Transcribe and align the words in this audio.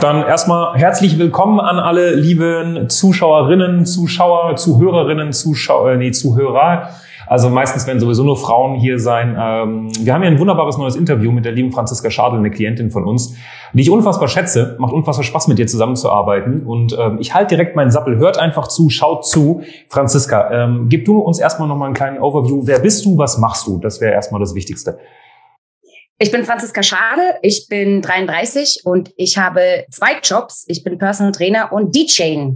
Dann 0.00 0.26
erstmal 0.26 0.76
herzlich 0.76 1.18
willkommen 1.18 1.58
an 1.58 1.78
alle 1.78 2.14
lieben 2.14 2.90
Zuschauerinnen, 2.90 3.86
Zuschauer, 3.86 4.56
Zuhörerinnen, 4.56 5.32
Zuschauer, 5.32 5.96
nee, 5.96 6.10
Zuhörer. 6.10 6.90
Also 7.26 7.48
meistens 7.48 7.86
werden 7.86 7.98
sowieso 7.98 8.22
nur 8.22 8.36
Frauen 8.36 8.78
hier 8.78 8.98
sein. 8.98 9.36
Ähm, 9.38 9.88
wir 9.98 10.12
haben 10.12 10.22
hier 10.22 10.30
ein 10.30 10.38
wunderbares 10.38 10.76
neues 10.76 10.96
Interview 10.96 11.32
mit 11.32 11.44
der 11.44 11.52
lieben 11.52 11.72
Franziska 11.72 12.10
Schadl, 12.10 12.36
eine 12.36 12.50
Klientin 12.50 12.90
von 12.90 13.04
uns, 13.04 13.34
die 13.72 13.82
ich 13.82 13.90
unfassbar 13.90 14.28
schätze. 14.28 14.76
Macht 14.78 14.92
unfassbar 14.92 15.24
Spaß, 15.24 15.48
mit 15.48 15.58
dir 15.58 15.66
zusammenzuarbeiten. 15.66 16.66
Und 16.66 16.96
ähm, 16.98 17.16
ich 17.18 17.34
halte 17.34 17.56
direkt 17.56 17.74
meinen 17.74 17.90
Sappel. 17.90 18.18
Hört 18.18 18.38
einfach 18.38 18.68
zu, 18.68 18.90
schaut 18.90 19.26
zu. 19.26 19.62
Franziska, 19.88 20.50
ähm, 20.52 20.86
gib 20.88 21.06
du 21.06 21.18
uns 21.18 21.38
erstmal 21.38 21.68
nochmal 21.68 21.86
einen 21.86 21.94
kleinen 21.94 22.18
Overview. 22.18 22.62
Wer 22.64 22.78
bist 22.78 23.04
du? 23.06 23.18
Was 23.18 23.38
machst 23.38 23.66
du? 23.66 23.78
Das 23.78 24.00
wäre 24.00 24.12
erstmal 24.12 24.40
das 24.40 24.54
Wichtigste. 24.54 24.98
Ich 26.18 26.32
bin 26.32 26.44
Franziska 26.44 26.82
Schade, 26.82 27.20
ich 27.42 27.68
bin 27.68 28.00
33 28.00 28.82
und 28.84 29.12
ich 29.16 29.36
habe 29.36 29.84
zwei 29.90 30.18
Jobs. 30.22 30.64
Ich 30.66 30.82
bin 30.82 30.96
Personal 30.96 31.32
Trainer 31.32 31.72
und 31.72 31.94
DJ. 31.94 32.52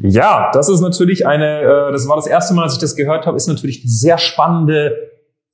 Ja, 0.00 0.50
das 0.54 0.70
ist 0.70 0.80
natürlich 0.80 1.26
eine, 1.26 1.60
äh, 1.60 1.92
das 1.92 2.08
war 2.08 2.16
das 2.16 2.26
erste 2.26 2.54
Mal, 2.54 2.64
dass 2.64 2.74
ich 2.74 2.80
das 2.80 2.96
gehört 2.96 3.26
habe, 3.26 3.36
ist 3.36 3.48
natürlich 3.48 3.82
eine 3.82 3.90
sehr 3.90 4.16
spannende 4.16 4.96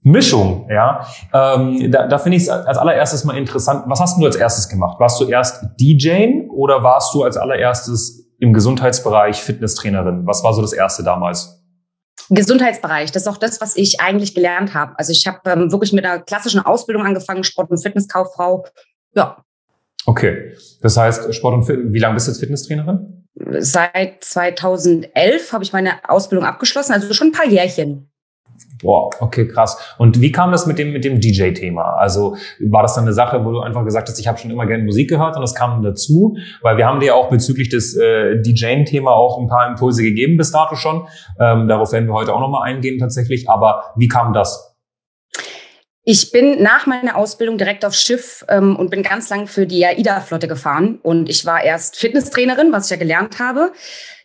Mischung, 0.03 0.69
ja. 0.71 1.07
Ähm, 1.33 1.91
da 1.91 2.07
da 2.07 2.19
finde 2.19 2.37
ich 2.37 2.45
es 2.45 2.49
als 2.49 2.79
allererstes 2.79 3.25
mal 3.25 3.37
interessant. 3.37 3.85
Was 3.87 4.01
hast 4.01 4.21
du 4.21 4.25
als 4.25 4.37
erstes 4.37 4.69
gemacht? 4.69 4.99
Warst 5.01 5.21
du 5.21 5.27
erst 5.27 5.65
DJ 5.81 6.43
oder 6.49 6.83
warst 6.83 7.13
du 7.15 7.25
als 7.25 7.37
allererstes 7.37 8.31
im 8.39 8.53
Gesundheitsbereich 8.53 9.43
Fitnesstrainerin? 9.43 10.27
Was 10.27 10.43
war 10.43 10.55
so 10.55 10.63
das 10.63 10.73
erste 10.73 11.03
damals? 11.03 11.62
Gesundheitsbereich, 12.35 13.13
das 13.13 13.23
ist 13.23 13.29
auch 13.29 13.37
das, 13.37 13.61
was 13.61 13.77
ich 13.77 14.01
eigentlich 14.01 14.35
gelernt 14.35 14.75
habe. 14.75 14.95
Also 14.99 15.13
ich 15.13 15.27
habe 15.27 15.39
ähm, 15.51 15.71
wirklich 15.71 15.93
mit 15.93 16.05
einer 16.05 16.21
klassischen 16.21 16.61
Ausbildung 16.61 17.05
angefangen, 17.05 17.45
Sport- 17.45 17.71
und 17.71 17.83
Fitnesskauffrau. 17.83 18.67
Ja. 19.15 19.45
Okay, 20.07 20.55
das 20.81 20.97
heißt 20.97 21.35
Sport 21.35 21.55
und 21.55 21.65
Fitness, 21.65 21.93
wie 21.93 21.99
lange 21.99 22.15
bist 22.15 22.27
du 22.27 22.33
jetzt 22.33 22.41
Fitnesstrainerin? 22.41 23.29
Seit 23.59 24.25
2011 24.25 25.53
habe 25.53 25.65
ich 25.65 25.73
meine 25.73 26.09
Ausbildung 26.09 26.47
abgeschlossen, 26.47 26.93
also 26.93 27.13
schon 27.13 27.29
ein 27.29 27.33
paar 27.33 27.47
Jährchen. 27.47 28.12
Boah, 28.83 29.11
okay, 29.21 29.47
krass. 29.47 29.95
Und 29.99 30.21
wie 30.21 30.33
kam 30.33 30.51
das 30.51 30.67
mit 30.67 30.79
dem 30.79 30.93
mit 30.93 31.05
dem 31.05 31.21
DJ-Thema? 31.21 31.95
Also 31.99 32.37
war 32.59 32.83
das 32.83 32.95
dann 32.95 33.05
eine 33.05 33.13
Sache, 33.13 33.45
wo 33.45 33.53
du 33.53 33.61
einfach 33.61 33.85
gesagt 33.85 34.09
hast, 34.09 34.19
ich 34.19 34.27
habe 34.27 34.39
schon 34.39 34.51
immer 34.51 34.67
gerne 34.67 34.83
Musik 34.83 35.09
gehört 35.09 35.37
und 35.37 35.43
das 35.43 35.55
kam 35.55 35.83
dazu? 35.83 36.37
Weil 36.63 36.77
wir 36.77 36.87
haben 36.87 36.99
dir 36.99 37.07
ja 37.07 37.15
auch 37.15 37.31
bezüglich 37.31 37.69
des 37.69 37.97
äh, 37.97 38.41
DJ-Thema 38.43 39.13
auch 39.13 39.39
ein 39.39 39.47
paar 39.47 39.69
Impulse 39.69 40.03
gegeben 40.03 40.37
bis 40.37 40.51
dato 40.51 40.75
schon. 40.75 41.07
Ähm, 41.39 41.69
darauf 41.69 41.93
werden 41.93 42.09
wir 42.09 42.15
heute 42.15 42.35
auch 42.35 42.41
nochmal 42.41 42.69
eingehen 42.69 42.99
tatsächlich. 42.99 43.49
Aber 43.49 43.93
wie 43.97 44.09
kam 44.09 44.33
das? 44.33 44.73
Ich 46.05 46.33
bin 46.33 46.61
nach 46.61 46.87
meiner 46.87 47.17
Ausbildung 47.17 47.59
direkt 47.59 47.85
aufs 47.85 48.03
Schiff 48.03 48.45
ähm, 48.49 48.75
und 48.75 48.91
bin 48.91 49.05
ganz 49.05 49.31
lang 49.31 49.47
für 49.47 49.69
die 49.69 49.87
AIDA-Flotte 49.87 50.49
gefahren. 50.49 50.99
Und 51.01 51.29
ich 51.29 51.47
war 51.47 51.63
erst 51.63 51.97
Fitnesstrainerin, 51.97 52.73
was 52.73 52.87
ich 52.87 52.91
ja 52.91 52.97
gelernt 52.97 53.39
habe. 53.39 53.71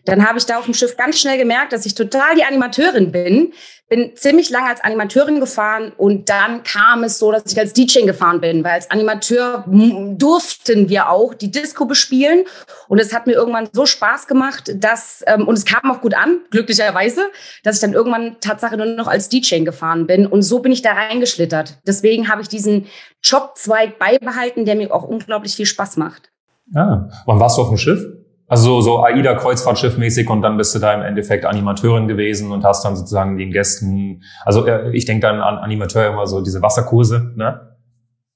Dann 0.08 0.26
habe 0.26 0.38
ich 0.38 0.46
da 0.46 0.58
auf 0.58 0.66
dem 0.66 0.74
Schiff 0.74 0.96
ganz 0.96 1.20
schnell 1.20 1.38
gemerkt, 1.38 1.74
dass 1.74 1.86
ich 1.86 1.94
total 1.94 2.36
die 2.36 2.46
Animateurin 2.46 3.12
bin. 3.12 3.52
Bin 3.90 4.16
ziemlich 4.16 4.50
lange 4.50 4.70
als 4.70 4.82
Animateurin 4.82 5.42
gefahren 5.42 5.92
und 5.98 6.30
dann 6.30 6.64
kam 6.64 7.04
es 7.04 7.20
so, 7.20 7.32
dass 7.32 7.52
ich 7.52 7.60
als 7.60 7.74
DJ 7.74 8.06
gefahren 8.06 8.42
bin, 8.42 8.64
weil 8.64 8.72
als 8.72 8.90
Animateur 8.90 9.66
durften 9.68 10.90
wir 10.90 11.10
auch 11.10 11.34
die 11.34 11.52
Disco 11.52 11.86
bespielen 11.86 12.46
und 12.88 13.00
es 13.00 13.14
hat 13.14 13.28
mir 13.28 13.34
irgendwann 13.34 13.70
so 13.72 13.86
Spaß 13.86 14.28
gemacht, 14.28 14.74
dass 14.76 15.24
ähm, 15.28 15.48
und 15.48 15.58
es 15.58 15.66
kam 15.66 15.90
auch 15.92 16.02
gut 16.02 16.14
an, 16.14 16.40
glücklicherweise, 16.52 17.22
dass 17.64 17.76
ich 17.76 17.82
dann 17.82 17.94
irgendwann 17.94 18.38
Tatsache 18.42 18.76
nur 18.76 18.88
noch 18.88 19.08
als 19.08 19.30
DJ 19.30 19.60
gefahren 19.60 20.08
bin 20.08 20.26
und 20.26 20.42
so 20.42 20.60
bin 20.60 20.72
ich 20.72 20.82
da 20.82 20.92
reingeschlittert. 20.94 21.80
Deswegen 21.86 22.30
habe 22.30 22.42
ich 22.42 22.50
diesen 22.50 22.88
Jobzweig 23.24 24.00
beibehalten, 24.00 24.66
der 24.66 24.76
mir 24.76 24.94
auch 24.94 25.04
unglaublich 25.04 25.56
viel 25.56 25.66
Spaß 25.66 25.96
macht. 25.98 26.30
Ah, 26.76 27.10
wann 27.26 27.40
warst 27.40 27.58
du 27.58 27.62
auf 27.62 27.70
dem 27.70 27.78
Schiff? 27.78 28.02
Also 28.48 28.80
so 28.80 29.04
AIDA 29.04 29.36
Kreuzfahrtschiff 29.36 29.98
mäßig 29.98 30.30
und 30.30 30.42
dann 30.42 30.56
bist 30.56 30.74
du 30.74 30.80
da 30.80 30.94
im 30.94 31.02
Endeffekt 31.02 31.46
Animateurin 31.46 32.08
gewesen 32.08 32.52
und 32.52 32.64
hast 32.64 32.86
dann 32.86 32.96
sozusagen 32.96 33.38
den 33.38 33.52
Gästen, 33.52 34.24
also 34.46 34.66
äh, 34.66 34.90
ich 34.96 35.04
denke 35.04 35.28
dann 35.28 35.42
an 35.42 35.58
Animateur 35.58 36.08
immer 36.08 36.28
so 36.28 36.42
diese 36.42 36.62
Wasserkurse, 36.62 37.34
ne? 37.36 37.76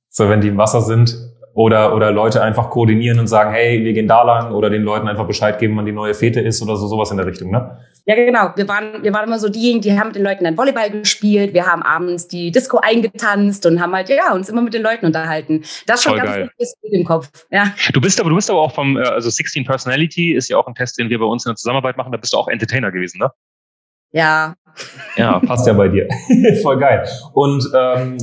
So 0.10 0.28
wenn 0.28 0.42
die 0.42 0.50
im 0.50 0.58
Wasser 0.58 0.82
sind 0.82 1.31
oder 1.54 1.96
oder 1.96 2.12
Leute 2.12 2.42
einfach 2.42 2.70
koordinieren 2.70 3.20
und 3.20 3.28
sagen, 3.28 3.52
hey, 3.52 3.84
wir 3.84 3.94
gehen 3.94 4.08
da 4.08 4.24
lang 4.24 4.54
oder 4.54 4.70
den 4.70 4.84
Leuten 4.84 5.08
einfach 5.08 5.28
Bescheid 5.28 5.60
geben, 5.60 5.76
wann 5.78 5.86
die 5.86 5.92
neue 5.92 6.14
Fete 6.14 6.40
ist 6.40 6.62
oder 6.62 6.76
so 6.78 6.88
sowas 6.88 7.12
in 7.12 7.18
der 7.18 7.26
Richtung, 7.26 7.52
ne? 7.52 7.78
Ja, 8.06 8.16
genau. 8.16 8.50
Wir 8.56 8.68
waren, 8.68 9.04
wir 9.04 9.14
waren 9.14 9.26
immer 9.26 9.38
so 9.38 9.48
diejenigen, 9.48 9.82
die 9.82 10.00
haben 10.00 10.08
mit 10.08 10.16
den 10.16 10.24
Leuten 10.24 10.44
dann 10.44 10.58
Volleyball 10.58 10.90
gespielt. 10.90 11.54
Wir 11.54 11.68
haben 11.68 11.84
abends 11.84 12.28
die 12.28 12.52
Disco 12.52 12.78
eingetanzt 12.78 13.66
und 13.68 13.80
haben 13.80 13.94
halt, 13.94 14.10
ja, 14.10 14.34
uns 14.34 14.50
immer 14.50 14.62
mit 14.62 14.74
den 14.74 14.82
Leuten 14.82 15.06
unterhalten. 15.06 15.64
Das 15.86 16.00
ist 16.00 16.04
schon 16.04 16.18
Voll 16.18 16.28
ganz 16.28 16.76
gut 16.82 16.92
im 16.92 17.06
Kopf. 17.06 17.30
Ja. 17.52 17.74
Du 17.94 18.02
bist 18.02 18.20
aber, 18.20 18.30
du 18.30 18.36
bist 18.36 18.50
aber 18.50 18.60
auch 18.60 18.74
vom, 18.74 18.98
äh, 18.98 19.02
also 19.02 19.30
16 19.30 19.66
Personality 19.66 20.34
ist 20.34 20.50
ja 20.50 20.58
auch 20.58 20.66
ein 20.68 20.74
Test, 20.74 20.98
den 20.98 21.10
wir 21.10 21.20
bei 21.20 21.26
uns 21.26 21.46
in 21.46 21.52
der 21.52 21.58
Zusammenarbeit 21.58 21.96
machen. 21.98 22.12
Da 22.12 22.18
bist 22.18 22.34
du 22.34 22.38
auch 22.38 22.48
Entertainer 22.48 22.92
gewesen, 22.92 23.20
ne? 23.20 23.30
Ja. 24.12 24.56
Ja, 25.18 25.40
passt 25.40 25.68
ja 25.68 25.74
bei 25.74 25.90
dir. 25.90 26.08
Voll 26.62 26.80
geil. 26.80 27.06
Und 27.34 27.64
ähm, 27.76 28.18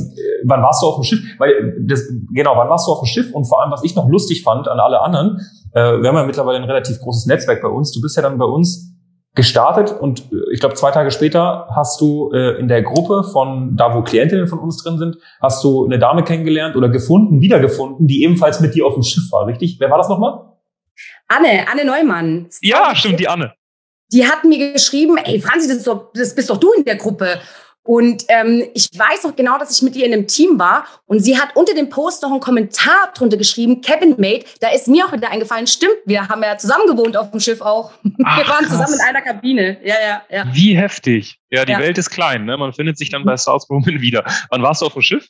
wann 0.44 0.62
warst 0.62 0.82
du 0.82 0.86
auf 0.86 0.96
dem 0.96 1.04
Schiff? 1.04 1.20
Weil 1.38 1.76
das, 1.86 2.02
genau, 2.32 2.56
wann 2.56 2.68
warst 2.68 2.86
du 2.86 2.92
auf 2.92 3.00
dem 3.00 3.06
Schiff? 3.06 3.32
Und 3.34 3.44
vor 3.44 3.60
allem, 3.62 3.70
was 3.70 3.84
ich 3.84 3.94
noch 3.94 4.08
lustig 4.08 4.42
fand 4.42 4.66
an 4.68 4.80
alle 4.80 5.00
anderen, 5.00 5.38
äh, 5.74 6.00
wir 6.00 6.08
haben 6.08 6.16
ja 6.16 6.24
mittlerweile 6.24 6.58
ein 6.58 6.64
relativ 6.64 6.98
großes 7.00 7.26
Netzwerk 7.26 7.62
bei 7.62 7.68
uns. 7.68 7.92
Du 7.92 8.00
bist 8.00 8.16
ja 8.16 8.22
dann 8.22 8.38
bei 8.38 8.46
uns 8.46 8.94
gestartet 9.34 9.92
und 9.92 10.32
äh, 10.32 10.52
ich 10.52 10.60
glaube 10.60 10.74
zwei 10.74 10.90
Tage 10.90 11.10
später 11.10 11.68
hast 11.74 12.00
du 12.00 12.32
äh, 12.32 12.58
in 12.58 12.66
der 12.66 12.82
Gruppe 12.82 13.22
von 13.22 13.76
da 13.76 13.94
wo 13.94 14.02
Klientinnen 14.02 14.48
von 14.48 14.58
uns 14.58 14.82
drin 14.82 14.98
sind, 14.98 15.16
hast 15.40 15.62
du 15.62 15.84
eine 15.84 15.98
Dame 15.98 16.24
kennengelernt 16.24 16.76
oder 16.76 16.88
gefunden, 16.88 17.40
wiedergefunden, 17.40 18.06
die 18.06 18.24
ebenfalls 18.24 18.60
mit 18.60 18.74
dir 18.74 18.86
auf 18.86 18.94
dem 18.94 19.02
Schiff 19.02 19.30
war, 19.30 19.46
richtig? 19.46 19.76
Wer 19.78 19.90
war 19.90 19.98
das 19.98 20.08
nochmal? 20.08 20.40
Anne, 21.28 21.66
Anne 21.70 21.84
Neumann. 21.84 22.48
Ja, 22.62 22.94
stimmt, 22.96 23.20
die 23.20 23.28
Anne. 23.28 23.52
Die 24.12 24.26
hat 24.26 24.44
mir 24.44 24.72
geschrieben, 24.72 25.16
ey 25.18 25.40
Franzi, 25.40 25.68
das, 25.68 25.82
doch, 25.82 26.12
das 26.14 26.34
bist 26.34 26.50
doch 26.50 26.56
du 26.56 26.72
in 26.72 26.84
der 26.84 26.96
Gruppe. 26.96 27.40
Und 27.88 28.24
ähm, 28.28 28.64
ich 28.74 28.90
weiß 28.92 29.24
auch 29.24 29.34
genau, 29.34 29.56
dass 29.56 29.74
ich 29.74 29.80
mit 29.80 29.96
ihr 29.96 30.04
in 30.04 30.12
einem 30.12 30.26
Team 30.26 30.58
war. 30.58 30.84
Und 31.06 31.20
sie 31.20 31.38
hat 31.38 31.56
unter 31.56 31.72
dem 31.72 31.88
Post 31.88 32.22
noch 32.22 32.30
einen 32.30 32.40
Kommentar 32.40 33.10
drunter 33.14 33.38
geschrieben, 33.38 33.80
Cabin 33.80 34.14
Mate. 34.18 34.44
Da 34.60 34.68
ist 34.68 34.88
mir 34.88 35.06
auch 35.06 35.12
wieder 35.14 35.30
eingefallen, 35.30 35.66
stimmt, 35.66 35.96
wir 36.04 36.28
haben 36.28 36.42
ja 36.42 36.58
zusammen 36.58 36.86
gewohnt 36.86 37.16
auf 37.16 37.30
dem 37.30 37.40
Schiff 37.40 37.62
auch. 37.62 37.92
Ach, 38.24 38.38
wir 38.38 38.46
waren 38.46 38.66
krass. 38.66 38.72
zusammen 38.72 38.92
in 38.92 39.00
einer 39.00 39.22
Kabine. 39.22 39.78
Ja, 39.82 39.94
ja, 40.06 40.22
ja. 40.28 40.44
Wie 40.52 40.76
heftig. 40.76 41.40
Ja, 41.48 41.64
die 41.64 41.72
ja. 41.72 41.78
Welt 41.78 41.96
ist 41.96 42.10
klein. 42.10 42.44
Ne? 42.44 42.58
Man 42.58 42.74
findet 42.74 42.98
sich 42.98 43.08
dann 43.08 43.24
bei 43.24 43.38
South 43.38 43.70
Women 43.70 44.02
wieder. 44.02 44.22
Wann 44.50 44.62
warst 44.62 44.82
du 44.82 44.86
auf 44.86 44.92
dem 44.92 45.00
Schiff? 45.00 45.26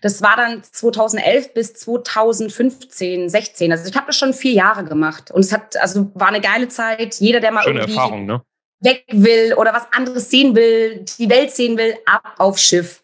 Das 0.00 0.22
war 0.22 0.36
dann 0.36 0.62
2011 0.62 1.54
bis 1.54 1.74
2015, 1.74 3.28
16. 3.28 3.72
Also 3.72 3.88
ich 3.88 3.96
habe 3.96 4.06
das 4.06 4.16
schon 4.16 4.32
vier 4.32 4.52
Jahre 4.52 4.84
gemacht. 4.84 5.30
Und 5.30 5.40
es 5.40 5.52
hat, 5.52 5.76
also 5.76 6.10
war 6.14 6.28
eine 6.28 6.40
geile 6.40 6.68
Zeit. 6.68 7.16
Jeder, 7.16 7.40
der 7.40 7.52
mal 7.52 7.62
Schöne 7.62 7.80
irgendwie 7.80 7.94
Erfahrung, 7.94 8.26
ne? 8.26 8.42
weg 8.80 9.04
will 9.10 9.54
oder 9.54 9.72
was 9.72 9.86
anderes 9.96 10.30
sehen 10.30 10.54
will, 10.54 11.04
die 11.18 11.30
Welt 11.30 11.50
sehen 11.50 11.78
will, 11.78 11.94
ab 12.04 12.34
auf 12.38 12.58
Schiff. 12.58 13.02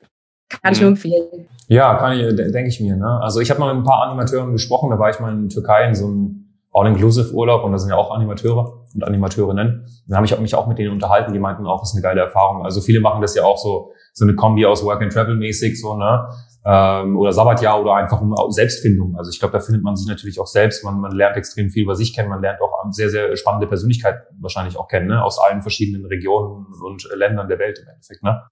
Kann 0.48 0.72
ich 0.72 0.80
nur 0.80 0.90
mhm. 0.90 0.96
empfehlen. 0.96 1.48
Ja, 1.68 1.94
kann 1.96 2.18
ich, 2.18 2.34
denke 2.36 2.68
ich 2.68 2.80
mir. 2.80 2.96
Ne? 2.96 3.20
Also 3.20 3.40
ich 3.40 3.50
habe 3.50 3.60
mal 3.60 3.74
mit 3.74 3.82
ein 3.82 3.86
paar 3.86 4.02
Animateuren 4.02 4.52
gesprochen, 4.52 4.90
da 4.90 4.98
war 4.98 5.10
ich 5.10 5.20
mal 5.20 5.32
in 5.32 5.48
Türkei 5.48 5.86
in 5.86 5.94
so 5.94 6.06
einem 6.06 6.48
All-Inclusive-Urlaub 6.72 7.64
und 7.64 7.72
da 7.72 7.78
sind 7.78 7.90
ja 7.90 7.96
auch 7.96 8.10
Animateure 8.10 8.86
und 8.94 9.04
Animateurinnen. 9.04 9.86
Da 10.06 10.16
habe 10.16 10.26
ich 10.26 10.38
mich 10.38 10.54
auch 10.54 10.66
mit 10.66 10.78
denen 10.78 10.92
unterhalten, 10.92 11.32
die 11.32 11.38
meinten 11.38 11.66
auch, 11.66 11.80
das 11.80 11.90
ist 11.90 11.96
eine 11.96 12.02
geile 12.02 12.20
Erfahrung. 12.22 12.64
Also 12.64 12.80
viele 12.80 13.00
machen 13.00 13.20
das 13.20 13.34
ja 13.34 13.44
auch 13.44 13.58
so, 13.58 13.92
so 14.18 14.24
eine 14.24 14.34
Kombi 14.34 14.66
aus 14.66 14.84
Work 14.84 15.02
and 15.02 15.12
Travel 15.12 15.36
mäßig, 15.36 15.80
so, 15.80 15.96
ne? 15.96 16.28
ähm, 16.66 17.16
oder 17.16 17.32
Sabbatjahr 17.32 17.80
oder 17.80 17.94
einfach 17.94 18.20
um 18.20 18.34
Selbstfindung. 18.50 19.16
Also 19.16 19.30
ich 19.30 19.38
glaube, 19.38 19.52
da 19.52 19.60
findet 19.60 19.82
man 19.82 19.96
sich 19.96 20.06
natürlich 20.06 20.38
auch 20.38 20.46
selbst. 20.46 20.84
Man, 20.84 21.00
man 21.00 21.12
lernt 21.12 21.36
extrem 21.36 21.70
viel 21.70 21.84
über 21.84 21.94
sich 21.94 22.14
kennen. 22.14 22.28
Man 22.28 22.42
lernt 22.42 22.60
auch 22.60 22.68
sehr, 22.90 23.08
sehr 23.08 23.34
spannende 23.36 23.66
Persönlichkeiten 23.66 24.20
wahrscheinlich 24.40 24.76
auch 24.76 24.88
kennen, 24.88 25.08
ne? 25.08 25.22
aus 25.22 25.38
allen 25.38 25.62
verschiedenen 25.62 26.04
Regionen 26.06 26.66
und 26.82 27.08
Ländern 27.14 27.48
der 27.48 27.58
Welt 27.58 27.78
im 27.78 27.88
Endeffekt. 27.88 28.22
Ne? 28.22 28.42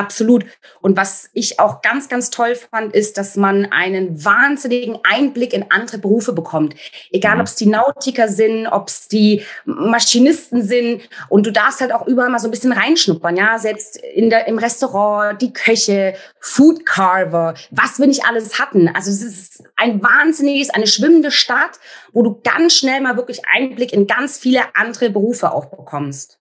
Absolut. 0.00 0.46
Und 0.80 0.96
was 0.96 1.28
ich 1.34 1.60
auch 1.60 1.82
ganz, 1.82 2.08
ganz 2.08 2.30
toll 2.30 2.54
fand, 2.54 2.94
ist, 2.94 3.18
dass 3.18 3.36
man 3.36 3.66
einen 3.70 4.24
wahnsinnigen 4.24 4.98
Einblick 5.02 5.52
in 5.52 5.70
andere 5.70 5.98
Berufe 5.98 6.32
bekommt. 6.32 6.74
Egal, 7.10 7.34
mhm. 7.34 7.40
ob 7.42 7.46
es 7.46 7.56
die 7.56 7.66
Nautiker 7.66 8.28
sind, 8.28 8.66
ob 8.66 8.88
es 8.88 9.08
die 9.08 9.44
Maschinisten 9.66 10.62
sind. 10.62 11.02
Und 11.28 11.44
du 11.46 11.52
darfst 11.52 11.82
halt 11.82 11.92
auch 11.92 12.06
überall 12.06 12.30
mal 12.30 12.38
so 12.38 12.48
ein 12.48 12.50
bisschen 12.50 12.72
reinschnuppern. 12.72 13.36
Ja, 13.36 13.58
selbst 13.58 13.98
in 13.98 14.30
der, 14.30 14.48
im 14.48 14.56
Restaurant, 14.56 15.42
die 15.42 15.52
Köche, 15.52 16.14
Food 16.40 16.86
Carver, 16.86 17.52
was 17.70 17.98
wir 17.98 18.06
nicht 18.06 18.24
alles 18.24 18.58
hatten. 18.58 18.88
Also 18.88 19.10
es 19.10 19.22
ist 19.22 19.64
ein 19.76 20.02
wahnsinniges, 20.02 20.70
eine 20.70 20.86
schwimmende 20.86 21.30
Stadt, 21.30 21.78
wo 22.14 22.22
du 22.22 22.40
ganz 22.42 22.72
schnell 22.72 23.02
mal 23.02 23.18
wirklich 23.18 23.42
Einblick 23.54 23.92
in 23.92 24.06
ganz 24.06 24.38
viele 24.38 24.62
andere 24.74 25.10
Berufe 25.10 25.52
auch 25.52 25.66
bekommst. 25.66 26.39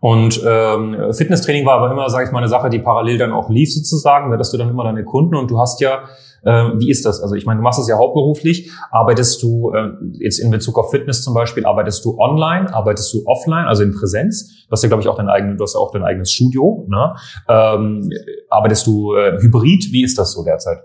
Und 0.00 0.42
ähm, 0.44 1.12
Fitnesstraining 1.12 1.64
war 1.64 1.78
aber 1.78 1.92
immer, 1.92 2.10
sage 2.10 2.26
ich 2.26 2.32
mal, 2.32 2.38
eine 2.38 2.48
Sache, 2.48 2.68
die 2.70 2.80
parallel 2.80 3.18
dann 3.18 3.32
auch 3.32 3.48
lief 3.48 3.72
sozusagen. 3.72 4.30
Da 4.30 4.34
hattest 4.34 4.52
du 4.52 4.58
dann 4.58 4.68
immer 4.68 4.82
deine 4.82 5.04
Kunden 5.04 5.36
und 5.36 5.48
du 5.48 5.60
hast 5.60 5.80
ja, 5.80 6.08
äh, 6.44 6.70
wie 6.76 6.90
ist 6.90 7.06
das? 7.06 7.22
Also 7.22 7.36
ich 7.36 7.46
meine, 7.46 7.58
du 7.58 7.62
machst 7.62 7.78
das 7.78 7.86
ja 7.86 7.96
hauptberuflich. 7.96 8.72
Arbeitest 8.90 9.40
du 9.44 9.72
äh, 9.72 9.90
jetzt 10.14 10.40
in 10.40 10.50
Bezug 10.50 10.76
auf 10.78 10.90
Fitness 10.90 11.22
zum 11.22 11.34
Beispiel, 11.34 11.64
arbeitest 11.64 12.04
du 12.04 12.18
online, 12.18 12.74
arbeitest 12.74 13.14
du 13.14 13.22
offline, 13.26 13.66
also 13.66 13.84
in 13.84 13.94
Präsenz? 13.94 14.66
Du 14.66 14.72
hast 14.72 14.82
ja, 14.82 14.88
glaube 14.88 15.02
ich, 15.02 15.08
auch 15.08 15.16
dein 15.16 15.28
eigenes, 15.28 15.58
du 15.58 15.62
hast 15.62 15.74
ja 15.74 15.80
auch 15.80 15.92
dein 15.92 16.02
eigenes 16.02 16.32
Studio. 16.32 16.84
Ne? 16.88 17.14
Ähm, 17.48 18.10
arbeitest 18.50 18.84
du 18.88 19.14
äh, 19.14 19.40
hybrid? 19.40 19.92
Wie 19.92 20.02
ist 20.02 20.18
das 20.18 20.32
so 20.32 20.42
derzeit? 20.44 20.78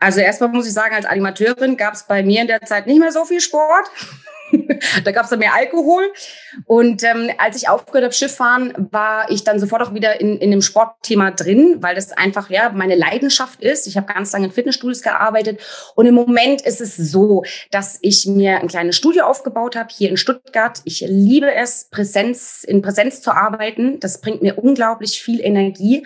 Also 0.00 0.18
erstmal 0.20 0.50
muss 0.50 0.66
ich 0.66 0.72
sagen, 0.72 0.94
als 0.94 1.06
Animateurin 1.06 1.76
gab 1.76 1.94
es 1.94 2.02
bei 2.08 2.24
mir 2.24 2.42
in 2.42 2.48
der 2.48 2.60
Zeit 2.62 2.88
nicht 2.88 2.98
mehr 2.98 3.12
so 3.12 3.24
viel 3.24 3.40
Sport. 3.40 3.88
da 5.04 5.10
gab 5.12 5.24
es 5.24 5.30
dann 5.30 5.38
mehr 5.38 5.54
Alkohol. 5.54 6.12
Und 6.66 7.02
ähm, 7.02 7.30
als 7.38 7.56
ich 7.56 7.68
aufgehört 7.68 8.04
habe, 8.04 8.14
Schifffahren, 8.14 8.72
war 8.90 9.30
ich 9.30 9.44
dann 9.44 9.58
sofort 9.58 9.82
auch 9.82 9.94
wieder 9.94 10.20
in, 10.20 10.38
in 10.38 10.50
dem 10.50 10.62
Sportthema 10.62 11.30
drin, 11.30 11.78
weil 11.80 11.94
das 11.94 12.12
einfach 12.12 12.50
ja 12.50 12.70
meine 12.70 12.94
Leidenschaft 12.94 13.62
ist. 13.62 13.86
Ich 13.86 13.96
habe 13.96 14.12
ganz 14.12 14.32
lange 14.32 14.46
in 14.46 14.52
Fitnessstudios 14.52 15.02
gearbeitet. 15.02 15.60
Und 15.94 16.06
im 16.06 16.14
Moment 16.14 16.62
ist 16.62 16.80
es 16.80 16.96
so, 16.96 17.44
dass 17.70 17.98
ich 18.02 18.26
mir 18.26 18.60
ein 18.60 18.68
kleines 18.68 18.96
Studio 18.96 19.24
aufgebaut 19.24 19.76
habe 19.76 19.88
hier 19.92 20.10
in 20.10 20.16
Stuttgart. 20.16 20.80
Ich 20.84 21.00
liebe 21.00 21.52
es, 21.52 21.88
Präsenz, 21.90 22.64
in 22.64 22.82
Präsenz 22.82 23.20
zu 23.20 23.32
arbeiten. 23.32 24.00
Das 24.00 24.20
bringt 24.20 24.42
mir 24.42 24.58
unglaublich 24.58 25.22
viel 25.22 25.40
Energie. 25.40 26.04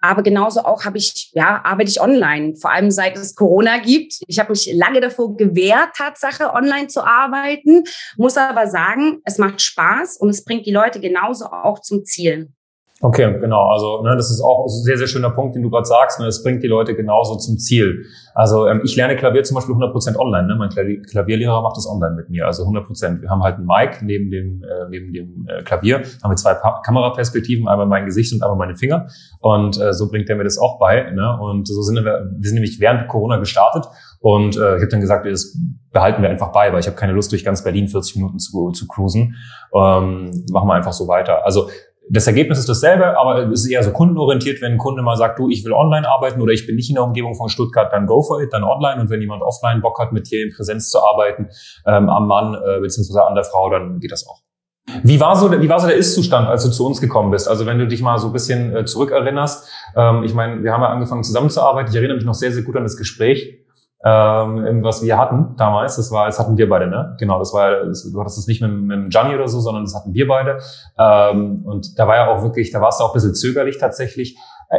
Aber 0.00 0.22
genauso 0.22 0.60
auch 0.60 0.84
habe 0.84 0.98
ich, 0.98 1.30
ja, 1.34 1.60
arbeite 1.64 1.90
ich 1.90 2.00
online, 2.00 2.56
vor 2.56 2.72
allem 2.72 2.90
seit 2.90 3.16
es 3.16 3.34
Corona 3.34 3.78
gibt. 3.78 4.14
Ich 4.26 4.38
habe 4.38 4.50
mich 4.50 4.70
lange 4.74 5.00
davor 5.00 5.36
gewehrt, 5.36 5.90
Tatsache, 5.96 6.52
online 6.52 6.88
zu 6.88 7.04
arbeiten, 7.04 7.84
muss 8.16 8.36
aber 8.36 8.66
sagen, 8.66 9.20
es 9.24 9.38
macht 9.38 9.60
Spaß 9.60 10.16
und 10.16 10.30
es 10.30 10.44
bringt 10.44 10.66
die 10.66 10.72
Leute 10.72 11.00
genauso 11.00 11.46
auch 11.46 11.80
zum 11.80 12.04
Ziel. 12.04 12.50
Okay, 13.02 13.38
genau. 13.40 13.70
Also 13.70 14.02
ne, 14.02 14.14
das 14.14 14.30
ist 14.30 14.42
auch 14.42 14.66
ein 14.66 14.68
sehr, 14.68 14.98
sehr 14.98 15.06
schöner 15.06 15.30
Punkt, 15.30 15.54
den 15.56 15.62
du 15.62 15.70
gerade 15.70 15.86
sagst. 15.86 16.20
Ne, 16.20 16.26
das 16.26 16.42
bringt 16.42 16.62
die 16.62 16.66
Leute 16.66 16.94
genauso 16.94 17.36
zum 17.36 17.56
Ziel. 17.56 18.04
Also 18.34 18.66
ähm, 18.66 18.82
ich 18.84 18.94
lerne 18.94 19.16
Klavier 19.16 19.42
zum 19.42 19.54
Beispiel 19.54 19.74
100% 19.74 20.16
online. 20.16 20.46
Ne? 20.46 20.56
Mein 20.56 20.68
Klavierlehrer 20.68 21.62
macht 21.62 21.78
das 21.78 21.88
online 21.88 22.14
mit 22.14 22.28
mir, 22.28 22.46
also 22.46 22.64
100%. 22.64 23.22
Wir 23.22 23.30
haben 23.30 23.42
halt 23.42 23.56
einen 23.56 23.66
Mic 23.66 24.02
neben 24.02 24.30
dem, 24.30 24.62
äh, 24.62 24.88
neben 24.90 25.14
dem 25.14 25.46
äh, 25.48 25.62
Klavier, 25.62 26.02
haben 26.22 26.30
wir 26.30 26.36
zwei 26.36 26.52
pa 26.52 26.82
Kameraperspektiven, 26.84 27.68
einmal 27.68 27.86
mein 27.86 28.04
Gesicht 28.04 28.34
und 28.34 28.42
einmal 28.42 28.58
meine 28.58 28.76
Finger. 28.76 29.06
Und 29.40 29.80
äh, 29.80 29.94
so 29.94 30.10
bringt 30.10 30.28
er 30.28 30.36
mir 30.36 30.44
das 30.44 30.58
auch 30.58 30.78
bei. 30.78 31.10
Ne? 31.10 31.38
Und 31.40 31.68
so 31.68 31.80
sind 31.80 31.96
wir, 31.96 32.04
wir 32.04 32.48
sind 32.48 32.54
nämlich 32.54 32.80
während 32.80 33.08
Corona 33.08 33.38
gestartet. 33.38 33.86
Und 34.20 34.56
äh, 34.58 34.76
ich 34.76 34.82
habe 34.82 34.88
dann 34.88 35.00
gesagt, 35.00 35.24
das 35.24 35.56
behalten 35.90 36.20
wir 36.20 36.28
einfach 36.28 36.52
bei, 36.52 36.70
weil 36.70 36.80
ich 36.80 36.86
habe 36.86 36.96
keine 36.96 37.14
Lust, 37.14 37.32
durch 37.32 37.44
ganz 37.44 37.64
Berlin 37.64 37.88
40 37.88 38.16
Minuten 38.16 38.38
zu, 38.38 38.70
zu 38.72 38.86
cruisen. 38.86 39.36
Ähm, 39.74 40.44
machen 40.52 40.68
wir 40.68 40.74
einfach 40.74 40.92
so 40.92 41.08
weiter. 41.08 41.46
Also 41.46 41.70
das 42.12 42.26
Ergebnis 42.26 42.58
ist 42.58 42.68
dasselbe, 42.68 43.16
aber 43.18 43.50
es 43.50 43.64
ist 43.64 43.70
eher 43.70 43.82
so 43.84 43.92
kundenorientiert, 43.92 44.60
wenn 44.60 44.72
ein 44.72 44.78
Kunde 44.78 45.00
mal 45.02 45.16
sagt, 45.16 45.38
du, 45.38 45.48
ich 45.48 45.64
will 45.64 45.72
online 45.72 46.08
arbeiten 46.08 46.40
oder 46.40 46.52
ich 46.52 46.66
bin 46.66 46.74
nicht 46.74 46.90
in 46.90 46.96
der 46.96 47.04
Umgebung 47.04 47.36
von 47.36 47.48
Stuttgart, 47.48 47.92
dann 47.92 48.06
go 48.06 48.20
for 48.20 48.42
it, 48.42 48.52
dann 48.52 48.64
online. 48.64 49.00
Und 49.00 49.10
wenn 49.10 49.20
jemand 49.20 49.42
offline 49.42 49.80
Bock 49.80 49.98
hat, 50.00 50.12
mit 50.12 50.28
dir 50.30 50.44
in 50.44 50.52
Präsenz 50.52 50.90
zu 50.90 50.98
arbeiten, 50.98 51.48
ähm, 51.86 52.08
am 52.08 52.26
Mann 52.26 52.54
äh, 52.54 52.80
beziehungsweise 52.80 53.24
an 53.24 53.36
der 53.36 53.44
Frau, 53.44 53.70
dann 53.70 54.00
geht 54.00 54.10
das 54.10 54.26
auch. 54.26 54.40
Wie 55.04 55.20
war 55.20 55.36
so, 55.36 55.52
wie 55.52 55.68
war 55.68 55.78
so 55.78 55.86
der 55.86 55.96
Ist-Zustand, 55.96 56.48
als 56.48 56.64
du 56.64 56.70
zu 56.70 56.84
uns 56.84 57.00
gekommen 57.00 57.30
bist? 57.30 57.48
Also 57.48 57.64
wenn 57.64 57.78
du 57.78 57.86
dich 57.86 58.02
mal 58.02 58.18
so 58.18 58.28
ein 58.28 58.32
bisschen 58.32 58.74
äh, 58.74 58.84
zurückerinnerst, 58.84 59.68
ähm, 59.96 60.24
ich 60.24 60.34
meine, 60.34 60.64
wir 60.64 60.72
haben 60.72 60.82
ja 60.82 60.88
angefangen 60.88 61.22
zusammenzuarbeiten. 61.22 61.90
Ich 61.90 61.96
erinnere 61.96 62.16
mich 62.16 62.26
noch 62.26 62.34
sehr, 62.34 62.50
sehr 62.50 62.64
gut 62.64 62.76
an 62.76 62.82
das 62.82 62.96
Gespräch 62.96 63.59
ähm, 64.02 64.82
was 64.82 65.02
wir 65.02 65.18
hatten 65.18 65.56
damals. 65.56 65.96
Das 65.96 66.10
war, 66.10 66.26
das 66.26 66.38
hatten 66.38 66.56
wir 66.56 66.68
beide, 66.68 66.86
ne? 66.86 67.16
Genau, 67.18 67.38
das 67.38 67.52
war, 67.52 67.84
das, 67.84 68.10
du 68.10 68.18
hattest 68.18 68.38
es 68.38 68.46
nicht 68.46 68.62
mit, 68.62 68.72
mit 68.72 69.10
Gianni 69.10 69.34
oder 69.34 69.48
so, 69.48 69.60
sondern 69.60 69.84
das 69.84 69.94
hatten 69.94 70.14
wir 70.14 70.26
beide. 70.26 70.58
Ähm, 70.98 71.62
und 71.66 71.98
da 71.98 72.08
war 72.08 72.16
ja 72.16 72.28
auch 72.28 72.42
wirklich, 72.42 72.70
da 72.70 72.80
warst 72.80 73.00
du 73.00 73.04
auch 73.04 73.10
ein 73.10 73.14
bisschen 73.14 73.34
zögerlich 73.34 73.78
tatsächlich. 73.78 74.38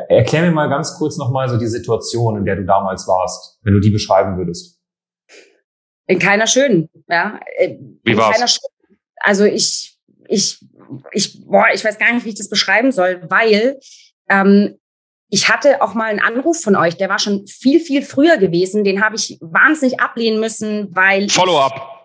Erklär 0.10 0.44
mir 0.44 0.52
mal 0.52 0.70
ganz 0.70 0.98
kurz 0.98 1.18
nochmal 1.18 1.50
so 1.50 1.58
die 1.58 1.68
Situation, 1.68 2.38
in 2.38 2.46
der 2.46 2.56
du 2.56 2.66
damals 2.66 3.08
warst, 3.08 3.60
wenn 3.64 3.74
du 3.74 3.80
die 3.80 3.92
beschreiben 3.92 4.38
würdest. 4.38 4.80
In 6.08 6.18
keiner 6.18 6.48
schönen, 6.48 6.90
ja. 7.08 7.40
Äh, 7.58 7.78
wie 8.04 8.18
war's? 8.18 8.60
Also 9.18 9.46
ich, 9.46 10.00
ich, 10.28 10.66
ich, 11.12 11.46
boah, 11.46 11.66
ich 11.74 11.86
weiß 11.86 12.00
gar 12.00 12.12
nicht, 12.12 12.26
wie 12.26 12.30
ich 12.30 12.38
das 12.38 12.50
beschreiben 12.50 12.92
soll, 12.92 13.22
weil 13.30 13.80
ähm, 14.30 14.80
ich 15.34 15.48
hatte 15.48 15.82
auch 15.82 15.94
mal 15.94 16.10
einen 16.10 16.20
Anruf 16.20 16.62
von 16.62 16.76
euch, 16.76 16.98
der 16.98 17.08
war 17.08 17.18
schon 17.18 17.48
viel, 17.48 17.80
viel 17.80 18.04
früher 18.04 18.38
gewesen. 18.38 18.84
Den 18.84 19.04
habe 19.04 19.16
ich 19.16 19.38
wahnsinnig 19.40 20.00
ablehnen 20.02 20.42
müssen, 20.42 20.94
weil. 20.94 21.30
Follow-up. 21.30 22.00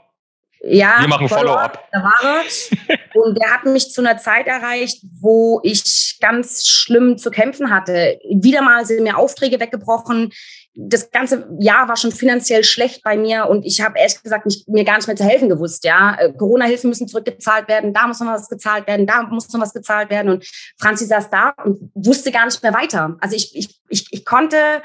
Ja, 0.62 1.00
wir 1.00 1.08
machen 1.08 1.28
Follow-up. 1.28 1.88
Follow 1.90 1.92
da 1.92 2.02
war 2.04 2.36
er. 2.36 2.98
Und 3.20 3.36
der 3.36 3.52
hat 3.52 3.64
mich 3.64 3.90
zu 3.90 4.00
einer 4.00 4.16
Zeit 4.18 4.46
erreicht, 4.46 5.02
wo 5.20 5.60
ich 5.64 6.18
ganz 6.20 6.66
schlimm 6.66 7.18
zu 7.18 7.30
kämpfen 7.30 7.70
hatte. 7.70 8.18
Wieder 8.30 8.62
mal 8.62 8.86
sind 8.86 9.02
mir 9.02 9.18
Aufträge 9.18 9.58
weggebrochen 9.58 10.32
das 10.76 11.10
ganze 11.10 11.48
Jahr 11.58 11.88
war 11.88 11.96
schon 11.96 12.12
finanziell 12.12 12.62
schlecht 12.62 13.02
bei 13.02 13.16
mir 13.16 13.46
und 13.48 13.64
ich 13.64 13.80
habe 13.80 13.98
ehrlich 13.98 14.22
gesagt 14.22 14.44
nicht, 14.44 14.68
mir 14.68 14.84
gar 14.84 14.96
nicht 14.96 15.06
mehr 15.06 15.16
zu 15.16 15.24
helfen 15.24 15.48
gewusst. 15.48 15.84
Ja, 15.84 16.16
äh, 16.18 16.32
Corona-Hilfen 16.32 16.90
müssen 16.90 17.08
zurückgezahlt 17.08 17.66
werden, 17.68 17.94
da 17.94 18.06
muss 18.06 18.20
noch 18.20 18.32
was 18.32 18.48
gezahlt 18.48 18.86
werden, 18.86 19.06
da 19.06 19.22
muss 19.22 19.50
noch 19.52 19.60
was 19.60 19.72
gezahlt 19.72 20.10
werden 20.10 20.30
und 20.30 20.46
Franzi 20.78 21.06
saß 21.06 21.30
da 21.30 21.54
und 21.64 21.90
wusste 21.94 22.30
gar 22.30 22.44
nicht 22.44 22.62
mehr 22.62 22.74
weiter. 22.74 23.16
Also 23.20 23.36
ich, 23.36 23.56
ich, 23.56 23.80
ich, 23.88 24.06
ich 24.10 24.24
konnte, 24.24 24.82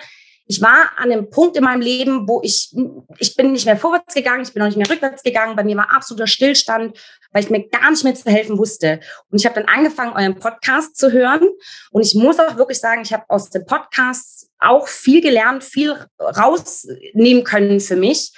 ich 0.51 0.61
war 0.61 0.91
an 0.97 1.13
einem 1.13 1.29
Punkt 1.29 1.55
in 1.55 1.63
meinem 1.63 1.79
Leben, 1.79 2.27
wo 2.27 2.41
ich, 2.43 2.75
ich 3.19 3.35
bin 3.37 3.53
nicht 3.53 3.65
mehr 3.65 3.77
vorwärts 3.77 4.13
gegangen, 4.13 4.43
ich 4.43 4.53
bin 4.53 4.61
auch 4.61 4.65
nicht 4.65 4.75
mehr 4.75 4.89
rückwärts 4.89 5.23
gegangen. 5.23 5.55
Bei 5.55 5.63
mir 5.63 5.77
war 5.77 5.93
absoluter 5.93 6.27
Stillstand, 6.27 6.99
weil 7.31 7.45
ich 7.45 7.49
mir 7.49 7.69
gar 7.69 7.89
nicht 7.89 8.03
mehr 8.03 8.15
zu 8.15 8.29
helfen 8.29 8.57
wusste. 8.57 8.99
Und 9.29 9.39
ich 9.39 9.45
habe 9.45 9.55
dann 9.55 9.73
angefangen, 9.73 10.11
euren 10.11 10.37
Podcast 10.37 10.97
zu 10.97 11.13
hören. 11.13 11.47
Und 11.91 12.05
ich 12.05 12.15
muss 12.15 12.37
auch 12.37 12.57
wirklich 12.57 12.81
sagen, 12.81 13.01
ich 13.01 13.13
habe 13.13 13.23
aus 13.29 13.49
dem 13.49 13.65
Podcast 13.65 14.49
auch 14.59 14.89
viel 14.89 15.21
gelernt, 15.21 15.63
viel 15.63 15.95
rausnehmen 16.19 17.45
können 17.45 17.79
für 17.79 17.95
mich. 17.95 18.33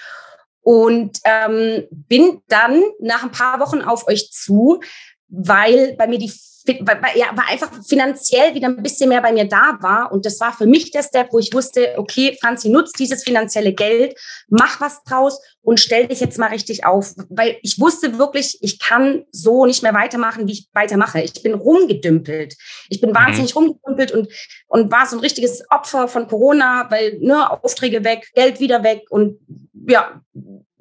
Und 0.62 1.18
ähm, 1.24 1.88
bin 1.90 2.42
dann 2.48 2.84
nach 3.00 3.24
ein 3.24 3.32
paar 3.32 3.60
Wochen 3.60 3.82
auf 3.82 4.08
euch 4.08 4.30
zu, 4.30 4.82
weil 5.30 5.96
bei 5.98 6.06
mir 6.06 6.20
die 6.20 6.32
ja, 6.68 7.28
weil 7.34 7.46
einfach 7.50 7.72
finanziell 7.86 8.54
wieder 8.56 8.68
ein 8.68 8.82
bisschen 8.82 9.10
mehr 9.10 9.22
bei 9.22 9.32
mir 9.32 9.48
da 9.48 9.78
war. 9.82 10.12
Und 10.12 10.26
das 10.26 10.40
war 10.40 10.54
für 10.54 10.66
mich 10.66 10.92
der 10.92 11.04
Step, 11.04 11.32
wo 11.32 11.40
ich 11.40 11.54
wusste, 11.54 11.96
okay, 11.98 12.38
Franzi, 12.42 12.70
nutzt 12.70 13.00
dieses 13.00 13.24
finanzielle 13.24 13.74
Geld, 13.74 14.16
mach 14.50 14.80
was 14.80 15.04
draus 15.04 15.40
und 15.62 15.80
stell 15.80 16.08
dich 16.08 16.20
jetzt 16.20 16.38
mal 16.40 16.48
richtig 16.48 16.86
auf. 16.86 17.14
Weil 17.30 17.58
ich 17.62 17.80
wusste 17.80 18.18
wirklich, 18.18 18.58
ich 18.62 18.80
kann 18.80 19.24
so 19.32 19.66
nicht 19.66 19.84
mehr 19.84 19.94
weitermachen, 19.94 20.48
wie 20.48 20.54
ich 20.54 20.70
weitermache. 20.74 21.22
Ich 21.22 21.42
bin 21.44 21.54
rumgedümpelt. 21.54 22.56
Ich 22.90 23.02
bin 23.02 23.12
mhm. 23.12 23.16
wahnsinnig 23.16 23.56
rumgedümpelt 23.56 24.12
und, 24.12 24.28
und 24.68 24.92
war 24.92 25.06
so 25.06 25.18
ein 25.18 25.22
richtiges 25.22 25.64
Opfer 25.70 26.08
von 26.08 26.28
Corona, 26.28 26.88
weil 26.90 27.18
ne, 27.20 27.52
Aufträge 27.52 28.04
weg, 28.04 28.30
Geld 28.34 28.60
wieder 28.60 28.84
weg 28.84 29.04
und 29.10 29.40
ja, 29.88 30.22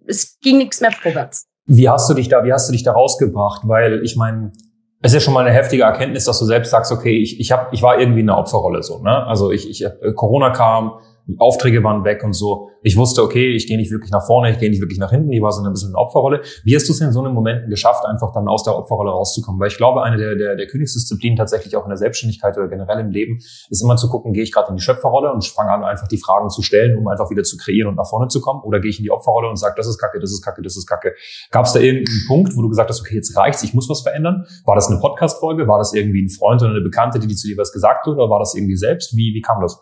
es 0.07 0.39
ging 0.41 0.59
nichts 0.59 0.81
mehr 0.81 0.93
vorwärts. 0.93 1.47
Wie 1.67 1.89
hast 1.89 2.09
du 2.11 2.15
dich 2.15 2.29
da, 2.29 2.45
wie 2.45 2.53
hast 2.53 2.69
du 2.69 2.73
dich 2.73 2.83
da 2.83 2.93
rausgebracht? 2.93 3.63
Weil 3.67 4.03
ich 4.03 4.17
meine, 4.17 4.53
es 5.03 5.13
ist 5.13 5.15
ja 5.15 5.21
schon 5.21 5.35
mal 5.35 5.45
eine 5.45 5.55
heftige 5.55 5.83
Erkenntnis, 5.83 6.25
dass 6.25 6.39
du 6.39 6.45
selbst 6.45 6.71
sagst, 6.71 6.93
okay, 6.93 7.19
ich, 7.19 7.41
ich, 7.41 7.51
hab, 7.51 7.73
ich 7.73 7.83
war 7.83 7.99
irgendwie 7.99 8.21
in 8.21 8.29
der 8.29 8.39
Opferrolle 8.39 8.85
so. 8.85 8.99
Ne? 8.99 9.27
Also 9.27 9.51
ich, 9.51 9.69
ich, 9.69 9.85
äh, 9.85 10.13
Corona 10.15 10.51
kam, 10.51 10.93
Aufträge 11.39 11.85
waren 11.85 12.05
weg 12.05 12.25
und 12.25 12.33
so. 12.33 12.71
Ich 12.83 12.97
wusste, 12.97 13.23
okay, 13.23 13.53
ich 13.55 13.69
gehe 13.69 13.77
nicht 13.77 13.93
wirklich 13.93 14.11
nach 14.11 14.27
vorne, 14.27 14.51
ich 14.51 14.59
gehe 14.59 14.69
nicht 14.69 14.81
wirklich 14.81 14.99
nach 14.99 15.11
hinten. 15.11 15.31
Ich 15.33 15.41
war 15.41 15.53
so 15.53 15.63
ein 15.63 15.73
bisschen 15.73 15.91
in 15.91 15.95
Opferrolle. 15.97 16.43
Wie 16.65 16.75
hast 16.75 16.89
du 16.89 16.93
es 16.93 17.01
in 17.01 17.13
so 17.13 17.23
einem 17.23 17.33
Momenten 17.33 17.71
geschafft, 17.71 18.05
einfach 18.07 18.33
dann 18.33 18.49
aus 18.49 18.65
der 18.65 18.77
Opferrolle 18.77 19.13
rauszukommen? 19.13 19.61
Weil 19.61 19.69
ich 19.69 19.77
glaube, 19.77 20.03
eine 20.03 20.17
der, 20.17 20.35
der, 20.35 20.57
der 20.57 20.67
Königsdisziplinen 20.67 21.37
tatsächlich 21.37 21.77
auch 21.77 21.85
in 21.85 21.91
der 21.91 21.97
Selbstständigkeit 21.97 22.57
oder 22.59 22.69
generell 22.69 22.99
im 22.99 23.11
Leben 23.11 23.39
ist 23.39 23.83
immer 23.83 23.97
zu 23.97 24.09
gucken, 24.09 24.33
gehe 24.33 24.43
ich 24.43 24.53
gerade 24.53 24.71
in 24.71 24.77
die 24.77 24.83
Schöpferrolle 24.83 25.33
und 25.33 25.45
fange 25.45 25.71
an, 25.71 25.85
einfach 25.85 26.09
die 26.09 26.19
Fragen 26.19 26.51
zu 26.51 26.63
stellen, 26.63 26.99
um 26.99 27.07
einfach 27.07 27.31
wieder 27.31 27.45
zu 27.45 27.57
kreieren 27.57 27.89
und 27.89 27.95
nach 27.95 28.09
vorne 28.09 28.27
zu 28.29 28.41
kommen? 28.41 28.61
Oder 28.65 28.81
gehe 28.81 28.91
ich 28.91 28.99
in 28.99 29.05
die 29.05 29.13
Opferrolle 29.13 29.49
und 29.49 29.57
sage, 29.57 29.75
das 29.77 29.87
ist 29.87 29.99
kacke, 29.99 30.19
das 30.19 30.33
ist 30.33 30.43
kacke, 30.43 30.61
das 30.63 30.77
ist 30.77 30.87
kacke? 30.87 31.15
Gab 31.53 31.67
es 31.67 31.73
da 31.73 31.81
irgendeinen 31.81 32.27
Punkt, 32.27 32.57
wo 32.57 32.63
du 32.63 32.69
gesagt 32.69 32.91
hast, 32.91 33.01
okay, 33.01 33.15
jetzt 33.15 33.37
reicht's, 33.37 33.63
ich 33.63 33.75
muss 33.75 33.89
was 33.89 34.03
verändern? 34.03 34.45
War 34.65 34.75
das 34.75 34.89
eine 34.89 34.99
Podcast-Folge? 34.99 35.69
War 35.69 35.79
das 35.79 35.95
irgendwie 35.95 36.25
ein 36.25 36.31
Freund 36.31 36.63
oder 36.63 36.73
eine 36.73 36.81
Bekannte, 36.81 37.21
die, 37.21 37.29
die 37.29 37.37
zu 37.37 37.47
dir 37.47 37.57
was 37.57 37.73
gesagt 37.73 38.07
hat? 38.07 38.13
Oder 38.13 38.29
war 38.29 38.41
das 38.41 38.55
irgendwie 38.55 38.77
selbst? 38.77 39.17
Wie, 39.17 39.35
wie 39.35 39.41
kam 39.41 39.61
das? 39.61 39.81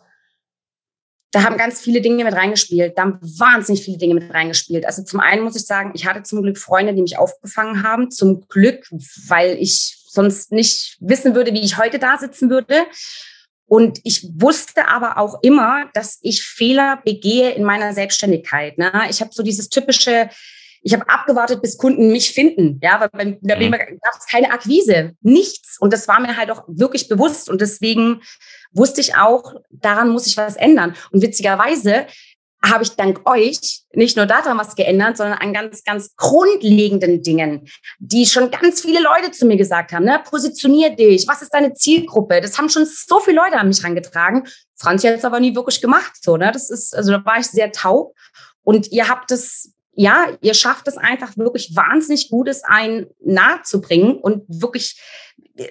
Da 1.32 1.44
haben 1.44 1.56
ganz 1.56 1.80
viele 1.80 2.00
Dinge 2.00 2.25
mit 2.25 2.34
reingespielt. 2.34 2.99
Da 2.99 3.02
haben 3.02 3.20
wahnsinnig 3.22 3.84
viele 3.84 3.99
Dinge 3.99 4.14
mit 4.14 4.34
reingespielt. 4.34 4.84
Also 4.84 5.04
zum 5.04 5.20
einen 5.20 5.44
muss 5.44 5.56
ich 5.56 5.64
sagen, 5.64 5.92
ich 5.94 6.06
hatte 6.06 6.22
zum 6.25 6.42
Glück 6.42 6.58
Freunde, 6.58 6.94
die 6.94 7.02
mich 7.02 7.18
aufgefangen 7.18 7.82
haben. 7.84 8.10
Zum 8.10 8.49
Glück, 8.49 8.88
weil 9.28 9.56
ich 9.60 9.96
sonst 10.08 10.50
nicht 10.50 10.96
wissen 11.00 11.34
würde, 11.34 11.52
wie 11.52 11.60
ich 11.60 11.78
heute 11.78 12.00
da 12.00 12.18
sitzen 12.18 12.50
würde. 12.50 12.84
Und 13.66 14.00
ich 14.02 14.28
wusste 14.34 14.88
aber 14.88 15.18
auch 15.18 15.38
immer, 15.42 15.88
dass 15.94 16.18
ich 16.22 16.42
Fehler 16.42 17.00
begehe 17.04 17.52
in 17.52 17.62
meiner 17.62 17.92
Selbstständigkeit. 17.94 18.76
Ne? 18.78 18.90
Ich 19.08 19.20
habe 19.20 19.30
so 19.32 19.44
dieses 19.44 19.68
typische, 19.68 20.28
ich 20.82 20.94
habe 20.94 21.08
abgewartet, 21.08 21.62
bis 21.62 21.76
Kunden 21.76 22.10
mich 22.10 22.32
finden. 22.32 22.80
Ja, 22.82 23.00
weil 23.00 23.08
bei 23.10 23.38
der 23.40 23.56
mhm. 23.56 23.72
gab 23.72 24.14
es 24.18 24.26
keine 24.26 24.50
Akquise, 24.50 25.12
nichts. 25.20 25.76
Und 25.78 25.92
das 25.92 26.08
war 26.08 26.20
mir 26.20 26.37
halt 26.37 26.50
auch 26.50 26.64
wirklich 26.68 27.08
bewusst. 27.08 27.50
Und 27.50 27.60
deswegen 27.60 28.22
wusste 28.72 29.00
ich 29.00 29.16
auch, 29.16 29.54
daran 29.70 30.08
muss 30.08 30.26
ich 30.26 30.37
was 30.37 30.56
ändern. 30.56 30.94
Und 31.10 31.22
witzigerweise 31.22 32.06
habe 32.62 32.84
ich 32.84 32.90
dank 32.90 33.26
euch 33.28 33.84
nicht 33.94 34.16
nur 34.16 34.26
daran 34.26 34.58
was 34.58 34.75
geändert, 34.75 35.16
sondern 35.16 35.38
an 35.38 35.54
ganz, 35.54 35.82
ganz 35.82 36.14
grundlegenden 36.16 37.22
Dingen, 37.22 37.66
die 37.99 38.26
schon 38.26 38.50
ganz 38.50 38.82
viele 38.82 39.00
Leute 39.00 39.30
zu 39.30 39.46
mir 39.46 39.56
gesagt 39.56 39.92
haben. 39.92 40.04
Ne? 40.04 40.20
Positionier 40.28 40.94
dich, 40.94 41.26
was 41.26 41.40
ist 41.40 41.54
deine 41.54 41.72
Zielgruppe? 41.72 42.40
Das 42.40 42.58
haben 42.58 42.68
schon 42.68 42.87
so 42.87 43.20
viele 43.20 43.37
Leute 43.37 43.56
an 43.56 43.68
mich 43.68 43.82
herangetragen. 43.82 44.46
Franz 44.76 45.04
hat 45.04 45.14
es 45.14 45.25
aber 45.25 45.40
nie 45.40 45.54
wirklich 45.54 45.80
gemacht. 45.80 46.12
So, 46.22 46.37
ne? 46.37 46.50
Das 46.52 46.70
ist, 46.70 46.94
also 46.94 47.12
da 47.12 47.25
war 47.25 47.38
ich 47.38 47.46
sehr 47.46 47.72
taub. 47.72 48.14
Und 48.62 48.92
ihr 48.92 49.08
habt 49.08 49.30
es 49.30 49.72
ja, 50.00 50.28
ihr 50.40 50.54
schafft 50.54 50.88
es 50.88 50.97
einfach 50.97 51.37
wirklich 51.37 51.76
wahnsinnig 51.76 52.30
gut, 52.30 52.49
es 52.49 52.64
einen 52.64 53.07
nahe 53.23 53.61
zu 53.64 53.83
bringen 53.83 54.16
und 54.16 54.45
wirklich, 54.49 54.99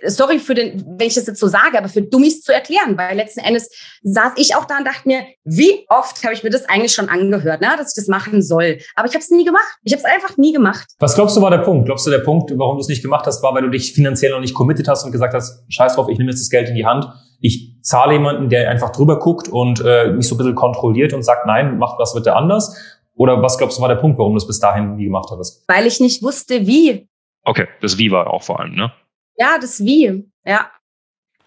sorry 0.06 0.38
für 0.38 0.54
den, 0.54 0.86
wenn 1.00 1.08
ich 1.08 1.16
das 1.16 1.26
jetzt 1.26 1.40
so 1.40 1.48
sage, 1.48 1.80
aber 1.80 1.90
für 1.90 2.04
Dummies 2.04 2.44
zu 2.44 2.54
erklären, 2.54 2.96
weil 2.96 3.18
letzten 3.18 3.40
Endes 3.40 3.72
saß 4.04 4.34
ich 4.36 4.56
auch 4.56 4.66
da 4.66 4.78
und 4.78 4.86
dachte 4.86 5.08
mir, 5.08 5.24
wie 5.46 5.84
oft 5.90 6.24
habe 6.24 6.36
ich 6.36 6.44
mir 6.44 6.52
das 6.52 6.70
eigentlich 6.70 6.94
schon 6.94 7.10
angehört, 7.10 7.62
ne, 7.62 7.70
dass 7.76 7.90
ich 7.90 7.96
das 7.96 8.08
machen 8.08 8.44
soll. 8.44 8.78
Aber 8.96 9.08
ich 9.08 9.16
habe 9.16 9.24
es 9.24 9.32
nie 9.32 9.46
gemacht. 9.46 9.80
Ich 9.82 9.94
habe 9.94 10.04
es 10.04 10.06
einfach 10.06 10.38
nie 10.38 10.54
gemacht. 10.54 10.86
Was 11.00 11.16
glaubst 11.16 11.36
du 11.36 11.42
war 11.42 11.50
der 11.50 11.60
Punkt? 11.60 11.88
Glaubst 11.88 12.06
du, 12.06 12.12
der 12.12 12.20
Punkt, 12.20 12.52
warum 12.56 12.78
du 12.78 12.82
es 12.82 12.88
nicht 12.88 13.02
gemacht 13.02 13.26
hast, 13.26 13.42
war, 13.42 13.56
weil 13.56 13.64
du 13.64 13.70
dich 13.70 13.94
finanziell 13.94 14.32
noch 14.32 14.42
nicht 14.42 14.54
committed 14.54 14.88
hast 14.88 15.06
und 15.06 15.12
gesagt 15.12 15.34
hast, 15.34 15.64
scheiß 15.70 15.96
drauf, 15.96 16.08
ich 16.08 16.20
nehme 16.20 16.30
jetzt 16.30 16.42
das 16.42 16.52
Geld 16.52 16.70
in 16.70 16.76
die 16.76 16.86
Hand. 16.86 17.08
Ich 17.42 17.78
zahle 17.82 18.14
jemanden, 18.14 18.50
der 18.50 18.70
einfach 18.70 18.92
drüber 18.92 19.18
guckt 19.18 19.48
und 19.48 19.84
äh, 19.84 20.12
mich 20.12 20.28
so 20.28 20.36
ein 20.36 20.38
bisschen 20.38 20.54
kontrolliert 20.54 21.14
und 21.14 21.24
sagt, 21.24 21.48
nein, 21.48 21.80
macht 21.80 21.98
was 21.98 22.14
bitte 22.14 22.36
anders. 22.36 22.76
Oder 23.20 23.42
was 23.42 23.58
glaubst 23.58 23.78
du 23.78 23.82
war 23.82 23.90
der 23.90 23.98
Punkt, 23.98 24.18
warum 24.18 24.32
du 24.32 24.38
es 24.38 24.48
bis 24.48 24.62
dahin 24.62 24.96
nie 24.96 25.04
gemacht 25.04 25.28
hattest? 25.30 25.66
Weil 25.68 25.86
ich 25.86 26.00
nicht 26.00 26.24
wusste, 26.24 26.66
wie. 26.66 27.10
Okay, 27.44 27.68
das 27.82 27.98
Wie 27.98 28.12
war 28.12 28.28
auch 28.28 28.44
vor 28.44 28.62
allem, 28.62 28.76
ne? 28.76 28.94
Ja, 29.36 29.58
das 29.60 29.84
Wie, 29.84 30.24
ja. 30.46 30.72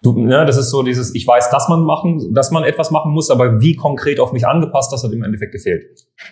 Du, 0.02 0.12
ne, 0.12 0.44
das 0.44 0.58
ist 0.58 0.68
so 0.70 0.82
dieses, 0.82 1.14
ich 1.14 1.26
weiß, 1.26 1.48
dass 1.50 1.68
man 1.68 1.82
machen, 1.84 2.34
dass 2.34 2.50
man 2.50 2.64
etwas 2.64 2.90
machen 2.90 3.12
muss, 3.12 3.30
aber 3.30 3.60
wie 3.62 3.74
konkret 3.74 4.20
auf 4.20 4.32
mich 4.32 4.46
angepasst, 4.46 4.92
das 4.92 5.02
hat 5.02 5.12
im 5.12 5.22
Endeffekt 5.22 5.52
gefehlt. 5.52 5.84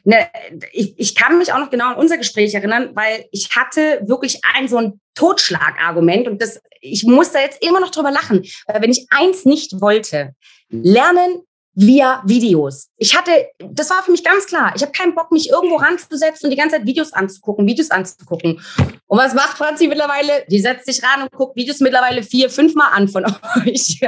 Ne, 0.04 0.26
ich, 0.72 0.98
ich 0.98 1.14
kann 1.14 1.38
mich 1.38 1.52
auch 1.54 1.58
noch 1.58 1.70
genau 1.70 1.92
an 1.92 1.96
unser 1.96 2.18
Gespräch 2.18 2.52
erinnern, 2.52 2.90
weil 2.94 3.24
ich 3.30 3.48
hatte 3.56 4.02
wirklich 4.06 4.40
ein 4.54 4.68
so 4.68 4.76
ein 4.76 5.00
Totschlagargument 5.14 6.28
und 6.28 6.42
das, 6.42 6.60
ich 6.80 7.04
muss 7.04 7.32
da 7.32 7.40
jetzt 7.40 7.64
immer 7.64 7.80
noch 7.80 7.90
drüber 7.90 8.10
lachen, 8.10 8.42
weil 8.66 8.82
wenn 8.82 8.90
ich 8.90 9.06
eins 9.10 9.46
nicht 9.46 9.80
wollte, 9.80 10.34
lernen 10.68 11.42
via 11.80 12.22
Videos. 12.26 12.88
Ich 12.96 13.16
hatte, 13.16 13.48
das 13.58 13.88
war 13.88 14.02
für 14.02 14.10
mich 14.10 14.22
ganz 14.22 14.46
klar. 14.46 14.72
Ich 14.76 14.82
habe 14.82 14.92
keinen 14.92 15.14
Bock, 15.14 15.32
mich 15.32 15.48
irgendwo 15.48 15.76
ranzusetzen 15.76 16.46
und 16.46 16.50
die 16.50 16.56
ganze 16.56 16.76
Zeit 16.76 16.86
Videos 16.86 17.12
anzugucken, 17.12 17.66
Videos 17.66 17.90
anzugucken. 17.90 18.60
Und 19.06 19.18
was 19.18 19.32
macht 19.32 19.56
Franzi 19.56 19.88
mittlerweile? 19.88 20.44
Die 20.50 20.60
setzt 20.60 20.86
sich 20.86 21.02
ran 21.02 21.22
und 21.22 21.32
guckt 21.32 21.56
Videos 21.56 21.80
mittlerweile 21.80 22.22
vier, 22.22 22.50
fünf 22.50 22.74
Mal 22.74 22.88
an 22.88 23.08
von 23.08 23.24
euch. 23.66 23.98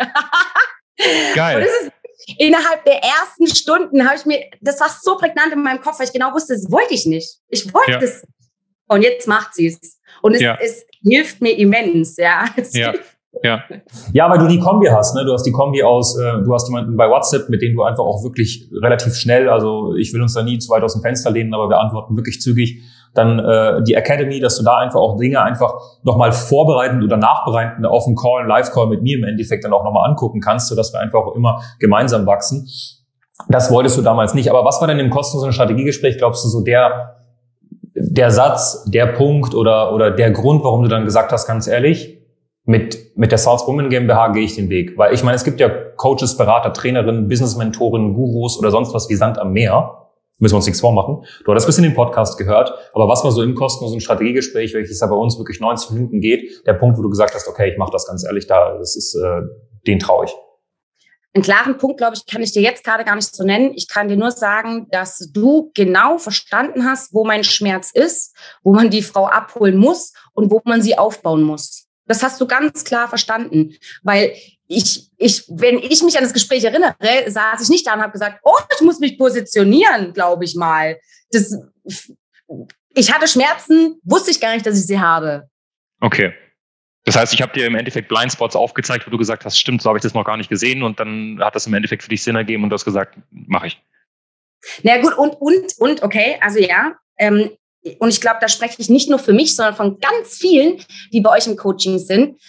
Geil. 1.34 1.66
innerhalb 2.38 2.84
der 2.84 3.02
ersten 3.02 3.46
Stunden 3.46 4.06
habe 4.06 4.16
ich 4.16 4.26
mir, 4.26 4.50
das 4.60 4.78
war 4.78 4.94
so 5.00 5.16
prägnant 5.16 5.52
in 5.52 5.62
meinem 5.62 5.80
Kopf, 5.80 5.98
weil 5.98 6.06
ich 6.06 6.12
genau 6.12 6.32
wusste, 6.34 6.52
das 6.52 6.70
wollte 6.70 6.92
ich 6.92 7.06
nicht. 7.06 7.38
Ich 7.48 7.72
wollte 7.72 8.04
es. 8.04 8.20
Ja. 8.20 8.28
Und 8.94 9.02
jetzt 9.02 9.26
macht 9.26 9.54
sie 9.54 9.68
es. 9.68 9.98
Und 10.20 10.34
es, 10.34 10.42
ja. 10.42 10.58
es 10.60 10.84
hilft 11.02 11.40
mir 11.40 11.56
immens, 11.56 12.18
ja. 12.18 12.44
Es 12.56 12.74
ja. 12.74 12.92
Ja. 13.42 13.60
Ja, 14.12 14.30
weil 14.30 14.38
du 14.38 14.46
die 14.46 14.58
Kombi 14.58 14.86
hast, 14.86 15.14
ne? 15.14 15.24
Du 15.24 15.32
hast 15.32 15.44
die 15.44 15.52
Kombi 15.52 15.82
aus, 15.82 16.18
äh, 16.18 16.42
du 16.44 16.52
hast 16.54 16.68
jemanden 16.68 16.96
bei 16.96 17.08
WhatsApp, 17.08 17.48
mit 17.48 17.62
dem 17.62 17.74
du 17.74 17.82
einfach 17.82 18.04
auch 18.04 18.22
wirklich 18.22 18.68
relativ 18.80 19.14
schnell, 19.14 19.48
also 19.48 19.94
ich 19.96 20.12
will 20.12 20.22
uns 20.22 20.34
da 20.34 20.42
nie 20.42 20.58
zu 20.58 20.70
weit 20.70 20.82
aus 20.82 20.92
dem 20.92 21.02
Fenster 21.02 21.30
lehnen, 21.30 21.52
aber 21.54 21.68
wir 21.68 21.80
antworten 21.80 22.16
wirklich 22.16 22.40
zügig. 22.40 22.80
Dann 23.14 23.38
äh, 23.38 23.82
die 23.82 23.94
Academy, 23.94 24.40
dass 24.40 24.56
du 24.56 24.64
da 24.64 24.78
einfach 24.78 25.00
auch 25.00 25.18
Dinge 25.18 25.42
einfach 25.42 25.74
nochmal 26.02 26.32
vorbereitend 26.32 27.04
oder 27.04 27.18
nachbereitend 27.18 27.84
auf 27.84 28.06
einen 28.06 28.16
Call, 28.16 28.46
Live-Call 28.46 28.86
mit 28.86 29.02
mir 29.02 29.18
im 29.18 29.24
Endeffekt 29.24 29.64
dann 29.64 29.72
auch 29.72 29.84
nochmal 29.84 30.08
angucken 30.08 30.40
kannst, 30.40 30.68
sodass 30.68 30.94
wir 30.94 31.00
einfach 31.00 31.20
auch 31.20 31.34
immer 31.34 31.60
gemeinsam 31.78 32.26
wachsen. 32.26 32.66
Das 33.48 33.70
wolltest 33.70 33.98
du 33.98 34.02
damals 34.02 34.34
nicht. 34.34 34.48
Aber 34.50 34.64
was 34.64 34.80
war 34.80 34.88
denn 34.88 34.98
im 34.98 35.10
kostenlosen 35.10 35.52
Strategiegespräch, 35.52 36.16
glaubst 36.16 36.44
du, 36.44 36.48
so 36.48 36.62
der, 36.62 37.16
der 37.94 38.30
Satz, 38.30 38.84
der 38.86 39.06
Punkt 39.06 39.54
oder, 39.54 39.92
oder 39.92 40.10
der 40.10 40.30
Grund, 40.30 40.64
warum 40.64 40.82
du 40.82 40.88
dann 40.88 41.04
gesagt 41.04 41.32
hast, 41.32 41.46
ganz 41.46 41.66
ehrlich, 41.66 42.21
mit, 42.64 43.16
mit 43.16 43.32
der 43.32 43.38
South 43.38 43.66
Women 43.66 43.88
GmbH 43.88 44.28
gehe 44.28 44.44
ich 44.44 44.54
den 44.54 44.70
Weg. 44.70 44.96
Weil 44.96 45.14
ich 45.14 45.22
meine, 45.22 45.36
es 45.36 45.44
gibt 45.44 45.58
ja 45.60 45.68
Coaches, 45.68 46.36
Berater, 46.36 46.72
Trainerinnen, 46.72 47.28
Business-Mentorinnen, 47.28 48.14
Gurus 48.14 48.58
oder 48.58 48.70
sonst 48.70 48.94
was 48.94 49.08
wie 49.08 49.16
Sand 49.16 49.38
am 49.38 49.52
Meer. 49.52 49.98
Müssen 50.38 50.54
wir 50.54 50.56
uns 50.56 50.66
nichts 50.66 50.80
vormachen. 50.80 51.24
Du 51.44 51.50
hattest 51.50 51.66
ein 51.66 51.68
bisschen 51.68 51.84
den 51.84 51.94
Podcast 51.94 52.36
gehört, 52.36 52.72
aber 52.94 53.06
was 53.08 53.22
war 53.22 53.30
so 53.30 53.42
im 53.42 53.54
kostenlosen 53.54 54.00
Strategiegespräch, 54.00 54.74
welches 54.74 55.00
ja 55.00 55.06
bei 55.06 55.14
uns 55.14 55.38
wirklich 55.38 55.60
90 55.60 55.90
Minuten 55.92 56.20
geht, 56.20 56.66
der 56.66 56.74
Punkt, 56.74 56.98
wo 56.98 57.02
du 57.02 57.10
gesagt 57.10 57.34
hast, 57.34 57.46
okay, 57.46 57.70
ich 57.70 57.78
mache 57.78 57.92
das 57.92 58.06
ganz 58.06 58.24
ehrlich, 58.24 58.46
da, 58.48 58.76
das 58.76 58.96
ist, 58.96 59.14
äh, 59.14 59.42
den 59.86 59.98
traue 60.00 60.24
ich. 60.24 60.32
Einen 61.34 61.44
klaren 61.44 61.78
Punkt, 61.78 61.96
glaube 61.96 62.14
ich, 62.14 62.26
kann 62.26 62.42
ich 62.42 62.52
dir 62.52 62.60
jetzt 62.60 62.84
gerade 62.84 63.04
gar 63.04 63.14
nicht 63.14 63.34
so 63.34 63.42
nennen. 63.44 63.72
Ich 63.74 63.88
kann 63.88 64.08
dir 64.08 64.16
nur 64.16 64.32
sagen, 64.32 64.86
dass 64.90 65.30
du 65.32 65.70
genau 65.74 66.18
verstanden 66.18 66.84
hast, 66.84 67.14
wo 67.14 67.24
mein 67.24 67.42
Schmerz 67.42 67.90
ist, 67.92 68.36
wo 68.62 68.74
man 68.74 68.90
die 68.90 69.00
Frau 69.00 69.26
abholen 69.26 69.78
muss 69.78 70.12
und 70.34 70.50
wo 70.50 70.60
man 70.64 70.82
sie 70.82 70.98
aufbauen 70.98 71.42
muss. 71.42 71.81
Das 72.06 72.22
hast 72.22 72.40
du 72.40 72.46
ganz 72.46 72.84
klar 72.84 73.08
verstanden, 73.08 73.76
weil 74.02 74.34
ich, 74.68 75.10
ich, 75.18 75.44
wenn 75.48 75.78
ich 75.78 76.02
mich 76.02 76.16
an 76.16 76.24
das 76.24 76.32
Gespräch 76.32 76.64
erinnere, 76.64 76.94
saß 77.26 77.62
ich 77.62 77.68
nicht 77.68 77.86
da 77.86 77.94
und 77.94 78.02
habe 78.02 78.12
gesagt, 78.12 78.40
oh, 78.42 78.56
ich 78.74 78.80
muss 78.80 78.98
mich 78.98 79.18
positionieren, 79.18 80.12
glaube 80.12 80.44
ich 80.44 80.54
mal. 80.54 80.98
Das, 81.30 81.56
ich 82.94 83.12
hatte 83.12 83.28
Schmerzen, 83.28 84.00
wusste 84.02 84.30
ich 84.30 84.40
gar 84.40 84.54
nicht, 84.54 84.66
dass 84.66 84.78
ich 84.78 84.86
sie 84.86 85.00
habe. 85.00 85.48
Okay. 86.00 86.32
Das 87.04 87.16
heißt, 87.16 87.34
ich 87.34 87.42
habe 87.42 87.52
dir 87.52 87.66
im 87.66 87.74
Endeffekt 87.74 88.08
Blindspots 88.08 88.54
aufgezeigt, 88.54 89.06
wo 89.06 89.10
du 89.10 89.18
gesagt 89.18 89.44
hast, 89.44 89.58
stimmt, 89.58 89.82
so 89.82 89.88
habe 89.88 89.98
ich 89.98 90.02
das 90.02 90.14
noch 90.14 90.24
gar 90.24 90.36
nicht 90.36 90.48
gesehen 90.48 90.82
und 90.82 91.00
dann 91.00 91.40
hat 91.42 91.54
das 91.54 91.66
im 91.66 91.74
Endeffekt 91.74 92.02
für 92.02 92.08
dich 92.08 92.22
Sinn 92.22 92.36
ergeben 92.36 92.62
und 92.62 92.70
du 92.70 92.74
hast 92.74 92.84
gesagt, 92.84 93.18
mache 93.30 93.68
ich. 93.68 93.82
Na 94.82 95.00
gut, 95.00 95.16
und, 95.18 95.34
und, 95.40 95.74
und, 95.78 96.02
okay, 96.02 96.38
also 96.40 96.60
ja, 96.60 96.94
ähm, 97.18 97.50
und 97.98 98.08
ich 98.08 98.20
glaube, 98.20 98.38
da 98.40 98.48
spreche 98.48 98.76
ich 98.78 98.88
nicht 98.88 99.10
nur 99.10 99.18
für 99.18 99.32
mich, 99.32 99.56
sondern 99.56 99.74
von 99.74 99.98
ganz 99.98 100.36
vielen, 100.36 100.84
die 101.12 101.20
bei 101.20 101.30
euch 101.36 101.46
im 101.46 101.56
Coaching 101.56 101.98
sind. 101.98 102.40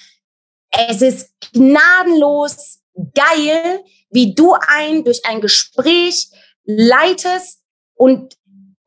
Es 0.69 1.01
ist 1.01 1.31
gnadenlos 1.53 2.79
geil, 3.13 3.83
wie 4.11 4.35
du 4.35 4.55
ein 4.67 5.03
durch 5.03 5.25
ein 5.25 5.41
Gespräch 5.41 6.27
leitest 6.65 7.61
und 7.95 8.37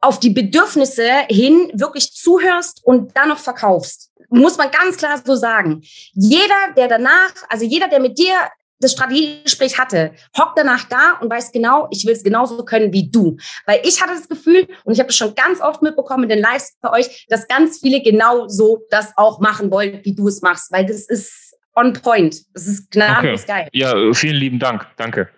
auf 0.00 0.20
die 0.20 0.30
Bedürfnisse 0.30 1.10
hin 1.28 1.70
wirklich 1.74 2.12
zuhörst 2.12 2.84
und 2.84 3.16
dann 3.16 3.28
noch 3.28 3.38
verkaufst. 3.38 4.12
Muss 4.28 4.56
man 4.56 4.70
ganz 4.70 4.96
klar 4.96 5.20
so 5.24 5.34
sagen. 5.34 5.82
Jeder, 6.12 6.74
der 6.76 6.88
danach, 6.88 7.32
also 7.48 7.64
jeder, 7.64 7.88
der 7.88 8.00
mit 8.00 8.18
dir 8.18 8.34
das 8.80 8.92
Strategiegespräch 8.92 9.78
hatte, 9.78 10.12
hockt 10.36 10.58
danach 10.58 10.84
da 10.84 11.18
und 11.20 11.30
weiß 11.30 11.52
genau, 11.52 11.88
ich 11.90 12.04
will 12.06 12.12
es 12.12 12.22
genauso 12.22 12.64
können 12.64 12.92
wie 12.92 13.10
du. 13.10 13.36
Weil 13.66 13.80
ich 13.84 14.02
hatte 14.02 14.14
das 14.14 14.28
Gefühl, 14.28 14.66
und 14.84 14.92
ich 14.92 14.98
habe 14.98 15.08
das 15.08 15.16
schon 15.16 15.34
ganz 15.34 15.60
oft 15.60 15.82
mitbekommen 15.82 16.24
in 16.24 16.28
den 16.28 16.40
Lives 16.40 16.74
bei 16.80 16.90
euch, 16.92 17.26
dass 17.28 17.48
ganz 17.48 17.78
viele 17.78 18.02
genau 18.02 18.48
so 18.48 18.80
das 18.90 19.12
auch 19.16 19.40
machen 19.40 19.70
wollen, 19.70 20.00
wie 20.02 20.14
du 20.14 20.28
es 20.28 20.42
machst. 20.42 20.72
Weil 20.72 20.86
das 20.86 21.08
ist 21.08 21.54
on 21.74 21.92
point. 21.92 22.36
Das 22.54 22.66
ist 22.66 22.90
gnadenlos 22.90 23.42
okay. 23.42 23.52
geil. 23.52 23.68
Ja, 23.72 23.94
vielen 24.12 24.36
lieben 24.36 24.58
Dank. 24.58 24.86
Danke. 24.96 25.28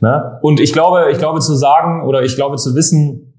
Na? 0.00 0.38
Und 0.42 0.60
ich 0.60 0.72
glaube, 0.72 1.10
ich 1.10 1.18
glaube 1.18 1.40
zu 1.40 1.54
sagen 1.54 2.06
oder 2.06 2.22
ich 2.22 2.36
glaube 2.36 2.56
zu 2.56 2.74
wissen, 2.74 3.34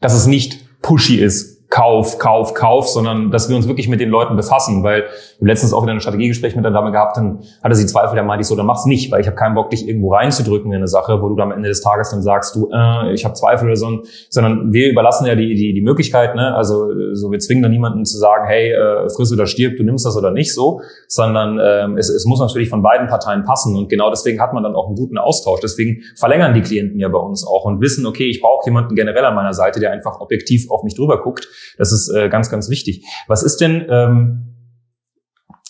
dass 0.00 0.14
es 0.14 0.26
nicht 0.26 0.80
pushy 0.82 1.16
ist, 1.16 1.53
Kauf, 1.70 2.18
Kauf, 2.18 2.54
Kauf, 2.54 2.88
sondern 2.88 3.30
dass 3.30 3.48
wir 3.48 3.56
uns 3.56 3.66
wirklich 3.66 3.88
mit 3.88 3.98
den 3.98 4.08
Leuten 4.08 4.36
befassen, 4.36 4.84
weil 4.84 5.04
wir 5.40 5.48
letztens 5.48 5.72
auch 5.72 5.82
wieder 5.82 5.92
ein 5.92 6.00
Strategiegespräch 6.00 6.54
mit 6.54 6.64
der 6.64 6.70
Dame 6.70 6.92
gehabt, 6.92 7.16
dann 7.16 7.40
hatte 7.62 7.74
sie 7.74 7.86
Zweifel, 7.86 8.16
dann 8.16 8.26
meinte 8.26 8.42
ich 8.42 8.46
so, 8.46 8.54
dann 8.54 8.66
mach's 8.66 8.86
nicht, 8.86 9.10
weil 9.10 9.20
ich 9.20 9.26
habe 9.26 9.36
keinen 9.36 9.54
Bock, 9.54 9.70
dich 9.70 9.88
irgendwo 9.88 10.12
reinzudrücken 10.12 10.70
in 10.70 10.76
eine 10.76 10.88
Sache, 10.88 11.20
wo 11.20 11.28
du 11.28 11.36
dann 11.36 11.50
am 11.50 11.56
Ende 11.56 11.68
des 11.68 11.80
Tages 11.80 12.10
dann 12.10 12.22
sagst, 12.22 12.54
du, 12.54 12.70
äh, 12.72 13.12
ich 13.12 13.24
habe 13.24 13.34
Zweifel 13.34 13.66
oder 13.66 13.76
so, 13.76 14.02
sondern 14.28 14.72
wir 14.72 14.90
überlassen 14.90 15.26
ja 15.26 15.34
die, 15.34 15.54
die, 15.54 15.74
die 15.74 15.80
Möglichkeit, 15.80 16.36
ne? 16.36 16.54
also 16.54 16.86
so 17.12 17.32
wir 17.32 17.38
zwingen 17.38 17.62
da 17.62 17.68
niemanden 17.68 18.04
zu 18.04 18.18
sagen, 18.18 18.46
hey, 18.46 18.70
äh, 18.70 19.08
friss 19.08 19.32
oder 19.32 19.46
stirb, 19.46 19.76
du 19.76 19.84
nimmst 19.84 20.06
das 20.06 20.16
oder 20.16 20.30
nicht 20.30 20.54
so, 20.54 20.80
sondern 21.08 21.58
ähm, 21.60 21.98
es, 21.98 22.08
es 22.08 22.24
muss 22.26 22.40
natürlich 22.40 22.68
von 22.68 22.82
beiden 22.82 23.08
Parteien 23.08 23.42
passen 23.42 23.76
und 23.76 23.88
genau 23.88 24.10
deswegen 24.10 24.40
hat 24.40 24.52
man 24.52 24.62
dann 24.62 24.76
auch 24.76 24.86
einen 24.86 24.96
guten 24.96 25.18
Austausch. 25.18 25.60
Deswegen 25.60 26.02
verlängern 26.16 26.54
die 26.54 26.62
Klienten 26.62 27.00
ja 27.00 27.08
bei 27.08 27.18
uns 27.18 27.46
auch 27.46 27.64
und 27.64 27.80
wissen, 27.80 28.06
okay, 28.06 28.28
ich 28.28 28.40
brauche 28.40 28.64
jemanden 28.66 28.94
generell 28.94 29.24
an 29.24 29.34
meiner 29.34 29.54
Seite, 29.54 29.80
der 29.80 29.90
einfach 29.92 30.20
objektiv 30.20 30.70
auf 30.70 30.84
mich 30.84 30.94
drüber 30.94 31.20
guckt 31.20 31.48
das 31.78 31.92
ist 31.92 32.08
äh, 32.14 32.28
ganz, 32.28 32.50
ganz 32.50 32.68
wichtig. 32.68 33.04
Was 33.28 33.42
ist 33.42 33.60
denn 33.60 33.86
ähm, 33.88 34.54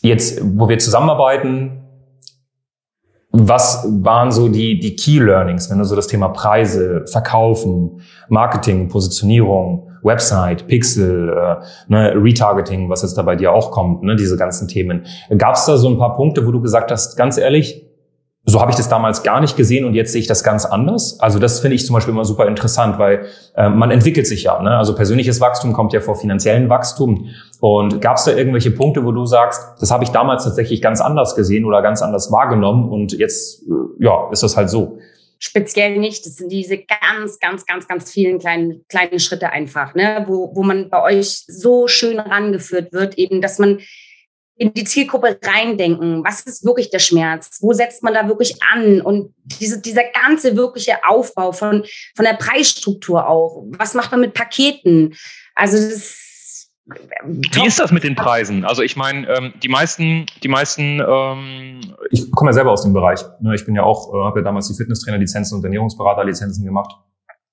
jetzt, 0.03 0.41
wo 0.43 0.69
wir 0.69 0.79
zusammenarbeiten, 0.79 1.81
was 3.37 3.85
waren 3.91 4.31
so 4.31 4.49
die, 4.49 4.79
die 4.79 4.95
Key 4.95 5.19
Learnings, 5.19 5.69
wenn 5.69 5.79
du 5.79 5.85
so 5.85 5.97
das 5.97 6.07
Thema 6.07 6.29
Preise, 6.29 7.05
Verkaufen, 7.11 8.01
Marketing, 8.29 8.89
Positionierung, 8.89 9.91
Website, 10.05 10.69
Pixel, 10.69 11.31
äh, 11.31 11.65
ne, 11.89 12.13
Retargeting, 12.15 12.89
was 12.89 13.03
jetzt 13.03 13.19
da 13.19 13.23
bei 13.23 13.35
dir 13.35 13.53
auch 13.53 13.73
kommt, 13.73 14.05
ne, 14.05 14.15
diese 14.15 14.37
ganzen 14.37 14.69
Themen. 14.69 15.07
Gab 15.37 15.57
es 15.57 15.65
da 15.65 15.77
so 15.77 15.89
ein 15.89 15.99
paar 15.99 16.15
Punkte, 16.15 16.47
wo 16.47 16.53
du 16.53 16.61
gesagt 16.61 16.93
hast, 16.93 17.17
ganz 17.17 17.37
ehrlich, 17.37 17.84
so 18.47 18.61
habe 18.61 18.71
ich 18.71 18.77
das 18.77 18.89
damals 18.89 19.23
gar 19.23 19.41
nicht 19.41 19.57
gesehen 19.57 19.87
und 19.87 19.95
jetzt 19.95 20.13
sehe 20.13 20.21
ich 20.21 20.27
das 20.27 20.45
ganz 20.45 20.67
anders. 20.67 21.19
Also 21.21 21.39
das 21.39 21.61
finde 21.61 21.77
ich 21.77 21.87
zum 21.87 21.95
Beispiel 21.95 22.13
immer 22.13 22.27
super 22.27 22.47
interessant, 22.47 22.99
weil 22.99 23.27
äh, 23.57 23.71
man 23.71 23.91
entwickelt 23.91 24.27
sich 24.27 24.43
ja. 24.43 24.61
Ne? 24.61 24.77
Also 24.77 24.95
persönliches 24.95 25.41
Wachstum 25.41 25.73
kommt 25.73 25.95
ja 25.95 26.01
vor 26.01 26.15
finanziellen 26.15 26.69
Wachstum. 26.69 27.31
Und 27.61 28.03
gab 28.03 28.19
es 28.19 28.25
da 28.25 28.33
irgendwelche 28.33 28.71
Punkte, 28.71 29.05
wo 29.05 29.13
du 29.13 29.25
sagst, 29.25 29.81
das 29.81 29.91
habe 29.91 30.05
ich 30.05 30.11
damals 30.11 30.45
tatsächlich 30.45 30.83
ganz 30.83 31.01
anders 31.01 31.35
gesehen 31.35 31.65
oder 31.65 31.81
ganz 31.81 32.03
anders 32.03 32.31
wahrgenommen 32.31 32.91
und 32.91 33.13
jetzt 33.15 33.63
äh, 33.63 34.05
ja 34.05 34.29
ist 34.31 34.43
das 34.43 34.57
halt 34.57 34.69
so? 34.69 34.99
speziell 35.45 35.99
nicht. 35.99 36.25
Das 36.25 36.37
sind 36.37 36.51
diese 36.51 36.79
ganz, 36.79 37.39
ganz, 37.39 37.67
ganz, 37.67 37.87
ganz 37.87 38.11
vielen 38.11 38.39
kleinen, 38.39 38.85
kleinen 38.89 39.19
Schritte 39.19 39.51
einfach, 39.51 39.95
ne? 39.95 40.25
wo, 40.27 40.53
wo 40.55 40.63
man 40.63 40.89
bei 40.89 41.03
euch 41.03 41.45
so 41.47 41.87
schön 41.87 42.19
rangeführt 42.19 42.93
wird, 42.93 43.19
eben, 43.19 43.43
dass 43.43 43.59
man 43.59 43.81
in 44.57 44.73
die 44.73 44.85
Zielgruppe 44.85 45.39
reindenken. 45.43 46.25
Was 46.25 46.43
ist 46.43 46.65
wirklich 46.65 46.91
der 46.91 47.01
Schmerz? 47.01 47.59
Wo 47.61 47.73
setzt 47.73 48.03
man 48.03 48.15
da 48.15 48.29
wirklich 48.29 48.63
an? 48.73 49.01
Und 49.01 49.35
diese, 49.45 49.81
dieser 49.81 50.05
ganze 50.05 50.57
wirkliche 50.57 51.05
Aufbau 51.07 51.53
von, 51.53 51.85
von 52.15 52.25
der 52.25 52.35
Preisstruktur 52.35 53.29
auch. 53.29 53.65
Was 53.79 53.95
macht 53.95 54.13
man 54.13 54.21
mit 54.21 54.35
Paketen? 54.35 55.15
Also 55.55 55.77
das 55.77 56.25
wie 57.25 57.67
ist 57.67 57.81
das 57.81 57.93
mit 57.93 58.05
den 58.05 58.15
Preisen? 58.15 58.65
Also 58.65 58.83
ich 58.83 58.95
meine, 58.95 59.27
ähm, 59.29 59.55
die 59.63 59.69
meisten, 59.69 60.27
die 60.43 60.49
meisten. 60.49 61.01
Ähm 61.07 61.81
ich 62.11 62.31
komme 62.31 62.51
ja 62.51 62.53
selber 62.53 62.73
aus 62.73 62.83
dem 62.83 62.93
Bereich. 62.93 63.21
Ne? 63.41 63.55
Ich 63.55 63.65
bin 63.65 63.75
ja 63.75 63.85
auch, 63.85 64.13
äh, 64.13 64.25
habe 64.25 64.41
ja 64.41 64.45
damals 64.45 64.69
die 64.69 64.75
Fitnesstrainer-Lizenzen 64.75 65.57
und 65.57 65.65
Ernährungsberater-Lizenzen 65.65 66.65
gemacht 66.65 66.95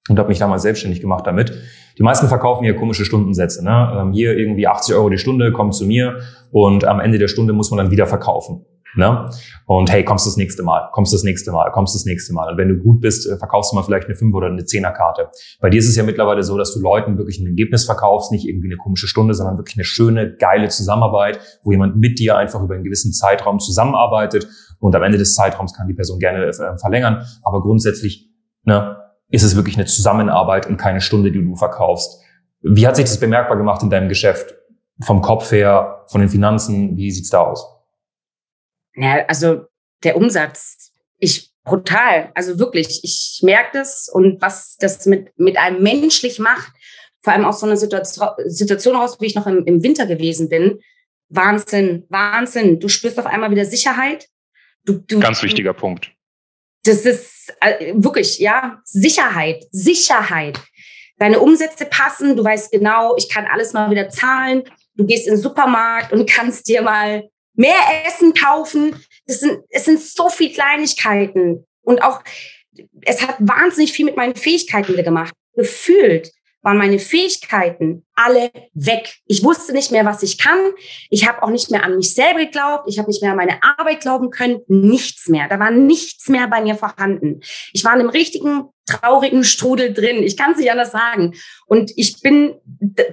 und 0.09 0.19
habe 0.19 0.27
mich 0.27 0.39
damals 0.39 0.63
selbstständig 0.63 0.99
gemacht 0.99 1.25
damit. 1.25 1.53
Die 1.97 2.03
meisten 2.03 2.27
verkaufen 2.27 2.63
hier 2.63 2.75
komische 2.75 3.05
Stundensätze. 3.05 3.63
Ne? 3.63 3.97
Ähm, 3.99 4.11
hier 4.13 4.37
irgendwie 4.37 4.67
80 4.67 4.95
Euro 4.95 5.09
die 5.09 5.17
Stunde, 5.17 5.51
kommt 5.51 5.75
zu 5.75 5.85
mir 5.85 6.19
und 6.51 6.85
am 6.85 6.99
Ende 6.99 7.17
der 7.17 7.27
Stunde 7.27 7.53
muss 7.53 7.71
man 7.71 7.77
dann 7.77 7.91
wieder 7.91 8.07
verkaufen. 8.07 8.65
Ne? 8.95 9.29
Und 9.67 9.89
hey, 9.89 10.03
kommst 10.03 10.27
das 10.27 10.35
nächste 10.35 10.63
Mal, 10.63 10.89
kommst 10.91 11.13
das 11.13 11.23
nächste 11.23 11.51
Mal, 11.51 11.71
kommst 11.71 11.95
das 11.95 12.03
nächste 12.05 12.33
Mal. 12.33 12.51
Und 12.51 12.57
wenn 12.57 12.67
du 12.67 12.75
gut 12.75 12.99
bist, 12.99 13.29
äh, 13.29 13.37
verkaufst 13.37 13.71
du 13.71 13.75
mal 13.77 13.83
vielleicht 13.83 14.07
eine 14.07 14.15
5 14.15 14.35
oder 14.35 14.47
eine 14.47 14.63
10er 14.63 14.91
Karte. 14.91 15.29
Bei 15.61 15.69
dir 15.69 15.79
ist 15.79 15.87
es 15.87 15.95
ja 15.95 16.03
mittlerweile 16.03 16.43
so, 16.43 16.57
dass 16.57 16.73
du 16.73 16.81
Leuten 16.81 17.17
wirklich 17.17 17.39
ein 17.39 17.47
Ergebnis 17.47 17.85
verkaufst, 17.85 18.31
nicht 18.31 18.45
irgendwie 18.45 18.67
eine 18.67 18.77
komische 18.77 19.07
Stunde, 19.07 19.33
sondern 19.33 19.57
wirklich 19.57 19.77
eine 19.77 19.85
schöne, 19.85 20.35
geile 20.35 20.67
Zusammenarbeit, 20.67 21.39
wo 21.63 21.71
jemand 21.71 21.95
mit 21.97 22.19
dir 22.19 22.37
einfach 22.37 22.61
über 22.61 22.73
einen 22.73 22.83
gewissen 22.83 23.13
Zeitraum 23.13 23.59
zusammenarbeitet. 23.59 24.47
Und 24.79 24.93
am 24.95 25.03
Ende 25.03 25.17
des 25.17 25.35
Zeitraums 25.35 25.73
kann 25.73 25.87
die 25.87 25.93
Person 25.93 26.19
gerne 26.19 26.47
äh, 26.47 26.77
verlängern. 26.77 27.23
Aber 27.43 27.61
grundsätzlich 27.61 28.29
ne, 28.63 28.97
ist 29.31 29.43
es 29.43 29.55
wirklich 29.55 29.75
eine 29.75 29.85
Zusammenarbeit 29.85 30.67
und 30.67 30.77
keine 30.77 31.01
Stunde, 31.01 31.31
die 31.31 31.43
du 31.43 31.55
verkaufst. 31.55 32.21
Wie 32.61 32.85
hat 32.85 32.95
sich 32.95 33.05
das 33.05 33.19
bemerkbar 33.19 33.57
gemacht 33.57 33.81
in 33.81 33.89
deinem 33.89 34.09
Geschäft? 34.09 34.55
Vom 35.01 35.21
Kopf 35.21 35.51
her, 35.51 36.05
von 36.07 36.21
den 36.21 36.29
Finanzen, 36.29 36.95
wie 36.95 37.09
sieht's 37.11 37.29
da 37.29 37.41
aus? 37.41 37.65
Ja, 38.95 39.25
also 39.27 39.65
der 40.03 40.17
Umsatz, 40.17 40.91
ich 41.17 41.51
brutal, 41.63 42.31
also 42.35 42.59
wirklich, 42.59 43.03
ich 43.03 43.39
merke 43.43 43.79
das 43.79 44.09
und 44.09 44.41
was 44.41 44.77
das 44.77 45.05
mit, 45.05 45.31
mit 45.39 45.57
einem 45.57 45.81
menschlich 45.81 46.39
macht, 46.39 46.71
vor 47.21 47.33
allem 47.33 47.45
aus 47.45 47.59
so 47.59 47.65
einer 47.65 47.77
Situation, 47.77 48.29
Situation 48.45 48.95
raus, 48.95 49.17
wie 49.19 49.27
ich 49.27 49.35
noch 49.35 49.47
im, 49.47 49.65
im 49.65 49.81
Winter 49.83 50.05
gewesen 50.05 50.49
bin, 50.49 50.79
Wahnsinn, 51.29 52.05
Wahnsinn. 52.09 52.79
Du 52.79 52.89
spürst 52.89 53.17
auf 53.19 53.25
einmal 53.25 53.51
wieder 53.51 53.65
Sicherheit. 53.65 54.27
Du, 54.83 54.93
du, 54.93 55.19
Ganz 55.19 55.41
wichtiger 55.43 55.73
Punkt. 55.73 56.11
Das 56.83 57.05
ist 57.05 57.53
äh, 57.61 57.93
wirklich, 57.95 58.39
ja, 58.39 58.81
Sicherheit, 58.83 59.65
Sicherheit. 59.71 60.59
Deine 61.17 61.39
Umsätze 61.39 61.85
passen, 61.85 62.35
du 62.35 62.43
weißt 62.43 62.71
genau, 62.71 63.15
ich 63.15 63.29
kann 63.29 63.45
alles 63.45 63.73
mal 63.73 63.91
wieder 63.91 64.09
zahlen. 64.09 64.63
Du 64.95 65.05
gehst 65.05 65.27
in 65.27 65.35
den 65.35 65.41
Supermarkt 65.41 66.11
und 66.11 66.29
kannst 66.29 66.67
dir 66.67 66.81
mal 66.81 67.29
mehr 67.53 67.75
Essen 68.07 68.33
kaufen. 68.33 68.95
Das 69.27 69.39
sind, 69.39 69.61
es 69.69 69.85
sind 69.85 70.01
so 70.01 70.29
viele 70.29 70.53
Kleinigkeiten. 70.53 71.65
Und 71.83 72.01
auch, 72.03 72.21
es 73.01 73.21
hat 73.21 73.35
wahnsinnig 73.39 73.93
viel 73.93 74.05
mit 74.05 74.17
meinen 74.17 74.35
Fähigkeiten 74.35 74.93
wieder 74.93 75.03
gemacht. 75.03 75.33
Gefühlt 75.55 76.31
waren 76.61 76.77
meine 76.77 76.99
Fähigkeiten 76.99 78.05
alle 78.13 78.51
weg. 78.73 79.15
Ich 79.25 79.43
wusste 79.43 79.73
nicht 79.73 79.91
mehr, 79.91 80.05
was 80.05 80.21
ich 80.21 80.37
kann. 80.37 80.59
Ich 81.09 81.27
habe 81.27 81.41
auch 81.41 81.49
nicht 81.49 81.71
mehr 81.71 81.83
an 81.83 81.97
mich 81.97 82.13
selber 82.13 82.39
geglaubt. 82.39 82.85
Ich 82.87 82.99
habe 82.99 83.09
nicht 83.09 83.21
mehr 83.21 83.31
an 83.31 83.37
meine 83.37 83.59
Arbeit 83.63 84.01
glauben 84.01 84.29
können. 84.29 84.59
Nichts 84.67 85.27
mehr. 85.27 85.47
Da 85.47 85.59
war 85.59 85.71
nichts 85.71 86.29
mehr 86.29 86.47
bei 86.47 86.61
mir 86.61 86.75
vorhanden. 86.75 87.41
Ich 87.73 87.83
war 87.83 87.93
in 87.93 88.01
einem 88.01 88.09
richtigen 88.09 88.65
traurigen 88.85 89.43
Strudel 89.43 89.93
drin. 89.93 90.23
Ich 90.23 90.37
kann 90.37 90.51
es 90.51 90.59
nicht 90.59 90.71
anders 90.71 90.91
sagen. 90.91 91.33
Und 91.65 91.91
ich 91.95 92.21
bin 92.21 92.55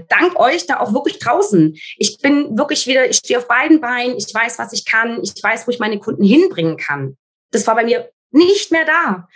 dank 0.09 0.39
euch 0.39 0.67
da 0.67 0.81
auch 0.81 0.93
wirklich 0.93 1.19
draußen. 1.19 1.75
Ich 1.97 2.19
bin 2.19 2.59
wirklich 2.59 2.87
wieder, 2.87 3.09
ich 3.09 3.17
stehe 3.17 3.39
auf 3.39 3.49
beiden 3.49 3.81
Beinen. 3.81 4.17
Ich 4.17 4.33
weiß, 4.33 4.59
was 4.59 4.73
ich 4.73 4.85
kann. 4.85 5.21
Ich 5.23 5.43
weiß, 5.43 5.67
wo 5.67 5.71
ich 5.71 5.79
meine 5.79 5.99
Kunden 5.99 6.25
hinbringen 6.25 6.77
kann. 6.77 7.17
Das 7.51 7.67
war 7.67 7.75
bei 7.75 7.85
mir 7.85 8.11
nicht 8.31 8.73
mehr 8.73 8.85
da. 8.85 9.29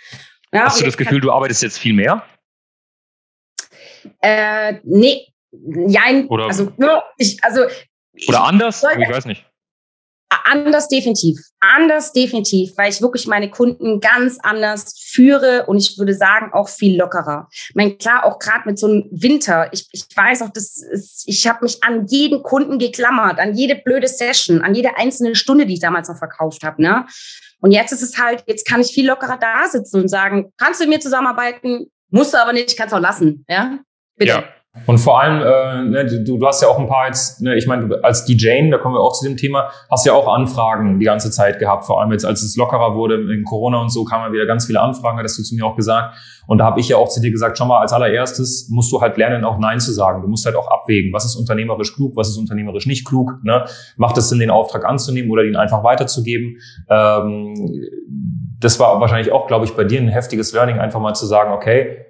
Ja, 0.52 0.66
Hast 0.66 0.80
du 0.80 0.84
das 0.84 0.98
Gefühl, 0.98 1.20
du 1.20 1.32
arbeitest 1.32 1.62
jetzt 1.62 1.78
viel 1.78 1.94
mehr? 1.94 2.26
Äh, 4.20 4.74
nee, 4.84 5.26
jein. 5.86 6.26
Oder, 6.28 6.46
also, 6.46 6.72
ich, 7.16 7.42
also, 7.42 7.62
oder 8.28 8.44
anders? 8.44 8.84
Ich 8.98 9.08
weiß 9.08 9.26
nicht. 9.26 9.46
Anders 10.44 10.88
definitiv. 10.88 11.38
Anders 11.60 12.12
definitiv, 12.12 12.72
weil 12.76 12.90
ich 12.90 13.02
wirklich 13.02 13.26
meine 13.26 13.50
Kunden 13.50 14.00
ganz 14.00 14.38
anders 14.42 14.98
führe 14.98 15.66
und 15.66 15.76
ich 15.76 15.98
würde 15.98 16.14
sagen 16.14 16.52
auch 16.52 16.68
viel 16.68 16.98
lockerer. 16.98 17.48
Ich 17.52 17.74
meine, 17.74 17.96
klar, 17.96 18.24
auch 18.24 18.38
gerade 18.38 18.66
mit 18.66 18.78
so 18.78 18.86
einem 18.86 19.04
Winter. 19.10 19.68
Ich, 19.72 19.86
ich 19.92 20.06
weiß 20.14 20.42
auch, 20.42 20.50
das 20.50 20.78
ist, 20.78 21.24
ich 21.26 21.46
habe 21.46 21.64
mich 21.64 21.84
an 21.84 22.06
jeden 22.06 22.42
Kunden 22.42 22.78
geklammert, 22.78 23.38
an 23.38 23.54
jede 23.54 23.76
blöde 23.76 24.08
Session, 24.08 24.62
an 24.62 24.74
jede 24.74 24.96
einzelne 24.96 25.34
Stunde, 25.34 25.66
die 25.66 25.74
ich 25.74 25.80
damals 25.80 26.08
noch 26.08 26.18
verkauft 26.18 26.62
habe. 26.64 26.82
Ne? 26.82 27.06
Und 27.60 27.72
jetzt 27.72 27.92
ist 27.92 28.02
es 28.02 28.18
halt, 28.18 28.44
jetzt 28.46 28.66
kann 28.66 28.80
ich 28.80 28.92
viel 28.92 29.06
lockerer 29.06 29.38
da 29.38 29.68
sitzen 29.68 30.02
und 30.02 30.08
sagen, 30.08 30.52
kannst 30.56 30.80
du 30.80 30.84
mit 30.84 30.96
mir 30.96 31.00
zusammenarbeiten? 31.00 31.90
Musst 32.10 32.34
du 32.34 32.38
aber 32.38 32.52
nicht, 32.52 32.76
kannst 32.76 32.94
auch 32.94 33.00
lassen. 33.00 33.44
Ja, 33.48 33.78
bitte. 34.24 34.38
Ja. 34.38 34.44
Und 34.86 34.98
vor 34.98 35.20
allem, 35.20 35.42
äh, 35.42 35.90
ne, 35.90 36.06
du, 36.06 36.38
du 36.38 36.46
hast 36.46 36.62
ja 36.62 36.68
auch 36.68 36.78
ein 36.78 36.88
paar 36.88 37.06
jetzt, 37.06 37.42
ne, 37.42 37.54
ich 37.56 37.66
meine, 37.66 38.02
als 38.02 38.24
DJ, 38.24 38.70
da 38.70 38.78
kommen 38.78 38.94
wir 38.94 39.00
auch 39.00 39.12
zu 39.12 39.28
dem 39.28 39.36
Thema, 39.36 39.70
hast 39.90 40.06
ja 40.06 40.14
auch 40.14 40.26
Anfragen 40.32 40.98
die 40.98 41.04
ganze 41.04 41.30
Zeit 41.30 41.58
gehabt. 41.58 41.84
Vor 41.84 42.00
allem 42.00 42.10
jetzt, 42.10 42.24
als 42.24 42.42
es 42.42 42.56
lockerer 42.56 42.94
wurde 42.94 43.16
in 43.16 43.44
Corona 43.44 43.82
und 43.82 43.90
so, 43.90 44.04
kamen 44.04 44.32
wieder 44.32 44.46
ganz 44.46 44.64
viele 44.64 44.80
Anfragen, 44.80 45.18
hattest 45.18 45.38
du 45.38 45.42
zu 45.42 45.54
mir 45.54 45.66
auch 45.66 45.76
gesagt. 45.76 46.16
Und 46.46 46.56
da 46.56 46.64
habe 46.64 46.80
ich 46.80 46.88
ja 46.88 46.96
auch 46.96 47.08
zu 47.08 47.20
dir 47.20 47.30
gesagt, 47.30 47.58
schau 47.58 47.66
mal, 47.66 47.80
als 47.80 47.92
allererstes 47.92 48.70
musst 48.70 48.90
du 48.90 49.02
halt 49.02 49.18
lernen, 49.18 49.44
auch 49.44 49.58
Nein 49.58 49.78
zu 49.78 49.92
sagen. 49.92 50.22
Du 50.22 50.28
musst 50.28 50.46
halt 50.46 50.56
auch 50.56 50.68
abwägen, 50.68 51.12
was 51.12 51.26
ist 51.26 51.36
unternehmerisch 51.36 51.94
klug, 51.94 52.16
was 52.16 52.30
ist 52.30 52.38
unternehmerisch 52.38 52.86
nicht 52.86 53.06
klug. 53.06 53.40
Ne? 53.42 53.66
Macht 53.98 54.16
es 54.16 54.30
Sinn, 54.30 54.38
den 54.38 54.50
Auftrag 54.50 54.86
anzunehmen 54.86 55.30
oder 55.30 55.44
ihn 55.44 55.54
einfach 55.54 55.84
weiterzugeben? 55.84 56.56
Ähm, 56.88 57.54
das 58.58 58.80
war 58.80 58.98
wahrscheinlich 59.00 59.32
auch, 59.32 59.48
glaube 59.48 59.66
ich, 59.66 59.72
bei 59.72 59.84
dir 59.84 60.00
ein 60.00 60.08
heftiges 60.08 60.54
Learning, 60.54 60.78
einfach 60.78 61.00
mal 61.00 61.14
zu 61.14 61.26
sagen, 61.26 61.52
okay, 61.52 62.06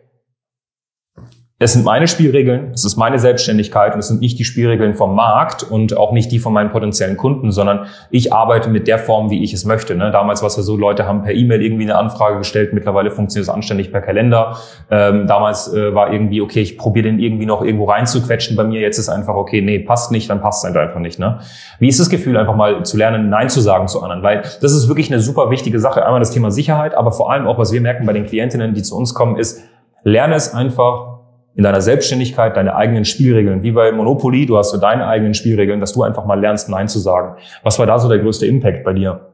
es 1.62 1.74
sind 1.74 1.84
meine 1.84 2.08
Spielregeln, 2.08 2.72
es 2.74 2.84
ist 2.84 2.96
meine 2.96 3.20
Selbstständigkeit 3.20 3.94
und 3.94 4.00
es 4.00 4.08
sind 4.08 4.20
nicht 4.20 4.36
die 4.38 4.44
Spielregeln 4.44 4.94
vom 4.94 5.14
Markt 5.14 5.62
und 5.62 5.96
auch 5.96 6.10
nicht 6.10 6.32
die 6.32 6.40
von 6.40 6.52
meinen 6.52 6.70
potenziellen 6.70 7.16
Kunden, 7.16 7.52
sondern 7.52 7.86
ich 8.10 8.32
arbeite 8.32 8.68
mit 8.68 8.88
der 8.88 8.98
Form, 8.98 9.30
wie 9.30 9.44
ich 9.44 9.52
es 9.52 9.64
möchte. 9.64 9.94
Ne? 9.94 10.10
Damals 10.10 10.42
war 10.42 10.48
es 10.48 10.56
ja 10.56 10.62
so, 10.62 10.76
Leute 10.76 11.06
haben 11.06 11.22
per 11.22 11.32
E-Mail 11.32 11.62
irgendwie 11.62 11.84
eine 11.84 11.96
Anfrage 11.96 12.38
gestellt, 12.38 12.72
mittlerweile 12.72 13.12
funktioniert 13.12 13.48
es 13.48 13.54
anständig 13.54 13.92
per 13.92 14.00
Kalender. 14.00 14.56
Ähm, 14.90 15.28
damals 15.28 15.72
äh, 15.72 15.94
war 15.94 16.12
irgendwie, 16.12 16.40
okay, 16.40 16.60
ich 16.60 16.76
probiere 16.76 17.04
den 17.04 17.20
irgendwie 17.20 17.46
noch 17.46 17.62
irgendwo 17.62 17.84
reinzuquetschen 17.84 18.56
bei 18.56 18.64
mir, 18.64 18.80
jetzt 18.80 18.98
ist 18.98 19.08
einfach, 19.08 19.34
okay, 19.34 19.62
nee, 19.62 19.78
passt 19.78 20.10
nicht, 20.10 20.28
dann 20.30 20.40
passt 20.40 20.64
es 20.64 20.74
halt 20.74 20.76
einfach 20.76 21.00
nicht. 21.00 21.20
Ne? 21.20 21.38
Wie 21.78 21.88
ist 21.88 22.00
das 22.00 22.10
Gefühl, 22.10 22.36
einfach 22.36 22.56
mal 22.56 22.84
zu 22.84 22.96
lernen, 22.96 23.28
Nein 23.28 23.48
zu 23.48 23.60
sagen 23.60 23.86
zu 23.86 24.02
anderen? 24.02 24.24
Weil 24.24 24.42
das 24.42 24.72
ist 24.72 24.88
wirklich 24.88 25.12
eine 25.12 25.20
super 25.20 25.50
wichtige 25.50 25.78
Sache. 25.78 26.04
Einmal 26.04 26.18
das 26.18 26.32
Thema 26.32 26.50
Sicherheit, 26.50 26.94
aber 26.94 27.12
vor 27.12 27.30
allem 27.30 27.46
auch, 27.46 27.58
was 27.58 27.72
wir 27.72 27.80
merken 27.80 28.04
bei 28.04 28.12
den 28.12 28.26
Klientinnen, 28.26 28.74
die 28.74 28.82
zu 28.82 28.96
uns 28.96 29.14
kommen, 29.14 29.36
ist, 29.36 29.62
lerne 30.02 30.34
es 30.34 30.52
einfach 30.52 31.11
in 31.54 31.64
deiner 31.64 31.80
Selbstständigkeit 31.80 32.56
deine 32.56 32.74
eigenen 32.74 33.04
Spielregeln. 33.04 33.62
Wie 33.62 33.72
bei 33.72 33.92
Monopoly, 33.92 34.46
du 34.46 34.56
hast 34.56 34.70
so 34.70 34.78
deine 34.78 35.06
eigenen 35.06 35.34
Spielregeln, 35.34 35.80
dass 35.80 35.92
du 35.92 36.02
einfach 36.02 36.24
mal 36.24 36.40
lernst, 36.40 36.68
Nein 36.68 36.88
zu 36.88 36.98
sagen. 36.98 37.36
Was 37.62 37.78
war 37.78 37.86
da 37.86 37.98
so 37.98 38.08
der 38.08 38.18
größte 38.18 38.46
Impact 38.46 38.84
bei 38.84 38.94
dir? 38.94 39.32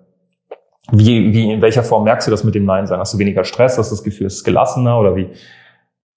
Wie, 0.90 1.33
wie, 1.35 1.52
in 1.52 1.61
welcher 1.61 1.83
Form 1.83 2.04
merkst 2.04 2.26
du 2.26 2.31
das 2.31 2.44
mit 2.44 2.54
dem 2.54 2.64
Nein 2.64 2.87
sein? 2.87 2.98
Hast 2.98 3.14
du 3.14 3.18
weniger 3.18 3.44
Stress? 3.44 3.78
Hast 3.78 3.90
du 3.90 3.96
das 3.96 4.02
Gefühl, 4.02 4.26
es 4.26 4.37
ist 4.37 4.44
gelassener 4.44 4.98
oder 4.98 5.14
wie? 5.16 5.28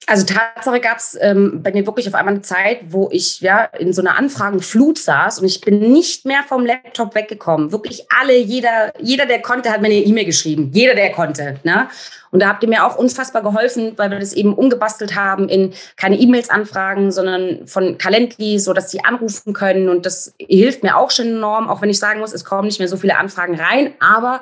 Also 0.07 0.25
Tatsache 0.25 0.79
gab 0.79 0.97
es 0.97 1.17
ähm, 1.21 1.61
bei 1.61 1.71
mir 1.71 1.85
wirklich 1.85 2.07
auf 2.07 2.15
einmal 2.15 2.33
eine 2.33 2.41
Zeit, 2.41 2.79
wo 2.87 3.09
ich 3.11 3.39
ja 3.39 3.65
in 3.65 3.93
so 3.93 4.01
einer 4.01 4.17
Anfragenflut 4.17 4.97
saß 4.97 5.39
und 5.39 5.45
ich 5.45 5.61
bin 5.61 5.79
nicht 5.93 6.25
mehr 6.25 6.41
vom 6.47 6.65
Laptop 6.65 7.13
weggekommen. 7.13 7.71
Wirklich 7.71 8.05
alle, 8.19 8.35
jeder, 8.35 8.93
jeder, 8.99 9.27
der 9.27 9.41
konnte, 9.41 9.71
hat 9.71 9.81
mir 9.81 9.87
eine 9.87 9.95
E-Mail 9.95 10.25
geschrieben. 10.25 10.71
Jeder, 10.73 10.95
der 10.95 11.11
konnte. 11.11 11.59
Ne? 11.63 11.87
Und 12.31 12.41
da 12.41 12.47
habt 12.47 12.63
ihr 12.63 12.69
mir 12.69 12.85
auch 12.85 12.95
unfassbar 12.95 13.43
geholfen, 13.43 13.93
weil 13.97 14.09
wir 14.09 14.19
das 14.19 14.33
eben 14.33 14.55
umgebastelt 14.55 15.15
haben 15.15 15.49
in 15.49 15.73
keine 15.97 16.17
E-Mails 16.17 16.49
anfragen, 16.49 17.11
sondern 17.11 17.67
von 17.67 17.97
Calendly, 17.97 18.57
so 18.57 18.73
dass 18.73 18.89
sie 18.89 19.03
anrufen 19.03 19.53
können. 19.53 19.87
Und 19.87 20.05
das 20.05 20.33
hilft 20.39 20.81
mir 20.81 20.97
auch 20.97 21.11
schon 21.11 21.27
enorm, 21.27 21.69
auch 21.69 21.81
wenn 21.81 21.89
ich 21.89 21.99
sagen 21.99 22.21
muss, 22.21 22.33
es 22.33 22.45
kommen 22.45 22.67
nicht 22.67 22.79
mehr 22.79 22.87
so 22.87 22.97
viele 22.97 23.17
Anfragen 23.17 23.59
rein. 23.59 23.93
Aber 23.99 24.41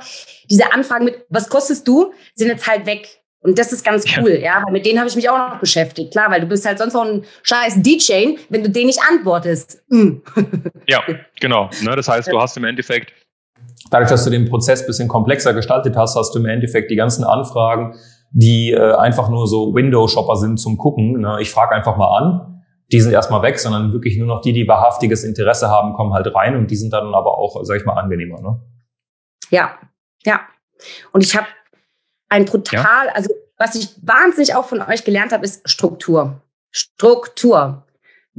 diese 0.50 0.72
Anfragen 0.72 1.06
mit, 1.06 1.26
was 1.30 1.50
kostest 1.50 1.88
du, 1.88 2.14
sind 2.36 2.48
jetzt 2.48 2.68
halt 2.68 2.86
weg. 2.86 3.19
Und 3.42 3.58
das 3.58 3.72
ist 3.72 3.86
ganz 3.86 4.04
cool, 4.18 4.32
ja, 4.32 4.40
ja 4.40 4.64
weil 4.66 4.74
mit 4.74 4.86
denen 4.86 5.00
habe 5.00 5.08
ich 5.08 5.16
mich 5.16 5.30
auch 5.30 5.38
noch 5.38 5.60
beschäftigt. 5.60 6.12
Klar, 6.12 6.30
weil 6.30 6.42
du 6.42 6.48
bist 6.48 6.66
halt 6.66 6.78
sonst 6.78 6.94
noch 6.94 7.06
ein 7.06 7.24
scheiß 7.44 7.82
DJ, 7.82 8.36
wenn 8.50 8.64
du 8.64 8.70
den 8.70 8.88
nicht 8.88 9.00
antwortest. 9.10 9.82
Mm. 9.88 10.18
ja, 10.88 11.02
genau. 11.40 11.70
Ne, 11.82 11.96
das 11.96 12.10
heißt, 12.10 12.30
du 12.32 12.40
hast 12.40 12.58
im 12.58 12.66
Endeffekt 12.66 13.14
Dadurch, 13.90 14.10
dass 14.10 14.24
du 14.24 14.30
den 14.30 14.48
Prozess 14.50 14.86
bisschen 14.86 15.08
komplexer 15.08 15.54
gestaltet 15.54 15.96
hast, 15.96 16.16
hast 16.16 16.36
du 16.36 16.40
im 16.40 16.46
Endeffekt 16.46 16.92
die 16.92 16.96
ganzen 16.96 17.24
Anfragen, 17.24 17.96
die 18.32 18.72
äh, 18.72 18.94
einfach 18.96 19.30
nur 19.30 19.48
so 19.48 19.74
Window-Shopper 19.74 20.36
sind 20.36 20.60
zum 20.60 20.78
Gucken. 20.78 21.22
Ne? 21.22 21.38
Ich 21.42 21.50
frage 21.52 21.74
einfach 21.74 21.98
mal 21.98 22.18
an, 22.18 22.64
die 22.92 23.00
sind 23.00 23.14
erstmal 23.14 23.42
weg, 23.42 23.60
sondern 23.60 23.94
wirklich 23.94 24.18
nur 24.18 24.28
noch 24.28 24.42
die, 24.42 24.54
die 24.54 24.68
wahrhaftiges 24.68 25.24
Interesse 25.24 25.70
haben, 25.70 25.94
kommen 25.94 26.14
halt 26.14 26.34
rein 26.36 26.56
und 26.56 26.70
die 26.70 26.76
sind 26.76 26.94
dann 26.94 27.14
aber 27.16 27.38
auch, 27.38 27.64
sag 27.64 27.78
ich 27.78 27.86
mal, 27.86 27.94
angenehmer. 27.94 28.42
Ne? 28.42 28.62
Ja, 29.50 29.72
ja. 30.24 30.42
Und 31.12 31.24
ich 31.24 31.36
habe 31.36 31.48
ein 32.30 32.46
brutal, 32.46 33.08
ja. 33.08 33.14
also 33.14 33.34
was 33.58 33.76
ich 33.76 33.90
wahnsinnig 34.02 34.56
auch 34.56 34.66
von 34.66 34.82
euch 34.82 35.04
gelernt 35.04 35.34
habe, 35.34 35.44
ist 35.44 35.68
Struktur. 35.70 36.42
Struktur 36.72 37.84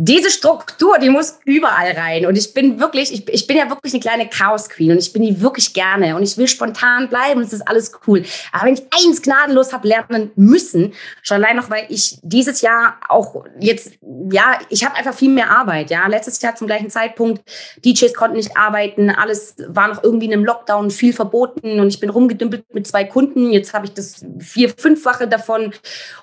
diese 0.03 0.31
Struktur, 0.31 0.99
die 0.99 1.11
muss 1.11 1.41
überall 1.45 1.93
rein. 1.93 2.25
Und 2.25 2.39
ich 2.39 2.55
bin 2.55 2.81
wirklich, 2.81 3.13
ich, 3.13 3.29
ich 3.29 3.47
bin 3.47 3.57
ja 3.57 3.69
wirklich 3.69 3.93
eine 3.93 4.01
kleine 4.01 4.29
Chaos-Queen 4.29 4.93
und 4.93 4.99
ich 4.99 5.13
bin 5.13 5.23
die 5.23 5.43
wirklich 5.43 5.75
gerne 5.75 6.17
und 6.17 6.23
ich 6.23 6.39
will 6.39 6.49
spontan 6.49 7.09
bleiben 7.09 7.41
und 7.41 7.47
es 7.47 7.53
ist 7.53 7.69
alles 7.69 7.93
cool. 8.07 8.25
Aber 8.53 8.67
wenn 8.67 8.75
ich 8.75 8.83
eins 8.93 9.21
gnadenlos 9.21 9.73
habe 9.73 9.89
lernen 9.89 10.31
müssen, 10.37 10.95
schon 11.23 11.37
allein 11.37 11.57
noch, 11.57 11.69
weil 11.69 11.85
ich 11.91 12.19
dieses 12.23 12.63
Jahr 12.63 12.97
auch 13.09 13.45
jetzt, 13.59 13.93
ja, 14.31 14.59
ich 14.71 14.87
habe 14.87 14.95
einfach 14.95 15.13
viel 15.13 15.29
mehr 15.29 15.51
Arbeit. 15.51 15.91
Ja, 15.91 16.07
letztes 16.07 16.41
Jahr 16.41 16.55
zum 16.55 16.67
gleichen 16.67 16.89
Zeitpunkt, 16.89 17.43
DJs 17.85 18.15
konnten 18.15 18.37
nicht 18.37 18.57
arbeiten, 18.57 19.11
alles 19.11 19.57
war 19.69 19.89
noch 19.89 20.03
irgendwie 20.03 20.27
in 20.27 20.33
einem 20.33 20.45
Lockdown, 20.45 20.91
viel 20.91 21.13
verboten 21.13 21.79
und 21.81 21.89
ich 21.89 22.01
bin 22.01 22.11
rumgedümpelt 22.11 22.65
mit 22.73 22.87
zwei 22.87 23.05
Kunden. 23.05 23.53
Jetzt 23.53 23.75
habe 23.75 23.87
ich 23.87 23.93
das 23.93 24.25
vier, 24.39 24.71
fünffache 24.71 25.29
davon 25.29 25.75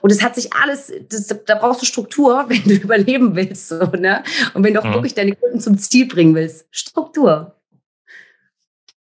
und 0.01 0.11
es 0.11 0.23
hat 0.23 0.33
sich 0.33 0.51
alles, 0.53 0.91
das, 1.09 1.27
da 1.45 1.55
brauchst 1.55 1.81
du 1.81 1.85
Struktur, 1.85 2.45
wenn 2.47 2.63
du 2.63 2.73
überleben 2.73 3.35
willst. 3.35 3.66
So, 3.67 3.77
ne? 3.97 4.23
Und 4.53 4.63
wenn 4.63 4.73
du 4.73 4.79
auch 4.79 4.85
mhm. 4.85 4.93
wirklich 4.93 5.15
deine 5.15 5.35
Kunden 5.35 5.59
zum 5.59 5.77
Ziel 5.77 6.07
bringen 6.07 6.35
willst, 6.35 6.67
Struktur. 6.71 7.55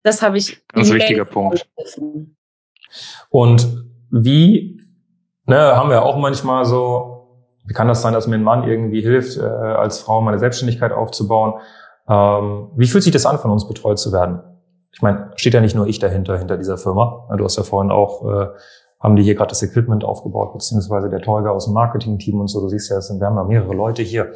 Das 0.03 0.23
habe 0.23 0.39
ich. 0.39 0.63
Ganz 0.69 0.93
wichtiger 0.93 1.25
Punkt. 1.25 1.69
Und 3.31 3.85
wie, 4.11 4.81
ne, 5.47 5.77
haben 5.77 5.91
wir 5.91 6.03
auch 6.03 6.17
manchmal 6.17 6.65
so, 6.65 7.17
wie 7.67 7.75
kann 7.75 7.89
das 7.89 8.03
sein, 8.03 8.13
dass 8.13 8.27
mir 8.27 8.37
ein 8.37 8.43
Mann 8.43 8.69
irgendwie 8.69 9.01
hilft, 9.01 9.37
äh, 9.37 9.43
als 9.43 9.99
Frau 9.99 10.21
meine 10.21 10.39
Selbstständigkeit 10.39 10.93
aufzubauen? 10.93 11.61
Ähm, 12.09 12.71
wie 12.77 12.87
fühlt 12.87 13.03
sich 13.03 13.13
das 13.13 13.27
an, 13.27 13.39
von 13.39 13.51
uns 13.51 13.67
betreut 13.67 13.99
zu 13.99 14.13
werden? 14.13 14.41
Ich 14.93 15.03
meine, 15.03 15.33
steht 15.37 15.55
ja 15.55 15.61
nicht 15.61 15.75
nur 15.75 15.87
ich 15.87 15.99
dahinter, 15.99 16.39
hinter 16.39 16.57
dieser 16.57 16.79
Firma. 16.79 17.29
Du 17.37 17.45
hast 17.45 17.57
ja 17.57 17.65
vorhin 17.65 17.91
auch 17.91 18.25
äh, 18.25 18.47
haben 19.07 19.15
die 19.15 19.23
hier 19.23 19.37
gerade 19.37 19.51
das 19.51 19.63
Equipment 19.63 20.03
aufgebaut, 20.03 20.53
beziehungsweise 20.53 21.09
der 21.09 21.21
Tolga 21.21 21.51
aus 21.51 21.67
dem 21.67 21.75
Marketing-Team 21.75 22.41
und 22.41 22.49
so. 22.49 22.61
Du 22.61 22.69
siehst 22.69 22.91
ja, 22.91 23.01
sind, 23.01 23.21
wir 23.21 23.29
haben 23.29 23.37
ja 23.37 23.45
mehrere 23.45 23.73
Leute 23.73 24.03
hier. 24.03 24.33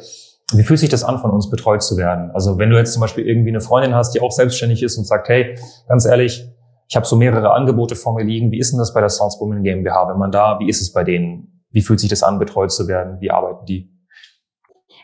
Wie 0.53 0.63
fühlt 0.63 0.79
sich 0.79 0.87
das 0.87 1.03
an, 1.03 1.19
von 1.19 1.29
uns 1.29 1.49
betreut 1.49 1.83
zu 1.83 1.97
werden? 1.97 2.31
Also 2.31 2.57
wenn 2.57 2.69
du 2.69 2.77
jetzt 2.77 2.93
zum 2.93 3.01
Beispiel 3.01 3.27
irgendwie 3.27 3.49
eine 3.49 3.59
Freundin 3.59 3.93
hast, 3.93 4.15
die 4.15 4.21
auch 4.21 4.31
selbstständig 4.31 4.81
ist 4.81 4.97
und 4.97 5.03
sagt, 5.03 5.27
hey, 5.27 5.59
ganz 5.89 6.05
ehrlich, 6.05 6.49
ich 6.87 6.95
habe 6.95 7.05
so 7.05 7.17
mehrere 7.17 7.51
Angebote 7.51 7.97
vor 7.97 8.15
mir 8.15 8.23
liegen. 8.23 8.51
Wie 8.51 8.59
ist 8.59 8.71
denn 8.71 8.79
das 8.79 8.93
bei 8.93 9.01
der 9.01 9.09
Salzburg 9.09 9.61
GmbH? 9.61 10.07
Wenn 10.07 10.17
man 10.17 10.31
da, 10.31 10.57
wie 10.59 10.69
ist 10.69 10.81
es 10.81 10.93
bei 10.93 11.03
denen? 11.03 11.65
Wie 11.71 11.81
fühlt 11.81 11.99
sich 11.99 12.09
das 12.09 12.23
an, 12.23 12.39
betreut 12.39 12.71
zu 12.71 12.87
werden? 12.87 13.19
Wie 13.19 13.29
arbeiten 13.29 13.65
die? 13.65 13.90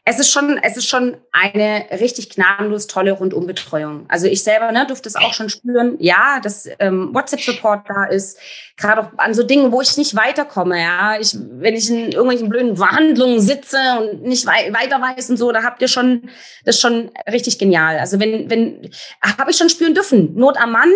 Es 0.10 0.20
ist 0.20 0.32
schon, 0.32 0.58
es 0.64 0.78
ist 0.78 0.88
schon 0.88 1.18
eine 1.34 1.86
richtig 2.00 2.30
gnadenlos 2.30 2.88
tolle 2.88 3.12
Rundumbetreuung. 3.12 4.06
Also 4.08 4.28
ich 4.28 4.42
selber 4.42 4.72
ne, 4.72 4.88
durfte 4.88 5.10
es 5.10 5.18
auch 5.18 5.34
schon 5.34 5.50
spüren, 5.50 5.98
ja, 6.00 6.40
dass 6.42 6.66
ähm, 6.80 7.14
WhatsApp-Support 7.14 7.90
da 7.90 8.06
ist, 8.06 8.40
gerade 8.78 9.02
auch 9.02 9.10
an 9.18 9.34
so 9.34 9.44
Dingen, 9.44 9.74
wo 9.74 9.82
ich 9.82 9.98
nicht 9.98 10.16
weiterkomme. 10.16 10.82
Ja, 10.82 11.20
ich, 11.20 11.36
wenn 11.38 11.76
ich 11.76 11.90
in 11.90 12.14
irgendwelchen 12.14 12.48
blöden 12.48 12.78
Verhandlungen 12.78 13.42
sitze 13.42 13.78
und 14.00 14.24
nicht 14.24 14.46
wei 14.46 14.72
weiter 14.72 15.02
weiß 15.02 15.30
und 15.32 15.36
so, 15.36 15.52
da 15.52 15.64
habt 15.64 15.82
ihr 15.82 15.90
schon, 15.90 16.30
das 16.64 16.76
ist 16.76 16.82
schon 16.82 17.12
richtig 17.30 17.60
genial. 17.60 18.00
Also 18.00 18.18
wenn, 18.22 18.50
wenn, 18.50 18.90
habe 19.38 19.52
ich 19.52 19.58
schon 19.58 19.68
spüren 19.68 19.94
dürfen, 19.94 20.36
Not 20.36 20.56
am 20.56 20.72
Mann, 20.72 20.94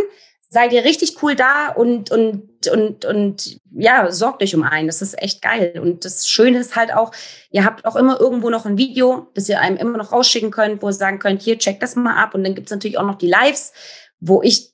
seid 0.54 0.74
ihr 0.74 0.84
richtig 0.84 1.24
cool 1.24 1.34
da 1.34 1.70
und, 1.70 2.12
und, 2.12 2.68
und, 2.68 3.06
und 3.06 3.58
ja, 3.74 4.12
sorgt 4.12 4.44
euch 4.44 4.54
um 4.54 4.64
einen. 4.64 4.88
Das 4.88 5.02
ist 5.02 5.18
echt 5.22 5.42
geil. 5.42 5.80
Und 5.82 6.04
das 6.04 6.28
Schöne 6.28 6.60
ist 6.60 6.76
halt 6.76 6.94
auch, 6.94 7.14
ihr 7.52 7.64
habt 7.64 7.86
auch 7.86 7.96
immer 7.96 8.20
irgendwo 8.20 8.50
noch 8.50 8.66
ein 8.66 8.78
Video, 8.78 9.30
das 9.34 9.48
ihr 9.48 9.62
einem 9.62 9.78
immer 9.78 9.98
noch 9.98 10.12
rausschicken 10.12 10.52
könnt, 10.52 10.82
wo 10.82 10.90
ihr 10.90 10.94
sagen 10.94 11.20
könnt, 11.20 11.42
hier, 11.42 11.58
check 11.58 11.80
das 11.80 11.96
mal 11.96 12.22
ab. 12.22 12.36
Und 12.36 12.44
dann 12.44 12.54
gibt's 12.54 12.70
natürlich 12.70 12.98
auch 12.98 13.06
noch 13.06 13.18
die 13.18 13.30
Lives, 13.30 13.72
wo 14.20 14.42
ich 14.42 14.74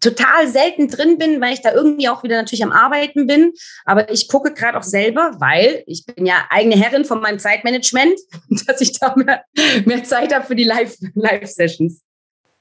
total 0.00 0.48
selten 0.48 0.88
drin 0.88 1.18
bin, 1.18 1.38
weil 1.42 1.52
ich 1.52 1.60
da 1.60 1.74
irgendwie 1.74 2.08
auch 2.08 2.22
wieder 2.22 2.36
natürlich 2.36 2.64
am 2.64 2.72
Arbeiten 2.72 3.26
bin. 3.26 3.52
Aber 3.84 4.10
ich 4.10 4.26
gucke 4.26 4.54
gerade 4.54 4.78
auch 4.78 4.82
selber, 4.82 5.32
weil 5.38 5.84
ich 5.86 6.06
bin 6.06 6.24
ja 6.24 6.46
eigene 6.48 6.76
Herrin 6.76 7.04
von 7.04 7.20
meinem 7.20 7.38
Zeitmanagement, 7.38 8.18
dass 8.66 8.80
ich 8.80 8.98
da 8.98 9.14
mehr, 9.16 9.44
mehr 9.84 10.02
Zeit 10.02 10.34
habe 10.34 10.46
für 10.46 10.56
die 10.56 10.64
Live-Sessions. 10.64 12.00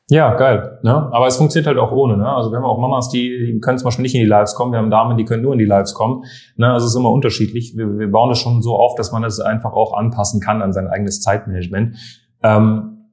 Ja, 0.10 0.34
geil. 0.34 0.80
Ne? 0.82 0.91
Aber 1.12 1.28
es 1.28 1.38
funktioniert 1.38 1.67
halt 1.67 1.78
auch 1.78 1.91
ohne. 1.91 2.17
Ne? 2.17 2.28
Also 2.28 2.52
wir 2.52 2.58
haben 2.58 2.65
auch 2.65 2.80
Mamas, 2.80 3.10
die, 3.10 3.54
die 3.54 3.60
können 3.60 3.78
zum 3.78 3.86
Beispiel 3.86 4.02
nicht 4.02 4.15
in 4.15 4.22
die 4.22 4.28
Lives 4.28 4.56
kommen. 4.56 4.72
Wir 4.72 4.80
haben 4.80 4.89
Damen, 4.89 5.17
die 5.17 5.26
können 5.26 5.43
nur 5.43 5.54
in 5.54 5.60
die 5.60 5.65
Lives 5.65 5.93
kommen. 5.93 6.24
Ne? 6.58 6.74
Also 6.74 6.88
es 6.88 6.93
ist 6.93 7.00
immer 7.00 7.12
unterschiedlich. 7.12 7.78
Wir, 7.78 8.00
wir 8.00 8.12
bauen 8.12 8.32
es 8.32 8.39
schon 8.39 8.63
so 8.63 8.76
auf, 8.76 8.95
dass 8.95 9.12
man 9.12 9.24
es 9.24 9.39
einfach 9.39 9.74
auch 9.74 9.93
anpassen 9.93 10.41
kann 10.41 10.63
an 10.63 10.74
sein 10.74 10.88
eigenes 10.88 11.22
Zeitmanagement. 11.22 11.95
Ähm, 12.41 13.12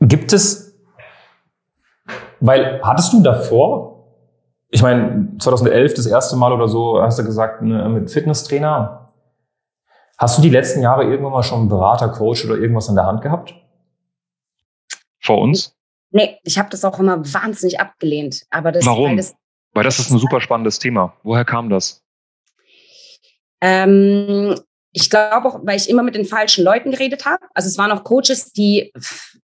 gibt 0.00 0.32
es, 0.32 0.76
weil 2.40 2.80
hattest 2.82 3.12
du 3.12 3.22
davor, 3.22 4.08
ich 4.70 4.82
meine 4.82 5.36
2011 5.38 5.94
das 5.94 6.06
erste 6.06 6.34
Mal 6.34 6.52
oder 6.52 6.66
so, 6.66 7.00
hast 7.00 7.20
du 7.20 7.24
gesagt, 7.24 7.62
ne, 7.62 7.88
mit 7.88 8.10
Fitnesstrainer. 8.10 9.12
Hast 10.18 10.38
du 10.38 10.42
die 10.42 10.50
letzten 10.50 10.80
Jahre 10.80 11.04
irgendwann 11.04 11.32
mal 11.32 11.44
schon 11.44 11.60
einen 11.60 11.68
Berater, 11.68 12.08
Coach 12.08 12.44
oder 12.46 12.56
irgendwas 12.56 12.88
in 12.88 12.96
der 12.96 13.06
Hand 13.06 13.22
gehabt? 13.22 13.54
Vor 15.26 15.38
uns? 15.38 15.76
Nee, 16.10 16.38
ich 16.44 16.58
habe 16.58 16.70
das 16.70 16.84
auch 16.84 16.98
immer 16.98 17.18
wahnsinnig 17.34 17.80
abgelehnt. 17.80 18.46
Aber 18.50 18.72
das, 18.72 18.86
Warum? 18.86 19.10
Weil 19.10 19.16
das, 19.16 19.34
weil 19.72 19.84
das 19.84 19.98
ist 19.98 20.10
ein 20.10 20.18
super 20.18 20.40
spannendes 20.40 20.78
Thema. 20.78 21.14
Woher 21.22 21.44
kam 21.44 21.68
das? 21.68 22.02
Ähm, 23.60 24.58
ich 24.92 25.10
glaube 25.10 25.48
auch, 25.48 25.60
weil 25.62 25.76
ich 25.76 25.90
immer 25.90 26.02
mit 26.02 26.14
den 26.14 26.24
falschen 26.24 26.64
Leuten 26.64 26.90
geredet 26.90 27.26
habe. 27.26 27.44
Also 27.54 27.68
es 27.68 27.76
waren 27.76 27.90
auch 27.90 28.04
Coaches, 28.04 28.52
die 28.52 28.92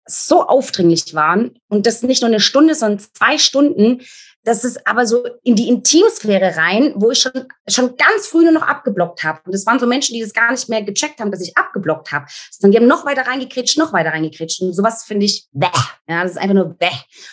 so 0.08 0.46
aufdringlich 0.48 1.14
waren 1.14 1.58
und 1.68 1.86
das 1.86 2.04
nicht 2.04 2.22
nur 2.22 2.30
eine 2.30 2.40
Stunde, 2.40 2.76
sondern 2.76 3.00
zwei 3.00 3.38
Stunden 3.38 4.02
das 4.46 4.64
ist 4.64 4.86
aber 4.88 5.08
so 5.08 5.26
in 5.44 5.56
die 5.56 5.68
Intimsphäre 5.68 6.56
rein, 6.56 6.94
wo 6.96 7.10
ich 7.10 7.20
schon, 7.20 7.32
schon 7.68 7.98
ganz 7.98 8.28
früh 8.28 8.44
nur 8.44 8.52
noch 8.52 8.62
abgeblockt 8.62 9.24
habe. 9.24 9.42
Und 9.44 9.54
das 9.54 9.66
waren 9.66 9.80
so 9.80 9.88
Menschen, 9.88 10.14
die 10.14 10.22
das 10.22 10.34
gar 10.34 10.52
nicht 10.52 10.70
mehr 10.70 10.84
gecheckt 10.84 11.20
haben, 11.20 11.32
dass 11.32 11.42
ich 11.42 11.58
abgeblockt 11.58 12.12
habe. 12.12 12.28
Sondern 12.52 12.72
die 12.72 12.78
haben 12.78 12.88
noch 12.88 13.06
weiter 13.06 13.24
reingekretscht, 13.24 13.80
noch 13.80 13.92
weiter 13.92 14.12
reingekretscht. 14.12 14.62
Und 14.62 14.74
sowas 14.74 15.04
finde 15.04 15.26
ich 15.26 15.48
bäh. 15.52 15.68
Ja, 16.08 16.22
das 16.22 16.34
ist 16.34 16.38
einfach 16.38 16.54
nur 16.54 16.70
bäh. 16.70 16.88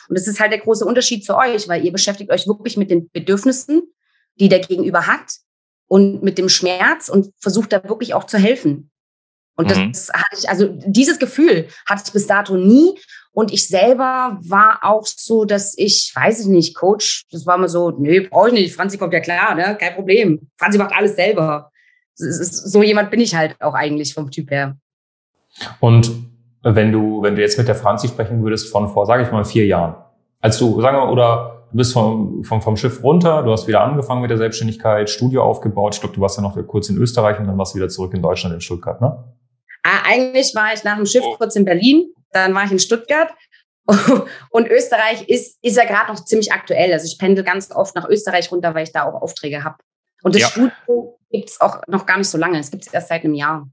Und 0.09 0.19
das 0.19 0.27
ist 0.27 0.41
halt 0.41 0.53
der 0.53 0.61
große 0.61 0.87
Unterschied 0.87 1.25
zu 1.25 1.37
euch, 1.37 1.69
weil 1.69 1.85
ihr 1.85 1.93
beschäftigt 1.93 2.31
euch 2.31 2.47
wirklich 2.47 2.79
mit 2.79 2.91
den 2.91 3.11
Bedürfnissen, 3.11 3.83
die 4.41 4.49
der 4.49 4.61
Gegenüber 4.61 5.07
hat 5.07 5.35
und 5.89 6.23
mit 6.23 6.39
dem 6.39 6.49
Schmerz 6.49 7.11
und 7.11 7.31
versucht 7.39 7.75
da 7.75 7.85
wirklich 7.85 8.15
auch 8.15 8.25
zu 8.25 8.39
helfen. 8.39 8.91
Und 9.55 9.71
das 9.71 9.79
mhm. 9.79 10.15
hatte 10.15 10.39
ich, 10.39 10.49
also 10.49 10.69
dieses 10.87 11.19
Gefühl 11.19 11.69
hatte 11.87 12.05
ich 12.07 12.13
bis 12.13 12.27
dato 12.27 12.57
nie. 12.57 12.99
Und 13.35 13.53
ich 13.53 13.67
selber 13.67 14.39
war 14.43 14.81
auch 14.83 15.07
so, 15.07 15.45
dass 15.47 15.77
ich, 15.79 16.13
weiß 16.15 16.41
ich 16.41 16.47
nicht, 16.47 16.77
Coach, 16.77 17.25
das 17.33 17.47
war 17.47 17.57
mal 17.57 17.69
so, 17.69 17.91
nee, 17.91 18.21
brauche 18.21 18.49
ich 18.49 18.55
nicht. 18.55 18.75
Franzi 18.75 18.99
kommt 18.99 19.15
ja 19.15 19.21
klar, 19.21 19.55
ne? 19.55 19.77
Kein 19.81 19.95
Problem. 19.95 20.51
Franzi 20.59 20.79
macht 20.79 20.95
alles 20.95 21.17
selber. 21.17 21.71
So 22.15 22.83
jemand 22.83 23.11
bin 23.11 23.21
ich 23.21 23.35
halt 23.35 23.57
auch 23.61 23.73
eigentlich 23.73 24.13
vom 24.13 24.31
Typ 24.31 24.51
her. 24.51 24.77
Und 25.81 26.11
wenn 26.63 26.93
du, 26.93 27.23
wenn 27.23 27.35
du 27.35 27.41
jetzt 27.41 27.57
mit 27.57 27.69
der 27.69 27.75
Franzi 27.75 28.09
sprechen 28.09 28.43
würdest 28.43 28.71
von 28.71 28.89
vor, 28.89 29.07
sage 29.07 29.23
ich 29.23 29.33
mal, 29.33 29.45
vier 29.45 29.65
Jahren, 29.65 29.95
als 30.41 30.59
du, 30.59 30.81
sagen 30.83 30.99
wir, 30.99 31.11
oder 31.11 31.67
du 31.71 31.79
bist 31.79 31.95
vom, 31.95 32.45
vom, 32.45 32.61
vom 32.61 32.77
Schiff 32.77 33.03
runter, 33.03 33.43
du 33.43 33.51
hast 33.51 33.67
wieder 33.67 33.81
angefangen 33.81 34.21
mit 34.21 34.31
der 34.31 34.39
Selbstständigkeit, 34.39 35.09
Studio 35.09 35.43
aufgebaut. 35.43 35.95
Ich 35.95 36.01
glaube, 36.01 36.15
du 36.15 36.21
warst 36.21 36.37
ja 36.37 36.43
noch 36.43 36.55
kurz 36.67 36.91
in 36.91 36.99
Österreich 36.99 37.39
und 37.39 37.47
dann 37.47 37.57
warst 37.57 37.73
du 37.73 37.79
wieder 37.79 37.89
zurück 37.89 38.13
in 38.13 38.21
Deutschland, 38.21 38.55
in 38.55 38.61
Stuttgart, 38.61 39.01
ne? 39.01 39.25
Ah, 39.85 40.03
eigentlich 40.07 40.55
war 40.55 40.75
ich 40.75 40.85
nach 40.85 40.97
dem 40.97 41.07
Schiff 41.07 41.25
kurz 41.39 41.57
in 41.57 41.65
Berlin 41.65 42.13
dann 42.33 42.55
war 42.55 42.65
ich 42.65 42.73
in 42.73 42.79
Stuttgart. 42.79 43.31
Und 44.51 44.69
Österreich 44.69 45.29
ist, 45.29 45.59
ist 45.63 45.77
ja 45.77 45.85
gerade 45.85 46.13
noch 46.13 46.25
ziemlich 46.25 46.53
aktuell. 46.53 46.93
Also 46.93 47.07
ich 47.07 47.19
pendel 47.19 47.45
ganz 47.45 47.71
oft 47.73 47.95
nach 47.95 48.09
Österreich 48.09 48.51
runter, 48.53 48.75
weil 48.75 48.85
ich 48.85 48.93
da 48.93 49.05
auch 49.05 49.21
Aufträge 49.21 49.65
habe. 49.65 49.77
Und 50.23 50.35
das 50.35 50.43
ja. 50.43 50.49
Studio 50.49 51.19
gibt 51.31 51.51
es 51.51 51.61
auch 51.61 51.83
noch 51.89 52.07
gar 52.07 52.19
nicht 52.19 52.29
so 52.29 52.39
lange. 52.39 52.59
Es 52.59 52.71
gibt 52.71 52.87
es 52.87 52.93
erst 52.93 53.09
seit 53.09 53.25
einem 53.25 53.35
Jahr. 53.35 53.69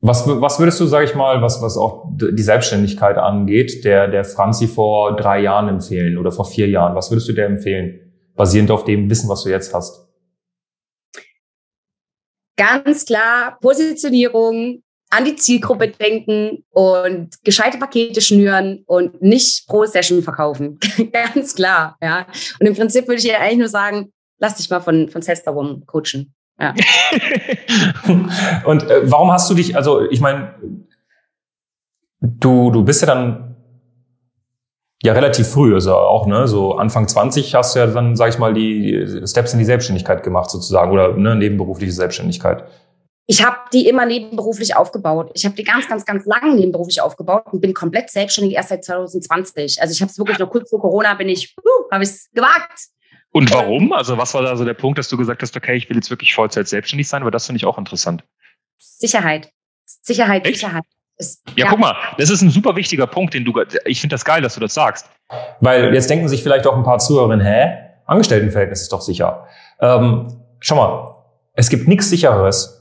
Was, 0.00 0.26
was 0.26 0.58
würdest 0.58 0.78
du, 0.80 0.86
sage 0.86 1.06
ich 1.06 1.14
mal, 1.14 1.40
was, 1.40 1.62
was 1.62 1.76
auch 1.78 2.06
die 2.12 2.42
Selbstständigkeit 2.42 3.16
angeht, 3.16 3.84
der, 3.84 4.08
der 4.08 4.24
Franzi 4.24 4.68
vor 4.68 5.16
drei 5.16 5.40
Jahren 5.40 5.68
empfehlen 5.68 6.18
oder 6.18 6.32
vor 6.32 6.44
vier 6.44 6.68
Jahren? 6.68 6.94
Was 6.94 7.10
würdest 7.10 7.28
du 7.28 7.32
der 7.32 7.46
empfehlen, 7.46 8.12
basierend 8.34 8.70
auf 8.70 8.84
dem 8.84 9.08
Wissen, 9.08 9.28
was 9.28 9.44
du 9.44 9.50
jetzt 9.50 9.72
hast? 9.72 10.06
Ganz 12.56 13.04
klar, 13.04 13.58
Positionierung, 13.60 14.82
an 15.10 15.24
die 15.24 15.36
Zielgruppe 15.36 15.88
denken 15.88 16.64
und 16.70 17.42
gescheite 17.44 17.78
Pakete 17.78 18.20
schnüren 18.20 18.82
und 18.86 19.22
nicht 19.22 19.66
pro 19.68 19.84
Session 19.86 20.22
verkaufen. 20.22 20.78
Ganz 21.12 21.54
klar, 21.54 21.96
ja. 22.02 22.26
Und 22.60 22.66
im 22.66 22.74
Prinzip 22.74 23.06
würde 23.06 23.20
ich 23.20 23.24
ja 23.24 23.38
eigentlich 23.38 23.58
nur 23.58 23.68
sagen, 23.68 24.12
lass 24.38 24.56
dich 24.56 24.68
mal 24.68 24.80
von, 24.80 25.08
von 25.08 25.22
Sales 25.22 25.44
coachen. 25.44 26.34
Ja. 26.58 26.74
und 28.64 28.82
äh, 28.84 29.10
warum 29.10 29.30
hast 29.30 29.48
du 29.50 29.54
dich, 29.54 29.76
also 29.76 30.08
ich 30.10 30.20
meine, 30.20 30.54
du, 32.20 32.70
du 32.70 32.82
bist 32.82 33.02
ja 33.02 33.06
dann 33.06 33.56
ja 35.02 35.12
relativ 35.12 35.48
früh, 35.48 35.74
also 35.74 35.94
auch, 35.94 36.26
ne, 36.26 36.48
so 36.48 36.76
Anfang 36.76 37.06
20 37.06 37.54
hast 37.54 37.74
du 37.74 37.80
ja 37.80 37.86
dann, 37.86 38.16
sag 38.16 38.30
ich 38.30 38.38
mal, 38.38 38.54
die 38.54 39.22
Steps 39.24 39.52
in 39.52 39.58
die 39.58 39.64
Selbstständigkeit 39.64 40.22
gemacht 40.22 40.50
sozusagen 40.50 40.90
oder 40.90 41.14
ne, 41.14 41.36
nebenberufliche 41.36 41.92
Selbstständigkeit 41.92 42.64
ich 43.26 43.44
habe 43.44 43.56
die 43.72 43.88
immer 43.88 44.06
nebenberuflich 44.06 44.76
aufgebaut. 44.76 45.30
Ich 45.34 45.44
habe 45.44 45.56
die 45.56 45.64
ganz, 45.64 45.88
ganz, 45.88 46.04
ganz 46.04 46.24
lange 46.26 46.54
nebenberuflich 46.54 47.00
aufgebaut 47.00 47.44
und 47.50 47.60
bin 47.60 47.74
komplett 47.74 48.10
selbstständig 48.10 48.54
erst 48.54 48.68
seit 48.68 48.84
2020. 48.84 49.82
Also 49.82 49.92
ich 49.92 50.00
habe 50.00 50.10
es 50.10 50.18
wirklich 50.18 50.38
noch 50.38 50.48
kurz 50.48 50.70
vor 50.70 50.80
Corona 50.80 51.14
bin 51.14 51.28
ich, 51.28 51.56
uh, 51.58 51.90
habe 51.90 52.04
ich 52.04 52.10
es 52.10 52.30
gewagt 52.32 52.86
Und 53.32 53.52
warum? 53.52 53.92
Also 53.92 54.16
was 54.16 54.32
war 54.34 54.42
da 54.42 54.56
so 54.56 54.64
der 54.64 54.74
Punkt, 54.74 54.98
dass 54.98 55.08
du 55.08 55.16
gesagt 55.16 55.42
hast, 55.42 55.56
okay, 55.56 55.74
ich 55.74 55.88
will 55.88 55.96
jetzt 55.96 56.08
wirklich 56.08 56.34
Vollzeit 56.34 56.68
selbstständig 56.68 57.08
sein? 57.08 57.22
Aber 57.22 57.32
das 57.32 57.46
finde 57.46 57.56
ich 57.56 57.66
auch 57.66 57.78
interessant. 57.78 58.22
Sicherheit. 58.78 59.50
Sicherheit, 59.84 60.46
Echt? 60.46 60.60
Sicherheit. 60.60 60.84
Ist, 61.18 61.42
Ja, 61.56 61.68
guck 61.68 61.78
mal, 61.78 61.96
das 62.18 62.30
ist 62.30 62.42
ein 62.42 62.50
super 62.50 62.76
wichtiger 62.76 63.06
Punkt, 63.06 63.34
den 63.34 63.44
du, 63.44 63.54
ich 63.86 64.00
finde 64.00 64.14
das 64.14 64.24
geil, 64.24 64.42
dass 64.42 64.54
du 64.54 64.60
das 64.60 64.74
sagst. 64.74 65.08
Weil 65.60 65.92
jetzt 65.94 66.10
denken 66.10 66.28
sich 66.28 66.42
vielleicht 66.42 66.66
auch 66.66 66.76
ein 66.76 66.82
paar 66.82 66.98
Zuhörerinnen, 66.98 67.44
hä? 67.44 67.78
Angestelltenverhältnis 68.04 68.82
ist 68.82 68.92
doch 68.92 69.00
sicher. 69.00 69.46
Ähm, 69.80 70.40
schau 70.60 70.76
mal, 70.76 71.16
es 71.54 71.70
gibt 71.70 71.88
nichts 71.88 72.10
sichereres, 72.10 72.75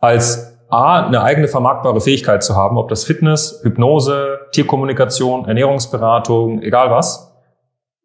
als 0.00 0.58
A, 0.70 1.06
eine 1.06 1.22
eigene 1.22 1.48
vermarktbare 1.48 2.00
Fähigkeit 2.00 2.42
zu 2.42 2.54
haben, 2.54 2.76
ob 2.76 2.88
das 2.88 3.04
Fitness, 3.04 3.60
Hypnose, 3.62 4.40
Tierkommunikation, 4.52 5.46
Ernährungsberatung, 5.46 6.62
egal 6.62 6.90
was. 6.90 7.34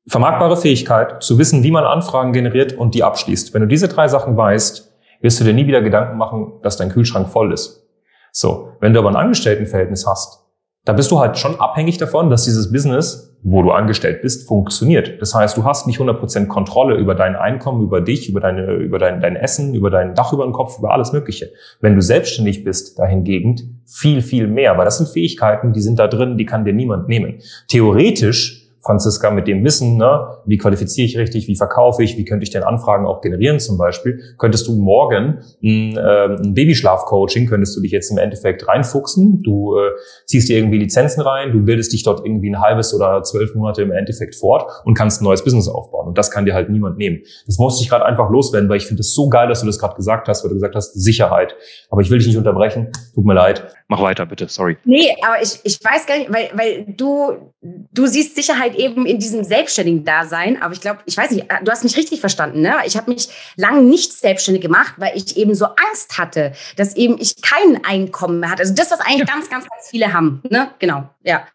Vermarktbare 0.07 0.55
Fähigkeit, 0.57 1.21
zu 1.23 1.37
wissen, 1.37 1.63
wie 1.63 1.71
man 1.71 1.83
Anfragen 1.83 2.31
generiert 2.33 2.73
und 2.73 2.95
die 2.95 3.03
abschließt. 3.03 3.53
Wenn 3.53 3.61
du 3.61 3.67
diese 3.67 3.87
drei 3.87 4.07
Sachen 4.07 4.37
weißt, 4.37 4.93
wirst 5.21 5.39
du 5.39 5.43
dir 5.43 5.53
nie 5.53 5.67
wieder 5.67 5.81
Gedanken 5.81 6.17
machen, 6.17 6.53
dass 6.61 6.77
dein 6.77 6.89
Kühlschrank 6.89 7.29
voll 7.29 7.53
ist. 7.53 7.87
So, 8.31 8.73
wenn 8.79 8.93
du 8.93 8.99
aber 8.99 9.09
ein 9.09 9.15
Angestelltenverhältnis 9.15 10.07
hast, 10.07 10.45
da 10.85 10.93
bist 10.93 11.11
du 11.11 11.19
halt 11.19 11.37
schon 11.37 11.59
abhängig 11.59 11.97
davon, 11.97 12.29
dass 12.29 12.43
dieses 12.43 12.71
Business, 12.71 13.32
wo 13.43 13.61
du 13.61 13.71
angestellt 13.71 14.21
bist, 14.21 14.47
funktioniert. 14.47 15.21
Das 15.21 15.35
heißt, 15.35 15.57
du 15.57 15.65
hast 15.65 15.85
nicht 15.85 15.99
100% 15.99 16.47
Kontrolle 16.47 16.95
über 16.95 17.13
dein 17.13 17.35
Einkommen, 17.35 17.83
über 17.83 17.99
dich, 17.99 18.29
über, 18.29 18.39
deine, 18.39 18.75
über 18.75 18.99
dein, 18.99 19.19
dein 19.19 19.35
Essen, 19.35 19.73
über 19.75 19.89
dein 19.89 20.15
Dach 20.15 20.31
über 20.31 20.45
den 20.45 20.53
Kopf, 20.53 20.79
über 20.79 20.91
alles 20.91 21.11
Mögliche. 21.11 21.51
Wenn 21.81 21.95
du 21.95 22.01
selbstständig 22.01 22.63
bist, 22.63 22.97
dahingegen 22.97 23.81
viel, 23.85 24.21
viel 24.21 24.47
mehr. 24.47 24.77
Weil 24.77 24.85
das 24.85 24.97
sind 24.97 25.09
Fähigkeiten, 25.09 25.73
die 25.73 25.81
sind 25.81 25.99
da 25.99 26.07
drin, 26.07 26.37
die 26.37 26.45
kann 26.45 26.63
dir 26.63 26.73
niemand 26.73 27.09
nehmen. 27.09 27.39
Theoretisch 27.67 28.62
Franziska, 28.83 29.31
mit 29.31 29.47
dem 29.47 29.63
Wissen, 29.63 29.97
ne, 29.97 30.27
wie 30.45 30.57
qualifiziere 30.57 31.05
ich 31.05 31.17
richtig, 31.17 31.47
wie 31.47 31.55
verkaufe 31.55 32.03
ich, 32.03 32.17
wie 32.17 32.25
könnte 32.25 32.43
ich 32.43 32.49
denn 32.49 32.63
Anfragen 32.63 33.05
auch 33.05 33.21
generieren 33.21 33.59
zum 33.59 33.77
Beispiel, 33.77 34.19
könntest 34.37 34.67
du 34.67 34.75
morgen 34.75 35.39
ein, 35.63 35.97
äh, 35.97 36.35
ein 36.35 36.53
Babyschlaf-Coaching, 36.53 37.47
könntest 37.47 37.75
du 37.77 37.81
dich 37.81 37.91
jetzt 37.91 38.11
im 38.11 38.17
Endeffekt 38.17 38.67
reinfuchsen, 38.67 39.41
du 39.41 39.77
äh, 39.77 39.91
ziehst 40.25 40.49
dir 40.49 40.57
irgendwie 40.57 40.79
Lizenzen 40.79 41.21
rein, 41.21 41.53
du 41.53 41.61
bildest 41.61 41.93
dich 41.93 42.03
dort 42.03 42.25
irgendwie 42.25 42.49
ein 42.49 42.59
halbes 42.59 42.93
oder 42.93 43.23
zwölf 43.23 43.55
Monate 43.55 43.81
im 43.81 43.91
Endeffekt 43.91 44.35
fort 44.35 44.69
und 44.83 44.95
kannst 44.95 45.21
ein 45.21 45.23
neues 45.23 45.43
Business 45.43 45.67
aufbauen. 45.67 46.07
Und 46.07 46.17
das 46.17 46.29
kann 46.29 46.45
dir 46.45 46.53
halt 46.53 46.69
niemand 46.69 46.97
nehmen. 46.97 47.21
Das 47.45 47.57
musste 47.57 47.83
ich 47.83 47.89
gerade 47.89 48.05
einfach 48.05 48.29
loswerden, 48.29 48.69
weil 48.69 48.77
ich 48.77 48.85
finde 48.85 49.01
es 49.01 49.13
so 49.13 49.29
geil, 49.29 49.47
dass 49.47 49.61
du 49.61 49.65
das 49.65 49.79
gerade 49.79 49.95
gesagt 49.95 50.27
hast, 50.27 50.43
weil 50.43 50.49
du 50.49 50.55
gesagt 50.55 50.75
hast, 50.75 50.93
Sicherheit. 50.93 51.55
Aber 51.89 52.01
ich 52.01 52.09
will 52.09 52.17
dich 52.17 52.27
nicht 52.27 52.37
unterbrechen, 52.37 52.91
tut 53.15 53.25
mir 53.25 53.33
leid. 53.33 53.65
Mach 53.87 54.01
weiter, 54.01 54.25
bitte, 54.25 54.47
sorry. 54.49 54.77
Nee, 54.85 55.15
aber 55.21 55.41
ich, 55.41 55.59
ich 55.63 55.79
weiß 55.83 56.05
gar 56.05 56.17
nicht, 56.17 56.33
weil, 56.33 56.49
weil 56.53 56.85
du, 56.97 57.53
du 57.61 58.07
siehst 58.07 58.35
Sicherheit 58.35 58.72
eben 58.75 59.05
in 59.05 59.19
diesem 59.19 59.43
selbstständigen 59.43 60.03
Dasein. 60.03 60.61
Aber 60.61 60.73
ich 60.73 60.81
glaube, 60.81 60.99
ich 61.05 61.17
weiß 61.17 61.31
nicht, 61.31 61.47
du 61.63 61.71
hast 61.71 61.83
mich 61.83 61.97
richtig 61.97 62.19
verstanden. 62.19 62.61
Ne? 62.61 62.75
Ich 62.85 62.97
habe 62.97 63.11
mich 63.11 63.29
lange 63.55 63.81
nicht 63.81 64.13
selbstständig 64.13 64.61
gemacht, 64.61 64.95
weil 64.97 65.15
ich 65.15 65.37
eben 65.37 65.55
so 65.55 65.65
Angst 65.65 66.17
hatte, 66.17 66.53
dass 66.75 66.95
eben 66.95 67.17
ich 67.19 67.41
kein 67.41 67.83
Einkommen 67.83 68.39
mehr 68.39 68.49
hatte. 68.49 68.63
Also 68.63 68.73
das, 68.73 68.91
was 68.91 68.99
eigentlich 68.99 69.27
ganz, 69.27 69.49
ganz, 69.49 69.67
ganz 69.69 69.89
viele 69.89 70.13
haben. 70.13 70.41
Ne? 70.49 70.71
Genau, 70.79 71.09
ja. 71.23 71.47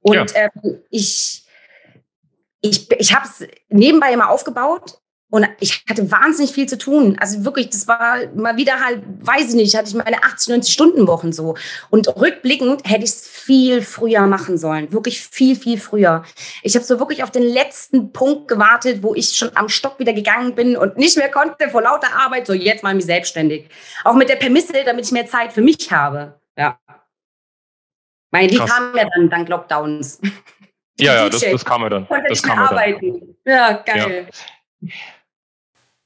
Und 0.00 0.32
Ja. 0.32 0.42
Ähm, 0.64 0.78
ich, 0.90 1.44
ich, 2.60 2.90
ich 2.90 3.14
habe 3.14 3.26
es 3.26 3.46
nebenbei 3.68 4.12
immer 4.12 4.30
aufgebaut. 4.30 5.00
Und 5.28 5.48
ich 5.58 5.84
hatte 5.90 6.08
wahnsinnig 6.12 6.52
viel 6.52 6.68
zu 6.68 6.78
tun. 6.78 7.16
Also 7.20 7.44
wirklich, 7.44 7.70
das 7.70 7.88
war 7.88 8.18
mal 8.36 8.56
wieder 8.56 8.80
halt, 8.80 9.02
weiß 9.04 9.48
ich 9.50 9.54
nicht, 9.54 9.76
hatte 9.76 9.88
ich 9.88 9.94
meine 9.94 10.22
80, 10.22 10.50
90 10.50 10.72
Stunden 10.72 11.08
Wochen 11.08 11.32
so. 11.32 11.56
Und 11.90 12.06
rückblickend 12.16 12.88
hätte 12.88 13.02
ich 13.02 13.10
es 13.10 13.26
viel 13.26 13.82
früher 13.82 14.28
machen 14.28 14.56
sollen. 14.56 14.92
Wirklich 14.92 15.20
viel, 15.20 15.56
viel 15.56 15.80
früher. 15.80 16.22
Ich 16.62 16.76
habe 16.76 16.84
so 16.84 17.00
wirklich 17.00 17.24
auf 17.24 17.32
den 17.32 17.42
letzten 17.42 18.12
Punkt 18.12 18.46
gewartet, 18.46 19.02
wo 19.02 19.16
ich 19.16 19.36
schon 19.36 19.50
am 19.56 19.68
Stock 19.68 19.98
wieder 19.98 20.12
gegangen 20.12 20.54
bin 20.54 20.76
und 20.76 20.96
nicht 20.96 21.16
mehr 21.16 21.30
konnte 21.30 21.70
vor 21.70 21.82
lauter 21.82 22.14
Arbeit. 22.16 22.46
So, 22.46 22.52
jetzt 22.52 22.84
mal 22.84 22.94
mich 22.94 23.06
selbstständig. 23.06 23.68
Auch 24.04 24.14
mit 24.14 24.28
der 24.28 24.36
Permisse, 24.36 24.74
damit 24.84 25.06
ich 25.06 25.12
mehr 25.12 25.26
Zeit 25.26 25.52
für 25.52 25.62
mich 25.62 25.90
habe. 25.90 26.40
Ja. 26.56 26.78
Meine, 28.30 28.46
die 28.46 28.58
Krass. 28.58 28.70
kamen 28.70 28.96
ja 28.96 29.08
dann 29.12 29.28
dank 29.28 29.48
Lockdowns. 29.48 30.20
Ja, 31.00 31.14
ja, 31.14 31.28
das, 31.30 31.40
das 31.40 31.64
kam 31.64 31.82
ja 31.82 31.88
dann. 31.88 32.06
Konnte 32.06 32.28
Das 32.28 32.42
kam 32.42 32.58
ja 32.58 32.68
dann. 32.72 33.36
Ja, 33.44 33.72
geil. 33.84 34.28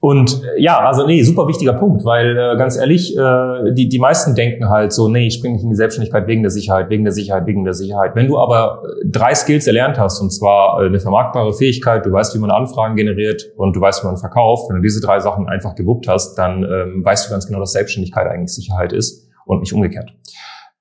Und 0.00 0.42
äh, 0.42 0.60
ja, 0.60 0.78
also 0.78 1.06
nee, 1.06 1.22
super 1.22 1.46
wichtiger 1.46 1.74
Punkt, 1.74 2.06
weil 2.06 2.30
äh, 2.30 2.56
ganz 2.56 2.78
ehrlich, 2.78 3.14
äh, 3.14 3.72
die, 3.74 3.86
die 3.86 3.98
meisten 3.98 4.34
denken 4.34 4.70
halt 4.70 4.94
so, 4.94 5.08
nee, 5.08 5.26
ich 5.26 5.34
springe 5.34 5.56
nicht 5.56 5.62
in 5.62 5.68
die 5.68 5.76
Selbstständigkeit 5.76 6.26
wegen 6.26 6.40
der 6.42 6.50
Sicherheit, 6.50 6.88
wegen 6.88 7.04
der 7.04 7.12
Sicherheit, 7.12 7.46
wegen 7.46 7.64
der 7.64 7.74
Sicherheit. 7.74 8.16
Wenn 8.16 8.26
du 8.26 8.38
aber 8.38 8.82
äh, 8.82 9.06
drei 9.06 9.34
Skills 9.34 9.66
erlernt 9.66 9.98
hast, 9.98 10.18
und 10.20 10.30
zwar 10.30 10.82
äh, 10.82 10.86
eine 10.86 11.00
vermarktbare 11.00 11.52
Fähigkeit, 11.52 12.06
du 12.06 12.12
weißt, 12.12 12.34
wie 12.34 12.38
man 12.38 12.50
Anfragen 12.50 12.96
generiert 12.96 13.52
und 13.56 13.76
du 13.76 13.80
weißt, 13.82 14.02
wie 14.02 14.06
man 14.06 14.16
verkauft, 14.16 14.70
wenn 14.70 14.76
du 14.76 14.82
diese 14.82 15.02
drei 15.02 15.20
Sachen 15.20 15.48
einfach 15.48 15.74
gewuppt 15.74 16.08
hast, 16.08 16.34
dann 16.36 16.64
ähm, 16.64 17.04
weißt 17.04 17.28
du 17.28 17.32
ganz 17.32 17.46
genau, 17.46 17.60
dass 17.60 17.72
Selbstständigkeit 17.72 18.26
eigentlich 18.26 18.54
Sicherheit 18.54 18.94
ist 18.94 19.28
und 19.44 19.60
nicht 19.60 19.74
umgekehrt. 19.74 20.14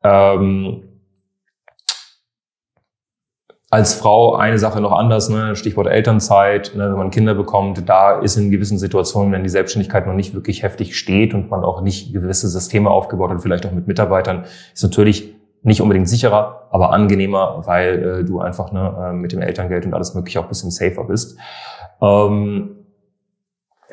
Ähm, 0.02 0.89
als 3.72 3.94
Frau 3.94 4.36
eine 4.36 4.58
Sache 4.58 4.82
noch 4.82 4.92
anders, 4.92 5.30
ne? 5.30 5.56
Stichwort 5.56 5.88
Elternzeit, 5.88 6.72
ne? 6.76 6.90
wenn 6.90 6.98
man 6.98 7.12
Kinder 7.12 7.36
bekommt, 7.36 7.88
da 7.88 8.20
ist 8.20 8.36
in 8.36 8.50
gewissen 8.50 8.80
Situationen, 8.80 9.32
wenn 9.32 9.44
die 9.44 9.50
Selbstständigkeit 9.50 10.08
noch 10.08 10.16
nicht 10.16 10.34
wirklich 10.34 10.64
heftig 10.64 10.98
steht 10.98 11.36
und 11.36 11.52
man 11.52 11.64
auch 11.64 11.82
nicht 11.82 12.12
gewisse 12.12 12.48
Systeme 12.50 12.90
aufgebaut 12.90 13.30
hat, 13.30 13.42
vielleicht 13.44 13.68
auch 13.68 13.72
mit 13.72 13.88
Mitarbeitern, 13.88 14.46
ist 14.74 14.82
natürlich 14.84 15.36
nicht 15.62 15.82
unbedingt 15.82 16.10
sicherer, 16.10 16.68
aber 16.72 16.92
angenehmer, 16.94 17.62
weil 17.66 18.22
äh, 18.22 18.24
du 18.26 18.40
einfach 18.40 18.72
ne, 18.72 19.10
äh, 19.10 19.14
mit 19.14 19.34
dem 19.34 19.42
Elterngeld 19.42 19.86
und 19.86 19.94
alles 19.94 20.16
mögliche 20.16 20.40
auch 20.40 20.44
ein 20.46 20.50
bisschen 20.50 20.72
safer 20.72 21.04
bist. 21.04 21.38
Ähm, 22.02 22.76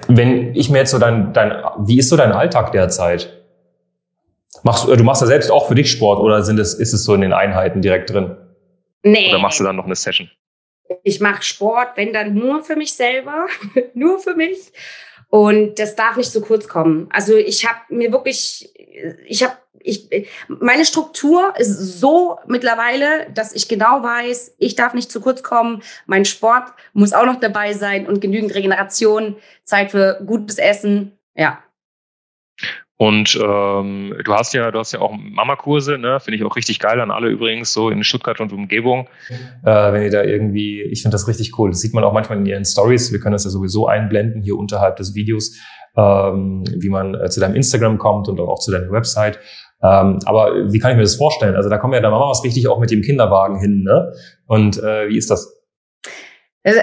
wenn 0.09 0.55
ich 0.55 0.71
mir 0.71 0.79
jetzt 0.79 0.91
so 0.93 0.99
dein, 0.99 1.33
dein, 1.33 1.53
wie 1.79 1.99
ist 1.99 2.09
so 2.09 2.17
dein 2.17 2.33
Alltag 2.33 2.73
derzeit? 2.73 3.43
Machst, 4.63 4.87
du- 4.89 4.95
du 4.97 5.05
machst 5.05 5.21
ja 5.23 5.27
selbst 5.27 5.51
auch 5.51 5.67
für 5.67 5.75
dich 5.75 5.91
Sport 5.91 6.21
oder 6.21 6.43
sind 6.43 6.59
es, 6.59 6.73
ist 6.75 6.95
es 6.95 7.05
so 7.05 7.15
in 7.15 7.21
den 7.21 7.33
Einheiten 7.33 7.83
direkt 7.83 8.11
drin? 8.13 8.37
Nee. 9.07 9.29
Oder 9.29 9.39
machst 9.39 9.61
du 9.61 9.65
dann 9.65 9.77
noch 9.77 9.85
eine 9.85 9.95
Session? 9.95 10.29
Ich 11.05 11.21
mache 11.21 11.43
Sport, 11.43 11.97
wenn 11.97 12.13
dann 12.13 12.35
nur 12.35 12.65
für 12.65 12.75
mich 12.75 12.93
selber, 12.93 13.47
nur 13.95 14.19
für 14.19 14.35
mich. 14.35 14.73
Und 15.29 15.79
das 15.79 15.95
darf 15.95 16.17
nicht 16.17 16.33
zu 16.33 16.41
kurz 16.41 16.67
kommen. 16.67 17.09
Also 17.13 17.37
ich 17.37 17.69
habe 17.69 17.79
mir 17.89 18.11
wirklich, 18.11 18.73
ich 19.27 19.45
habe, 19.45 19.57
ich, 19.79 20.09
meine 20.49 20.85
Struktur 20.85 21.55
ist 21.57 22.01
so 22.01 22.39
mittlerweile, 22.47 23.31
dass 23.33 23.53
ich 23.53 23.69
genau 23.69 24.03
weiß, 24.03 24.57
ich 24.59 24.75
darf 24.75 24.93
nicht 24.93 25.11
zu 25.11 25.21
kurz 25.21 25.45
kommen. 25.45 25.83
Mein 26.07 26.25
Sport 26.25 26.73
muss 26.93 27.13
auch 27.13 27.27
noch 27.27 27.39
dabei 27.39 27.75
sein 27.75 28.09
und 28.09 28.21
genügend 28.21 28.55
Regeneration, 28.55 29.37
Zeit 29.63 29.93
für 29.93 30.21
gutes 30.27 30.59
Essen. 30.59 31.17
Ja. 31.37 31.63
Und 32.99 33.39
ähm, 33.43 34.15
du 34.25 34.33
hast 34.33 34.55
ja, 34.55 34.71
du 34.71 34.79
hast 34.79 34.93
ja 34.93 35.01
auch 35.01 35.13
Mama-Kurse, 35.15 35.99
ne? 35.99 36.19
Finde 36.19 36.39
ich 36.39 36.45
auch 36.45 36.57
richtig 36.57 36.79
geil 36.79 36.99
an 37.01 37.11
alle 37.11 37.29
übrigens, 37.29 37.73
so 37.73 37.91
in 37.91 38.03
Stuttgart 38.05 38.41
und 38.41 38.53
Umgebung. 38.53 39.09
äh, 39.65 39.93
wenn 39.93 40.03
ihr 40.03 40.11
da 40.11 40.23
irgendwie, 40.23 40.81
ich 40.83 41.03
finde 41.03 41.15
das 41.15 41.29
richtig 41.29 41.59
cool. 41.59 41.71
Das 41.71 41.81
sieht 41.81 41.93
man 41.93 42.05
auch 42.05 42.15
manchmal 42.15 42.39
in 42.39 42.47
ihren 42.47 42.65
Stories. 42.65 43.13
Wir 43.13 43.21
können 43.21 43.35
das 43.35 43.45
ja 43.45 43.51
sowieso 43.51 43.87
einblenden 43.87 44.41
hier 44.41 44.57
unterhalb 44.57 44.97
des 44.97 45.15
Videos, 45.15 45.59
ähm, 45.95 46.65
wie 46.75 46.89
man 46.89 47.15
äh, 47.15 47.29
zu 47.29 47.41
deinem 47.41 47.55
Instagram 47.55 47.99
kommt 47.99 48.29
und 48.29 48.41
auch 48.41 48.61
zu 48.61 48.71
deiner 48.71 48.91
Website. 48.91 49.39
Ähm, 49.83 50.21
aber 50.25 50.73
wie 50.73 50.79
kann 50.79 50.93
ich 50.93 50.97
mir 50.97 51.03
das 51.03 51.17
vorstellen? 51.17 51.55
Also 51.55 51.69
da 51.69 51.77
kommen 51.77 51.93
ja 51.93 52.01
da 52.01 52.11
Mamas 52.11 52.43
richtig 52.45 52.67
auch 52.67 52.81
mit 52.81 52.91
dem 52.91 53.03
Kinderwagen 53.03 53.61
hin, 53.61 53.83
ne? 53.83 54.11
Und 54.47 54.79
äh, 54.79 55.11
wie 55.11 55.19
ist 55.19 55.31
das? 55.31 55.63
Also, 56.65 56.81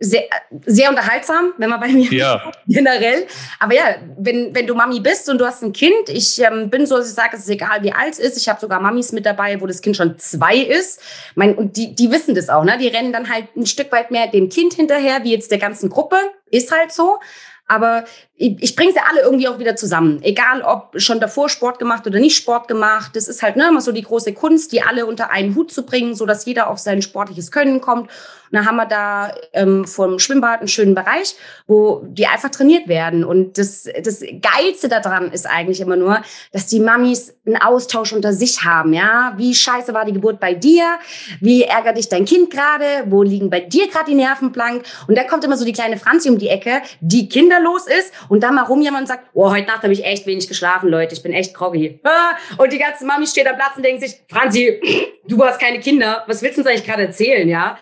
sehr, 0.00 0.22
sehr 0.66 0.90
unterhaltsam, 0.90 1.52
wenn 1.56 1.70
man 1.70 1.80
bei 1.80 1.88
mir 1.88 2.12
Ja. 2.12 2.52
generell. 2.66 3.26
Aber 3.60 3.74
ja, 3.74 3.96
wenn, 4.18 4.54
wenn 4.54 4.66
du 4.66 4.74
Mami 4.74 5.00
bist 5.00 5.28
und 5.28 5.38
du 5.38 5.46
hast 5.46 5.62
ein 5.62 5.72
Kind, 5.72 6.08
ich 6.08 6.40
ähm, 6.40 6.68
bin 6.68 6.86
so, 6.86 6.96
dass 6.96 7.08
ich 7.08 7.14
sage, 7.14 7.36
es 7.36 7.44
ist 7.44 7.48
egal, 7.48 7.82
wie 7.82 7.92
alt 7.92 8.14
es 8.14 8.18
ist. 8.18 8.36
Ich 8.36 8.48
habe 8.48 8.60
sogar 8.60 8.80
Mamis 8.80 9.12
mit 9.12 9.24
dabei, 9.24 9.60
wo 9.60 9.66
das 9.66 9.80
Kind 9.82 9.96
schon 9.96 10.18
zwei 10.18 10.56
ist. 10.56 11.00
Mein, 11.36 11.54
und 11.54 11.76
die, 11.76 11.94
die 11.94 12.10
wissen 12.10 12.34
das 12.34 12.48
auch, 12.48 12.64
ne? 12.64 12.76
Die 12.78 12.88
rennen 12.88 13.12
dann 13.12 13.30
halt 13.30 13.56
ein 13.56 13.66
Stück 13.66 13.92
weit 13.92 14.10
mehr 14.10 14.26
dem 14.26 14.48
Kind 14.48 14.74
hinterher, 14.74 15.22
wie 15.22 15.32
jetzt 15.32 15.50
der 15.50 15.58
ganzen 15.58 15.88
Gruppe. 15.90 16.16
Ist 16.50 16.72
halt 16.72 16.92
so. 16.92 17.18
Aber 17.66 18.04
ich, 18.36 18.74
bringe 18.74 18.92
sie 18.92 18.98
alle 18.98 19.20
irgendwie 19.20 19.46
auch 19.46 19.60
wieder 19.60 19.76
zusammen. 19.76 20.20
Egal, 20.22 20.62
ob 20.62 21.00
schon 21.00 21.20
davor 21.20 21.48
Sport 21.48 21.78
gemacht 21.78 22.04
oder 22.06 22.18
nicht 22.18 22.36
Sport 22.36 22.66
gemacht. 22.66 23.12
Das 23.14 23.28
ist 23.28 23.42
halt 23.42 23.54
ne, 23.54 23.68
immer 23.68 23.80
so 23.80 23.92
die 23.92 24.02
große 24.02 24.32
Kunst, 24.32 24.72
die 24.72 24.82
alle 24.82 25.06
unter 25.06 25.30
einen 25.30 25.54
Hut 25.54 25.70
zu 25.70 25.86
bringen, 25.86 26.16
so 26.16 26.26
dass 26.26 26.44
jeder 26.44 26.68
auf 26.68 26.78
sein 26.78 27.00
sportliches 27.00 27.52
Können 27.52 27.80
kommt. 27.80 28.10
Und 28.54 28.58
dann 28.58 28.66
haben 28.66 28.76
wir 28.76 28.86
da 28.86 29.34
ähm, 29.52 29.84
vom 29.84 30.18
Schwimmbad 30.18 30.60
einen 30.60 30.68
schönen 30.68 30.94
Bereich, 30.94 31.36
wo 31.66 32.02
die 32.06 32.26
einfach 32.26 32.50
trainiert 32.50 32.88
werden. 32.88 33.24
Und 33.24 33.56
das, 33.56 33.88
das 34.02 34.20
Geilste 34.20 34.88
daran 34.88 35.32
ist 35.32 35.46
eigentlich 35.46 35.80
immer 35.80 35.96
nur, 35.96 36.20
dass 36.52 36.66
die 36.66 36.80
Mamis 36.80 37.34
einen 37.46 37.56
Austausch 37.56 38.12
unter 38.12 38.32
sich 38.32 38.64
haben. 38.64 38.92
Ja, 38.92 39.34
wie 39.36 39.54
scheiße 39.54 39.94
war 39.94 40.04
die 40.04 40.12
Geburt 40.12 40.40
bei 40.40 40.54
dir? 40.54 40.98
Wie 41.40 41.62
ärgert 41.62 41.96
dich 41.96 42.08
dein 42.08 42.24
Kind 42.24 42.50
gerade? 42.50 42.84
Wo 43.06 43.22
liegen 43.22 43.48
bei 43.48 43.60
dir 43.60 43.88
gerade 43.88 44.10
die 44.10 44.16
Nerven 44.16 44.52
blank? 44.52 44.84
Und 45.08 45.16
da 45.16 45.24
kommt 45.24 45.44
immer 45.44 45.56
so 45.56 45.64
die 45.64 45.72
kleine 45.72 45.96
Franzi 45.96 46.28
um 46.28 46.38
die 46.38 46.48
Ecke, 46.48 46.82
die 47.00 47.28
kinderlos 47.28 47.86
ist 47.86 48.12
und 48.28 48.42
dann 48.42 48.54
mal 48.54 48.64
rumjammern 48.64 49.02
und 49.02 49.06
sagt, 49.06 49.30
oh, 49.32 49.50
heute 49.50 49.66
Nacht 49.66 49.82
habe 49.82 49.92
ich 49.92 50.04
echt 50.04 50.26
wenig 50.26 50.48
geschlafen, 50.48 50.88
Leute, 50.88 51.14
ich 51.14 51.22
bin 51.22 51.32
echt 51.32 51.54
groggy. 51.54 52.00
Und 52.58 52.72
die 52.72 52.78
ganze 52.78 53.04
Mami 53.06 53.26
steht 53.26 53.46
am 53.46 53.56
Platz 53.56 53.76
und 53.76 53.84
denkt 53.84 54.02
sich, 54.02 54.20
Franzi, 54.28 54.80
du 55.28 55.42
hast 55.44 55.60
keine 55.60 55.80
Kinder, 55.80 56.24
was 56.26 56.42
willst 56.42 56.56
du 56.56 56.62
uns 56.62 56.68
eigentlich 56.68 56.84
gerade 56.84 57.02
erzählen, 57.02 57.48
ja? 57.48 57.78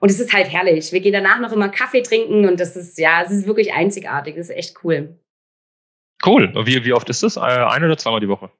Und 0.00 0.10
es 0.10 0.18
ist 0.18 0.32
halt 0.32 0.50
herrlich. 0.50 0.92
Wir 0.92 1.00
gehen 1.00 1.12
danach 1.12 1.38
noch 1.38 1.52
immer 1.52 1.68
Kaffee 1.68 2.02
trinken 2.02 2.48
und 2.48 2.58
das 2.58 2.76
ist, 2.76 2.98
ja, 2.98 3.22
es 3.22 3.30
ist 3.30 3.46
wirklich 3.46 3.72
einzigartig. 3.72 4.34
Das 4.36 4.48
ist 4.48 4.56
echt 4.56 4.76
cool. 4.82 5.18
Cool. 6.24 6.52
Wie, 6.64 6.84
wie 6.84 6.92
oft 6.92 7.08
ist 7.08 7.22
das? 7.22 7.36
Äh, 7.36 7.40
ein 7.40 7.84
oder 7.84 7.96
zweimal 7.96 8.20
die 8.20 8.28
Woche? 8.28 8.50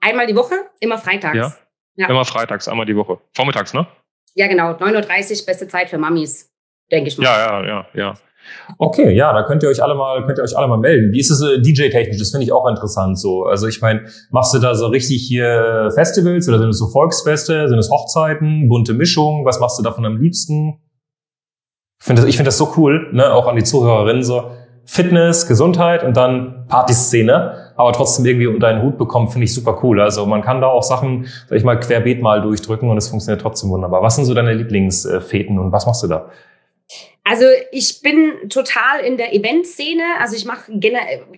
Einmal 0.00 0.26
die 0.26 0.36
Woche, 0.36 0.54
immer 0.80 0.98
freitags. 0.98 1.36
Ja. 1.36 1.56
ja. 1.96 2.08
Immer 2.08 2.24
freitags, 2.24 2.68
einmal 2.68 2.86
die 2.86 2.96
Woche. 2.96 3.20
Vormittags, 3.34 3.74
ne? 3.74 3.86
Ja, 4.34 4.46
genau. 4.46 4.72
9.30 4.72 5.40
Uhr, 5.40 5.46
beste 5.46 5.68
Zeit 5.68 5.90
für 5.90 5.98
Mamis, 5.98 6.52
denke 6.90 7.08
ich 7.08 7.18
mal. 7.18 7.24
Ja, 7.24 7.62
ja, 7.62 7.66
ja, 7.66 7.86
ja. 7.94 8.14
Okay, 8.78 9.14
ja, 9.14 9.32
da 9.32 9.42
könnt 9.42 9.62
ihr 9.62 9.68
euch 9.68 9.82
alle 9.82 9.94
mal, 9.94 10.24
könnt 10.26 10.38
ihr 10.38 10.44
euch 10.44 10.56
alle 10.56 10.68
mal 10.68 10.78
melden. 10.78 11.12
Wie 11.12 11.20
ist 11.20 11.30
es 11.30 11.42
äh, 11.42 11.60
DJ-technisch? 11.60 12.18
Das 12.18 12.30
finde 12.30 12.44
ich 12.44 12.52
auch 12.52 12.66
interessant 12.68 13.18
so. 13.18 13.44
Also 13.44 13.66
ich 13.66 13.80
meine, 13.80 14.02
machst 14.30 14.54
du 14.54 14.58
da 14.58 14.74
so 14.74 14.86
richtig 14.86 15.22
hier 15.26 15.90
Festivals 15.94 16.48
oder 16.48 16.58
sind 16.58 16.70
es 16.70 16.78
so 16.78 16.88
Volksfeste? 16.88 17.68
Sind 17.68 17.78
es 17.78 17.90
Hochzeiten, 17.90 18.68
bunte 18.68 18.94
Mischung? 18.94 19.44
Was 19.44 19.60
machst 19.60 19.78
du 19.78 19.82
davon 19.82 20.04
am 20.04 20.16
liebsten? 20.16 20.80
Ich 22.00 22.06
finde 22.06 22.22
das, 22.22 22.28
ich 22.28 22.36
finde 22.36 22.48
das 22.48 22.58
so 22.58 22.72
cool, 22.76 23.08
ne, 23.12 23.32
auch 23.32 23.46
an 23.48 23.56
die 23.56 23.64
Zuhörerinnen 23.64 24.22
so. 24.22 24.50
Fitness, 24.90 25.46
Gesundheit 25.46 26.02
und 26.02 26.16
dann 26.16 26.64
Partyszene, 26.66 27.72
aber 27.76 27.92
trotzdem 27.92 28.24
irgendwie 28.24 28.46
unter 28.46 28.68
einen 28.68 28.82
Hut 28.82 28.96
bekommen, 28.96 29.28
finde 29.28 29.44
ich 29.44 29.52
super 29.52 29.80
cool. 29.82 30.00
Also 30.00 30.24
man 30.24 30.40
kann 30.40 30.62
da 30.62 30.68
auch 30.68 30.82
Sachen, 30.82 31.26
sag 31.46 31.58
ich 31.58 31.64
mal, 31.64 31.78
querbeet 31.78 32.22
mal 32.22 32.40
durchdrücken 32.40 32.88
und 32.88 32.96
es 32.96 33.08
funktioniert 33.08 33.42
trotzdem 33.42 33.68
wunderbar. 33.68 34.02
Was 34.02 34.16
sind 34.16 34.24
so 34.24 34.32
deine 34.32 34.54
Lieblingsfäten 34.54 35.58
und 35.58 35.72
was 35.72 35.84
machst 35.84 36.02
du 36.04 36.06
da? 36.06 36.30
Also 37.28 37.44
ich 37.72 38.00
bin 38.00 38.48
total 38.48 39.00
in 39.00 39.18
der 39.18 39.34
Eventszene. 39.34 40.02
Also 40.18 40.34
ich 40.34 40.46
mache 40.46 40.72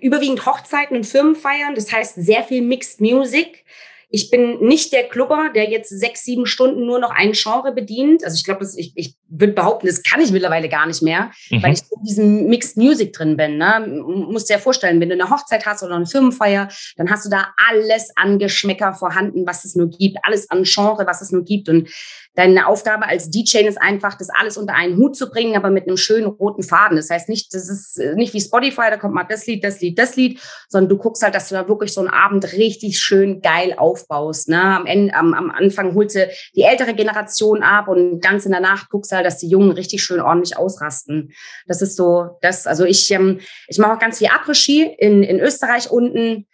überwiegend 0.00 0.46
Hochzeiten 0.46 0.96
und 0.96 1.04
Firmenfeiern. 1.04 1.74
Das 1.74 1.92
heißt 1.92 2.14
sehr 2.16 2.44
viel 2.44 2.62
Mixed 2.62 3.00
Music. 3.00 3.64
Ich 4.12 4.30
bin 4.30 4.58
nicht 4.60 4.92
der 4.92 5.08
Clubber, 5.08 5.50
der 5.54 5.70
jetzt 5.70 5.88
sechs, 5.88 6.24
sieben 6.24 6.44
Stunden 6.44 6.84
nur 6.84 6.98
noch 6.98 7.10
ein 7.10 7.32
Genre 7.32 7.72
bedient. 7.72 8.24
Also 8.24 8.34
ich 8.34 8.44
glaube, 8.44 8.68
ich, 8.76 8.92
ich 8.96 9.14
würde 9.28 9.52
behaupten, 9.52 9.86
das 9.86 10.02
kann 10.02 10.20
ich 10.20 10.32
mittlerweile 10.32 10.68
gar 10.68 10.86
nicht 10.86 11.00
mehr, 11.00 11.30
mhm. 11.50 11.62
weil 11.62 11.74
ich 11.74 11.80
in 11.96 12.04
diesem 12.04 12.46
Mixed 12.46 12.76
Music 12.76 13.12
drin 13.12 13.36
bin. 13.36 13.58
Ne? 13.58 14.02
Musst 14.28 14.48
dir 14.48 14.54
ja 14.54 14.58
vorstellen, 14.58 15.00
wenn 15.00 15.10
du 15.10 15.14
eine 15.14 15.30
Hochzeit 15.30 15.64
hast 15.64 15.84
oder 15.84 15.94
eine 15.94 16.06
Firmenfeier, 16.06 16.68
dann 16.96 17.08
hast 17.08 17.24
du 17.24 17.30
da 17.30 17.54
alles 17.68 18.10
an 18.16 18.40
Geschmäcker 18.40 18.94
vorhanden, 18.94 19.46
was 19.46 19.64
es 19.64 19.76
nur 19.76 19.88
gibt, 19.88 20.18
alles 20.22 20.50
an 20.50 20.64
Genre, 20.64 21.06
was 21.06 21.22
es 21.22 21.30
nur 21.30 21.44
gibt. 21.44 21.68
Und 21.68 21.88
Deine 22.36 22.68
Aufgabe 22.68 23.06
als 23.06 23.28
DJ 23.28 23.58
ist 23.66 23.80
einfach, 23.80 24.16
das 24.16 24.30
alles 24.30 24.56
unter 24.56 24.74
einen 24.74 24.96
Hut 24.96 25.16
zu 25.16 25.28
bringen, 25.28 25.56
aber 25.56 25.70
mit 25.70 25.88
einem 25.88 25.96
schönen 25.96 26.26
roten 26.26 26.62
Faden. 26.62 26.96
Das 26.96 27.10
heißt 27.10 27.28
nicht, 27.28 27.52
das 27.52 27.68
ist 27.68 27.98
äh, 27.98 28.14
nicht 28.14 28.34
wie 28.34 28.40
Spotify, 28.40 28.88
da 28.88 28.96
kommt 28.96 29.14
mal 29.14 29.24
das 29.24 29.46
Lied, 29.46 29.64
das 29.64 29.80
Lied, 29.80 29.98
das 29.98 30.14
Lied, 30.14 30.40
sondern 30.68 30.88
du 30.88 30.96
guckst 30.96 31.22
halt, 31.24 31.34
dass 31.34 31.48
du 31.48 31.56
da 31.56 31.68
wirklich 31.68 31.92
so 31.92 32.00
einen 32.00 32.08
Abend 32.08 32.52
richtig 32.52 33.00
schön 33.00 33.40
geil 33.42 33.74
aufbaust. 33.76 34.48
Ne? 34.48 34.62
Am, 34.62 34.86
Ende, 34.86 35.12
am, 35.14 35.34
am 35.34 35.50
Anfang 35.50 35.94
holst 35.94 36.14
du 36.14 36.28
die 36.54 36.62
ältere 36.62 36.94
Generation 36.94 37.64
ab 37.64 37.88
und 37.88 38.20
ganz 38.20 38.46
in 38.46 38.52
der 38.52 38.60
Nacht 38.60 38.90
guckst 38.90 39.10
halt, 39.10 39.26
dass 39.26 39.38
die 39.38 39.48
Jungen 39.48 39.72
richtig 39.72 40.02
schön 40.02 40.20
ordentlich 40.20 40.56
ausrasten. 40.56 41.32
Das 41.66 41.82
ist 41.82 41.96
so, 41.96 42.38
das, 42.42 42.68
also 42.68 42.84
ich, 42.84 43.10
ähm, 43.10 43.40
ich 43.66 43.78
mache 43.78 43.94
auch 43.94 43.98
ganz 43.98 44.18
viel 44.18 44.28
Après-Ski 44.28 44.94
in, 44.98 45.24
in 45.24 45.40
Österreich 45.40 45.90
unten 45.90 46.46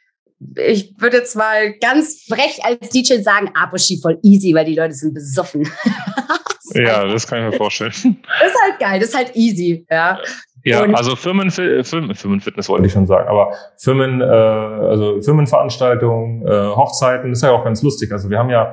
ich 0.56 0.94
würde 0.98 1.18
jetzt 1.18 1.36
mal 1.36 1.72
ganz 1.80 2.24
frech 2.28 2.60
als 2.62 2.90
DJ 2.90 3.22
sagen, 3.22 3.50
Aposhi 3.54 3.98
voll 4.00 4.18
easy, 4.22 4.54
weil 4.54 4.66
die 4.66 4.74
Leute 4.74 4.94
sind 4.94 5.14
besoffen. 5.14 5.62
das 5.62 6.74
ja, 6.74 6.98
halt 6.98 7.12
das 7.12 7.26
kann 7.26 7.44
ich 7.44 7.52
mir 7.52 7.56
vorstellen. 7.56 7.92
Das 8.40 8.52
ist 8.52 8.62
halt 8.62 8.78
geil, 8.78 9.00
das 9.00 9.08
ist 9.10 9.16
halt 9.16 9.36
easy, 9.36 9.86
ja. 9.90 10.18
Ja, 10.64 10.82
und 10.82 10.96
also 10.96 11.14
Firmen, 11.14 11.52
Firmen, 11.52 12.14
Firmenfitness 12.16 12.68
wollte 12.68 12.86
ich 12.86 12.92
schon 12.92 13.06
sagen, 13.06 13.28
aber 13.28 13.52
Firmen, 13.78 14.20
äh, 14.20 14.24
also 14.24 15.22
Firmenveranstaltungen, 15.22 16.44
äh, 16.44 16.74
Hochzeiten, 16.74 17.30
ist 17.30 17.44
ja 17.44 17.52
auch 17.52 17.62
ganz 17.62 17.82
lustig. 17.82 18.10
Also 18.10 18.30
wir 18.30 18.38
haben 18.40 18.50
ja 18.50 18.72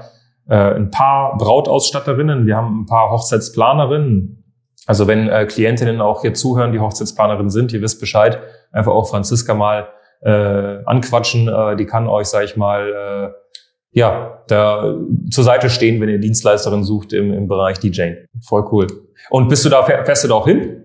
äh, 0.49 0.55
ein 0.55 0.89
paar 0.89 1.37
Brautausstatterinnen, 1.37 2.47
wir 2.47 2.57
haben 2.57 2.81
ein 2.81 2.85
paar 2.87 3.11
Hochzeitsplanerinnen. 3.11 4.43
Also 4.87 5.05
wenn 5.05 5.29
äh, 5.29 5.45
Klientinnen 5.45 6.01
auch 6.01 6.21
hier 6.21 6.33
zuhören, 6.33 6.71
die 6.71 6.79
Hochzeitsplanerinnen 6.79 7.51
sind, 7.51 7.71
ihr 7.73 7.81
wisst 7.83 7.99
Bescheid, 7.99 8.41
einfach 8.71 8.91
auch 8.91 9.07
Franziska 9.07 9.53
mal 9.53 9.87
äh, 10.23 10.83
anquatschen. 10.85 11.47
Äh, 11.47 11.75
die 11.75 11.85
kann 11.85 12.07
euch, 12.07 12.27
sag 12.27 12.45
ich 12.45 12.55
mal, 12.55 13.33
äh, 13.33 13.43
ja, 13.91 14.43
da 14.47 14.95
zur 15.29 15.43
Seite 15.43 15.69
stehen, 15.69 16.01
wenn 16.01 16.09
ihr 16.09 16.19
Dienstleisterin 16.19 16.83
sucht 16.83 17.13
im, 17.13 17.31
im 17.31 17.47
Bereich 17.47 17.79
DJ. 17.79 18.13
Voll 18.41 18.65
cool. 18.71 18.87
Und 19.29 19.49
bist 19.49 19.63
du 19.65 19.69
da, 19.69 19.83
fährst 19.83 20.23
du 20.23 20.27
da 20.27 20.33
auch 20.35 20.47
hin? 20.47 20.83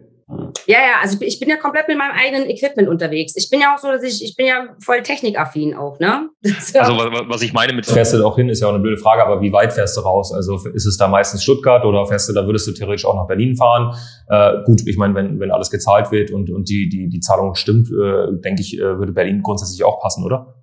Ja, 0.67 0.79
ja, 0.79 1.01
also 1.01 1.17
ich 1.23 1.41
bin 1.41 1.49
ja 1.49 1.57
komplett 1.57 1.89
mit 1.89 1.97
meinem 1.97 2.13
eigenen 2.13 2.51
Equipment 2.51 2.87
unterwegs. 2.87 3.35
Ich 3.37 3.49
bin 3.49 3.61
ja 3.61 3.75
auch 3.75 3.79
so, 3.79 3.89
dass 3.89 4.03
ich, 4.03 4.23
ich 4.23 4.37
bin 4.37 4.47
ja 4.47 4.77
voll 4.79 5.03
technikaffin 5.03 5.75
auch, 5.75 5.99
ne? 6.01 6.29
Also 6.75 6.97
was 6.97 7.41
ich 7.41 7.55
meine 7.55 7.73
mit... 7.73 7.87
Fährst 7.87 8.13
du 8.13 8.19
da 8.19 8.25
auch 8.25 8.37
hin, 8.37 8.51
ist 8.51 8.61
ja 8.61 8.67
auch 8.67 8.75
eine 8.75 8.83
blöde 8.83 8.99
Frage, 8.99 9.25
aber 9.25 9.41
wie 9.41 9.53
weit 9.53 9.73
fährst 9.73 9.97
du 9.97 10.03
raus? 10.03 10.33
Also 10.33 10.57
ist 10.75 10.85
es 10.85 10.99
da 10.99 11.09
meistens 11.09 11.43
Stuttgart 11.43 11.85
oder 11.87 12.07
fährst 12.07 12.29
du, 12.29 12.35
da 12.35 12.45
würdest 12.45 12.67
du 12.67 12.73
theoretisch 12.73 13.07
auch 13.07 13.15
nach 13.15 13.27
Berlin 13.27 13.57
fahren? 13.57 13.97
Äh, 14.29 14.65
gut, 14.67 14.87
ich 14.87 14.99
meine, 14.99 15.15
wenn, 15.15 15.41
wenn 15.41 15.51
alles 15.51 15.71
gezahlt 15.71 16.11
wird 16.13 16.31
und, 16.31 16.51
und 16.51 16.69
die, 16.69 16.91
die, 16.91 17.09
die 17.09 17.21
Zahlung 17.21 17.55
stimmt, 17.55 17.89
äh, 17.89 18.39
denke 18.45 18.61
ich, 18.61 18.79
äh, 18.79 18.99
würde 18.99 19.13
Berlin 19.13 19.43
grundsätzlich 19.43 19.83
auch 19.85 20.01
passen, 20.01 20.25
oder? 20.25 20.63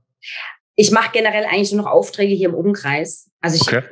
Ich 0.75 0.91
mache 0.91 1.09
generell 1.11 1.45
eigentlich 1.45 1.71
nur 1.71 1.83
noch 1.83 1.91
Aufträge 1.91 2.35
hier 2.35 2.49
im 2.49 2.55
Umkreis. 2.55 3.31
Also 3.41 3.55
ich, 3.55 3.67
okay 3.67 3.83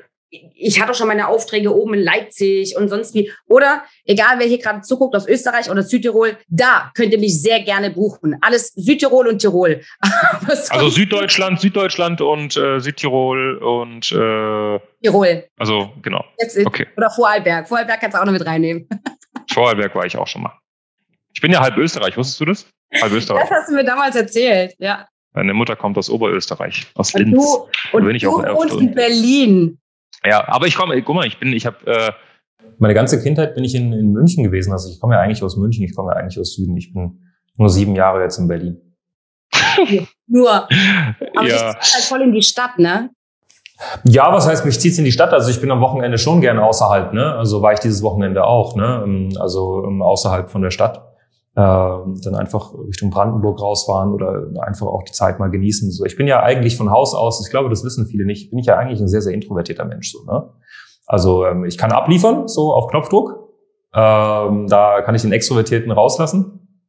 ich 0.56 0.82
hatte 0.82 0.94
schon 0.94 1.08
meine 1.08 1.28
Aufträge 1.28 1.74
oben 1.76 1.94
in 1.94 2.02
Leipzig 2.02 2.76
und 2.76 2.90
sonst 2.90 3.14
wie. 3.14 3.32
Oder 3.48 3.84
egal, 4.06 4.40
wer 4.40 4.48
hier 4.48 4.58
gerade 4.58 4.82
zuguckt 4.82 5.16
aus 5.16 5.28
Österreich 5.28 5.70
oder 5.70 5.84
Südtirol, 5.84 6.38
da 6.48 6.92
könnt 6.96 7.12
ihr 7.12 7.20
mich 7.20 7.42
sehr 7.42 7.62
gerne 7.62 7.92
buchen. 7.92 8.38
Alles 8.42 8.74
Südtirol 8.74 9.28
und 9.28 9.40
Tirol. 9.40 9.82
also 10.70 10.90
Süddeutschland, 10.90 11.60
Süddeutschland 11.60 12.22
und 12.22 12.58
äh, 12.58 12.80
Südtirol 12.80 13.58
und 13.58 14.12
äh, 14.12 14.80
Tirol. 15.04 15.46
Also 15.58 15.92
genau. 16.02 16.24
okay. 16.66 16.88
Oder 16.98 17.10
Vorarlberg. 17.10 17.68
Vorarlberg 17.68 18.00
kannst 18.00 18.18
du 18.18 18.22
auch 18.22 18.26
noch 18.26 18.34
mit 18.34 18.46
reinnehmen. 18.46 18.88
Vorarlberg 19.54 19.94
war 19.96 20.06
ich 20.06 20.18
auch 20.18 20.28
schon 20.28 20.44
mal. 20.44 20.58
Ich 21.34 21.42
bin 21.42 21.52
ja 21.52 21.62
halb 21.62 21.78
Österreich, 21.78 22.16
wusstest 22.18 22.40
du 22.42 22.46
das? 22.46 22.68
Halb 23.02 23.12
Österreich. 23.12 23.42
Das 23.50 23.52
hast 23.52 23.70
du 23.70 23.76
mir 23.76 23.84
damals 23.84 24.16
erzählt, 24.16 24.76
ja. 24.78 25.08
Meine 25.34 25.54
Mutter 25.56 25.76
kommt 25.76 25.98
aus 25.98 26.12
Oberösterreich, 26.12 26.86
aus 26.94 27.14
Linz. 27.14 27.44
Und 27.92 28.04
du, 28.04 28.14
und 28.14 28.22
du 28.22 28.56
wohnst 28.56 28.80
in 28.80 28.94
Berlin. 28.94 29.80
Ja, 30.26 30.48
aber 30.48 30.68
ich 30.68 30.76
komme, 30.76 31.02
guck 31.02 31.16
mal, 31.16 31.28
ich 31.28 31.40
bin, 31.40 31.52
ich 31.54 31.66
habe 31.66 31.78
äh, 31.86 32.12
meine 32.80 32.94
ganze 32.94 33.22
Kindheit 33.22 33.56
bin 33.56 33.64
ich 33.64 33.76
in, 33.76 33.94
in 33.94 34.12
München 34.12 34.44
gewesen. 34.44 34.72
Also 34.72 34.90
ich 34.90 35.00
komme 35.00 35.16
ja 35.16 35.22
eigentlich 35.22 35.44
aus 35.44 35.58
München, 35.58 35.84
ich 35.84 35.96
komme 35.96 36.12
ja 36.12 36.18
eigentlich 36.18 36.40
aus 36.40 36.54
Süden. 36.54 36.76
Ich 36.78 36.94
bin 36.94 37.20
nur 37.58 37.70
sieben 37.70 37.96
Jahre 37.96 38.22
jetzt 38.22 38.38
in 38.38 38.48
Berlin. 38.48 38.82
nur. 40.28 40.52
Aber 40.52 41.48
ja. 41.48 41.56
ich 41.82 41.94
halt 41.94 42.04
voll 42.08 42.22
in 42.22 42.34
die 42.34 42.42
Stadt, 42.42 42.80
ne? 42.80 43.10
Ja, 44.06 44.32
was 44.32 44.48
heißt, 44.48 44.66
mich 44.66 44.80
zieht's 44.80 44.98
in 44.98 45.06
die 45.06 45.12
Stadt? 45.12 45.34
Also 45.34 45.50
ich 45.50 45.60
bin 45.60 45.72
am 45.72 45.82
Wochenende 45.82 46.18
schon 46.18 46.42
gerne 46.42 46.64
außerhalb, 46.64 47.14
ne? 47.14 47.36
Also 47.36 47.62
war 47.62 47.74
ich 47.74 47.80
dieses 47.80 48.02
Wochenende 48.02 48.46
auch, 48.46 48.76
ne? 48.76 49.30
Also 49.40 49.84
außerhalb 50.00 50.50
von 50.50 50.62
der 50.62 50.72
Stadt. 50.72 51.13
Äh, 51.56 51.60
dann 51.60 52.36
einfach 52.36 52.74
Richtung 52.88 53.12
Brandenburg 53.12 53.62
rausfahren 53.62 54.12
oder 54.12 54.48
einfach 54.62 54.88
auch 54.88 55.04
die 55.04 55.12
Zeit 55.12 55.40
mal 55.40 55.52
genießen. 55.52 55.92
So, 55.92 56.04
ich 56.04 56.18
bin 56.18 56.26
ja 56.26 56.42
eigentlich 56.42 56.78
von 56.78 56.90
Haus 56.90 57.14
aus, 57.14 57.46
ich 57.46 57.52
glaube, 57.52 57.70
das 57.70 57.84
wissen 57.84 58.08
viele 58.08 58.26
nicht, 58.26 58.50
bin 58.50 58.58
ich 58.58 58.66
ja 58.66 58.78
eigentlich 58.78 59.00
ein 59.00 59.08
sehr, 59.08 59.22
sehr 59.22 59.34
introvertierter 59.34 59.86
Mensch. 59.86 60.12
So, 60.12 60.24
ne? 60.24 60.50
Also 61.06 61.46
ähm, 61.46 61.66
ich 61.66 61.78
kann 61.78 61.92
abliefern, 61.92 62.48
so 62.48 62.74
auf 62.74 62.88
Knopfdruck. 62.88 63.50
Ähm, 63.94 64.68
da 64.68 65.02
kann 65.02 65.14
ich 65.14 65.22
den 65.22 65.32
Extrovertierten 65.32 65.92
rauslassen. 65.92 66.82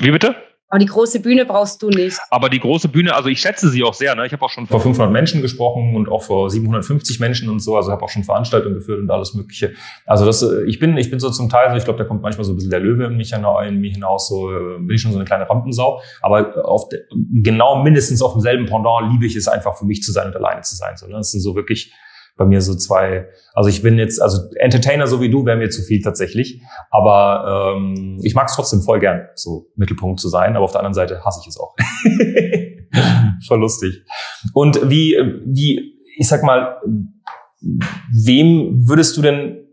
Wie 0.00 0.10
bitte? 0.10 0.34
Aber 0.70 0.78
die 0.78 0.86
große 0.86 1.20
Bühne 1.20 1.44
brauchst 1.44 1.82
du 1.82 1.90
nicht. 1.90 2.16
Aber 2.30 2.48
die 2.48 2.60
große 2.60 2.86
Bühne, 2.88 3.12
also 3.12 3.28
ich 3.28 3.40
schätze 3.40 3.68
sie 3.68 3.82
auch 3.82 3.92
sehr. 3.92 4.14
Ne? 4.14 4.24
Ich 4.24 4.32
habe 4.32 4.44
auch 4.44 4.50
schon 4.50 4.68
vor 4.68 4.80
500 4.80 5.12
Menschen 5.12 5.42
gesprochen 5.42 5.96
und 5.96 6.08
auch 6.08 6.22
vor 6.22 6.48
750 6.48 7.18
Menschen 7.18 7.50
und 7.50 7.58
so. 7.58 7.76
Also 7.76 7.90
habe 7.90 8.04
auch 8.04 8.08
schon 8.08 8.22
Veranstaltungen 8.22 8.76
geführt 8.76 9.00
und 9.00 9.10
alles 9.10 9.34
Mögliche. 9.34 9.72
Also 10.06 10.24
das, 10.24 10.42
äh, 10.42 10.62
ich 10.68 10.78
bin, 10.78 10.96
ich 10.96 11.10
bin 11.10 11.18
so 11.18 11.28
zum 11.30 11.48
Teil 11.48 11.70
so. 11.70 11.76
Ich 11.76 11.84
glaube, 11.84 11.98
da 11.98 12.04
kommt 12.04 12.22
manchmal 12.22 12.44
so 12.44 12.52
ein 12.52 12.54
bisschen 12.54 12.70
der 12.70 12.78
Löwe 12.78 13.06
in 13.06 13.16
mich, 13.16 13.32
in 13.32 13.80
mich 13.80 13.94
hinaus. 13.94 14.28
So 14.28 14.48
äh, 14.48 14.78
bin 14.78 14.94
ich 14.94 15.02
schon 15.02 15.10
so 15.10 15.18
eine 15.18 15.24
kleine 15.24 15.50
Rampensau. 15.50 16.00
Aber 16.22 16.64
auf 16.64 16.88
de, 16.88 17.00
genau 17.42 17.82
mindestens 17.82 18.22
auf 18.22 18.34
demselben 18.34 18.66
Pendant 18.66 19.10
liebe 19.10 19.26
ich 19.26 19.34
es 19.34 19.48
einfach 19.48 19.76
für 19.76 19.86
mich 19.86 20.04
zu 20.04 20.12
sein 20.12 20.28
und 20.28 20.36
alleine 20.36 20.60
zu 20.60 20.76
sein. 20.76 20.96
So, 20.96 21.08
ne? 21.08 21.14
Das 21.14 21.32
sind 21.32 21.40
so 21.40 21.56
wirklich 21.56 21.92
bei 22.40 22.46
mir 22.46 22.62
so 22.62 22.74
zwei, 22.74 23.28
also 23.52 23.68
ich 23.68 23.82
bin 23.82 23.98
jetzt, 23.98 24.20
also 24.20 24.38
Entertainer 24.56 25.06
so 25.06 25.20
wie 25.20 25.28
du 25.28 25.44
wäre 25.44 25.58
mir 25.58 25.68
zu 25.68 25.82
viel 25.82 26.00
tatsächlich, 26.00 26.62
aber 26.90 27.74
ähm, 27.76 28.18
ich 28.22 28.34
mag 28.34 28.48
es 28.48 28.54
trotzdem 28.54 28.80
voll 28.80 28.98
gern, 28.98 29.28
so 29.34 29.66
Mittelpunkt 29.76 30.20
zu 30.20 30.30
sein, 30.30 30.56
aber 30.56 30.64
auf 30.64 30.72
der 30.72 30.80
anderen 30.80 30.94
Seite 30.94 31.22
hasse 31.22 31.40
ich 31.42 31.48
es 31.48 31.60
auch. 31.60 31.76
Schon 33.42 33.60
lustig. 33.60 34.06
Und 34.54 34.88
wie, 34.88 35.18
wie, 35.44 36.00
ich 36.16 36.28
sag 36.28 36.42
mal, 36.42 36.80
wem 38.10 38.88
würdest 38.88 39.18
du 39.18 39.22
denn 39.22 39.66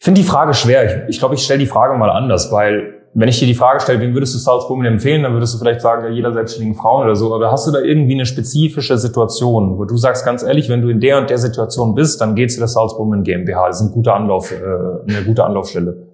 finde 0.00 0.20
die 0.20 0.26
Frage 0.26 0.54
schwer. 0.54 1.04
Ich, 1.04 1.14
ich 1.14 1.18
glaube, 1.20 1.36
ich 1.36 1.44
stelle 1.44 1.60
die 1.60 1.66
Frage 1.66 1.96
mal 1.96 2.10
anders, 2.10 2.50
weil 2.50 3.03
wenn 3.14 3.28
ich 3.28 3.38
dir 3.38 3.46
die 3.46 3.54
Frage 3.54 3.80
stelle, 3.80 4.00
wem 4.00 4.12
würdest 4.12 4.34
du 4.34 4.38
Salzburg 4.38 4.84
empfehlen, 4.84 5.22
dann 5.22 5.32
würdest 5.32 5.54
du 5.54 5.58
vielleicht 5.58 5.80
sagen, 5.80 6.04
ja, 6.04 6.10
jeder 6.10 6.32
selbstständigen 6.32 6.76
Frauen 6.76 7.04
oder 7.04 7.14
so. 7.14 7.32
Aber 7.34 7.50
hast 7.50 7.66
du 7.66 7.70
da 7.70 7.80
irgendwie 7.80 8.14
eine 8.14 8.26
spezifische 8.26 8.98
Situation, 8.98 9.78
wo 9.78 9.84
du 9.84 9.96
sagst, 9.96 10.24
ganz 10.24 10.42
ehrlich, 10.42 10.68
wenn 10.68 10.82
du 10.82 10.88
in 10.88 11.00
der 11.00 11.18
und 11.18 11.30
der 11.30 11.38
Situation 11.38 11.94
bist, 11.94 12.20
dann 12.20 12.34
geh 12.34 12.46
zu 12.48 12.58
der 12.58 12.68
Salzburg 12.68 13.24
GmbH. 13.24 13.68
Das 13.68 13.80
ist 13.80 13.86
ein 13.86 13.92
guter 13.92 14.14
Anlauf, 14.14 14.50
äh, 14.50 14.56
eine 14.56 15.24
gute 15.24 15.44
Anlaufstelle. 15.44 16.08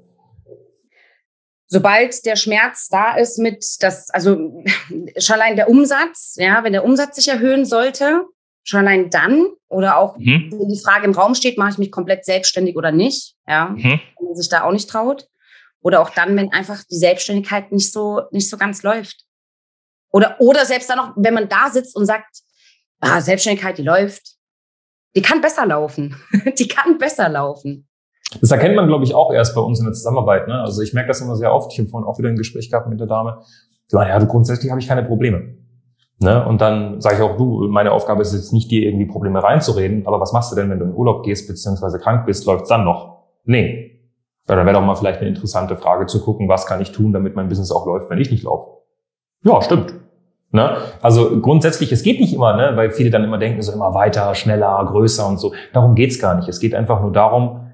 Sobald 1.68 2.26
der 2.26 2.36
Schmerz 2.36 2.88
da 2.90 3.16
ist 3.16 3.38
mit 3.38 3.64
das, 3.80 4.10
also 4.10 4.36
schon 5.18 5.36
allein 5.36 5.56
der 5.56 5.70
Umsatz, 5.70 6.36
ja, 6.38 6.62
wenn 6.64 6.72
der 6.72 6.84
Umsatz 6.84 7.16
sich 7.16 7.28
erhöhen 7.28 7.64
sollte, 7.64 8.24
Schon 8.62 8.80
allein 8.80 9.08
dann 9.10 9.46
oder 9.68 9.96
auch, 9.96 10.18
mhm. 10.18 10.50
wenn 10.52 10.68
die 10.68 10.78
Frage 10.78 11.06
im 11.06 11.12
Raum 11.12 11.34
steht, 11.34 11.56
mache 11.56 11.70
ich 11.70 11.78
mich 11.78 11.90
komplett 11.90 12.26
selbstständig 12.26 12.76
oder 12.76 12.92
nicht, 12.92 13.34
ja, 13.48 13.70
mhm. 13.70 14.00
wenn 14.18 14.26
man 14.26 14.36
sich 14.36 14.48
da 14.48 14.64
auch 14.64 14.72
nicht 14.72 14.88
traut. 14.88 15.28
Oder 15.82 16.00
auch 16.00 16.10
dann, 16.10 16.36
wenn 16.36 16.52
einfach 16.52 16.82
die 16.90 16.98
Selbstständigkeit 16.98 17.72
nicht 17.72 17.92
so, 17.92 18.22
nicht 18.32 18.50
so 18.50 18.56
ganz 18.56 18.82
läuft. 18.82 19.24
Oder, 20.12 20.36
oder 20.40 20.64
selbst 20.66 20.90
dann 20.90 20.98
auch, 20.98 21.12
wenn 21.16 21.34
man 21.34 21.48
da 21.48 21.70
sitzt 21.70 21.96
und 21.96 22.04
sagt, 22.06 22.40
ah, 23.00 23.20
Selbstständigkeit, 23.20 23.78
die 23.78 23.82
läuft, 23.82 24.36
die 25.16 25.22
kann 25.22 25.40
besser 25.40 25.66
laufen. 25.66 26.16
die 26.58 26.68
kann 26.68 26.98
besser 26.98 27.28
laufen. 27.28 27.88
Das 28.40 28.50
erkennt 28.50 28.76
man, 28.76 28.86
glaube 28.86 29.04
ich, 29.04 29.14
auch 29.14 29.32
erst 29.32 29.54
bei 29.54 29.60
uns 29.60 29.80
in 29.80 29.86
der 29.86 29.94
Zusammenarbeit. 29.94 30.46
Ne? 30.46 30.60
Also 30.60 30.82
ich 30.82 30.92
merke 30.92 31.08
das 31.08 31.20
immer 31.20 31.34
sehr 31.34 31.52
oft. 31.52 31.72
Ich 31.72 31.78
habe 31.78 31.88
vorhin 31.88 32.06
auch 32.06 32.18
wieder 32.18 32.28
ein 32.28 32.36
Gespräch 32.36 32.70
gehabt 32.70 32.88
mit 32.88 33.00
der 33.00 33.08
Dame. 33.08 33.42
Die 33.90 33.94
war, 33.94 34.06
ja, 34.06 34.18
du, 34.18 34.26
grundsätzlich 34.26 34.70
habe 34.70 34.80
ich 34.80 34.86
keine 34.86 35.02
Probleme. 35.02 35.56
Ne? 36.20 36.46
Und 36.46 36.60
dann 36.60 37.00
sage 37.00 37.16
ich 37.16 37.22
auch, 37.22 37.36
du, 37.36 37.66
meine 37.68 37.92
Aufgabe 37.92 38.22
ist 38.22 38.34
jetzt 38.34 38.52
nicht, 38.52 38.70
dir 38.70 38.82
irgendwie 38.82 39.06
Probleme 39.06 39.42
reinzureden, 39.42 40.06
aber 40.06 40.20
was 40.20 40.32
machst 40.32 40.52
du 40.52 40.56
denn, 40.56 40.70
wenn 40.70 40.78
du 40.78 40.84
in 40.84 40.94
Urlaub 40.94 41.24
gehst, 41.24 41.48
beziehungsweise 41.48 41.98
krank 41.98 42.26
bist, 42.26 42.44
läuft's 42.46 42.68
dann 42.68 42.84
noch? 42.84 43.24
Nee. 43.44 43.89
Dann 44.56 44.66
wäre 44.66 44.74
doch 44.74 44.84
mal 44.84 44.94
vielleicht 44.94 45.20
eine 45.20 45.28
interessante 45.28 45.76
Frage 45.76 46.06
zu 46.06 46.22
gucken, 46.22 46.48
was 46.48 46.66
kann 46.66 46.80
ich 46.80 46.92
tun, 46.92 47.12
damit 47.12 47.36
mein 47.36 47.48
Business 47.48 47.70
auch 47.70 47.86
läuft, 47.86 48.10
wenn 48.10 48.18
ich 48.18 48.30
nicht 48.30 48.44
laufe. 48.44 48.78
Ja, 49.44 49.62
stimmt. 49.62 49.94
Ne? 50.52 50.76
Also 51.00 51.40
grundsätzlich, 51.40 51.92
es 51.92 52.02
geht 52.02 52.18
nicht 52.18 52.34
immer, 52.34 52.56
ne? 52.56 52.72
weil 52.74 52.90
viele 52.90 53.10
dann 53.10 53.22
immer 53.22 53.38
denken, 53.38 53.62
so 53.62 53.72
immer 53.72 53.94
weiter, 53.94 54.34
schneller, 54.34 54.84
größer 54.90 55.26
und 55.26 55.38
so. 55.38 55.54
Darum 55.72 55.94
geht's 55.94 56.18
gar 56.18 56.34
nicht. 56.34 56.48
Es 56.48 56.58
geht 56.58 56.74
einfach 56.74 57.00
nur 57.00 57.12
darum, 57.12 57.70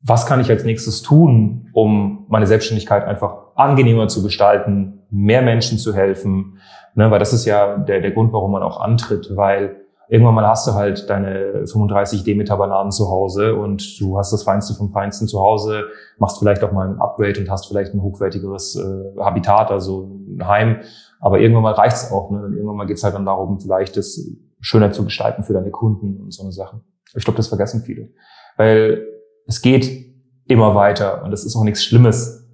was 0.00 0.26
kann 0.26 0.40
ich 0.40 0.50
als 0.50 0.64
nächstes 0.64 1.02
tun, 1.02 1.68
um 1.72 2.26
meine 2.28 2.46
Selbstständigkeit 2.46 3.04
einfach 3.04 3.36
angenehmer 3.54 4.08
zu 4.08 4.22
gestalten, 4.22 5.02
mehr 5.10 5.42
Menschen 5.42 5.78
zu 5.78 5.94
helfen. 5.94 6.58
Ne? 6.94 7.10
Weil 7.10 7.20
das 7.20 7.32
ist 7.32 7.44
ja 7.44 7.76
der, 7.76 8.00
der 8.00 8.10
Grund, 8.10 8.32
warum 8.32 8.50
man 8.50 8.62
auch 8.62 8.80
antritt, 8.80 9.30
weil 9.36 9.76
irgendwann 10.08 10.34
mal 10.34 10.46
hast 10.46 10.66
du 10.66 10.72
halt 10.72 11.08
deine 11.10 11.66
35 11.66 12.24
Demeter 12.24 12.56
Bananen 12.56 12.90
zu 12.90 13.08
Hause 13.08 13.54
und 13.54 14.00
du 14.00 14.18
hast 14.18 14.32
das 14.32 14.42
Feinste 14.42 14.74
vom 14.74 14.90
Feinsten 14.90 15.28
zu 15.28 15.40
Hause, 15.40 15.84
machst 16.18 16.38
vielleicht 16.38 16.64
auch 16.64 16.72
mal 16.72 16.88
ein 16.88 16.98
Upgrade 16.98 17.38
und 17.40 17.50
hast 17.50 17.68
vielleicht 17.68 17.94
ein 17.94 18.02
hochwertigeres 18.02 18.76
äh, 18.76 19.20
Habitat, 19.20 19.70
also 19.70 20.10
ein 20.26 20.46
Heim. 20.46 20.80
Aber 21.20 21.40
irgendwann 21.40 21.62
mal 21.62 21.74
reicht's 21.74 22.10
auch. 22.10 22.30
Ne? 22.30 22.38
Irgendwann 22.54 22.76
mal 22.76 22.86
geht's 22.86 23.04
halt 23.04 23.14
dann 23.14 23.26
darum, 23.26 23.60
vielleicht 23.60 23.96
das 23.96 24.20
schöner 24.60 24.92
zu 24.92 25.04
gestalten 25.04 25.42
für 25.42 25.52
deine 25.52 25.70
Kunden 25.70 26.20
und 26.20 26.32
so 26.32 26.42
eine 26.42 26.52
Sache. 26.52 26.80
Ich 27.14 27.24
glaube, 27.24 27.36
das 27.36 27.48
vergessen 27.48 27.82
viele. 27.82 28.08
Weil 28.56 29.06
es 29.46 29.60
geht 29.60 30.06
immer 30.46 30.74
weiter 30.74 31.22
und 31.22 31.32
es 31.32 31.44
ist 31.44 31.54
auch 31.54 31.64
nichts 31.64 31.84
Schlimmes. 31.84 32.46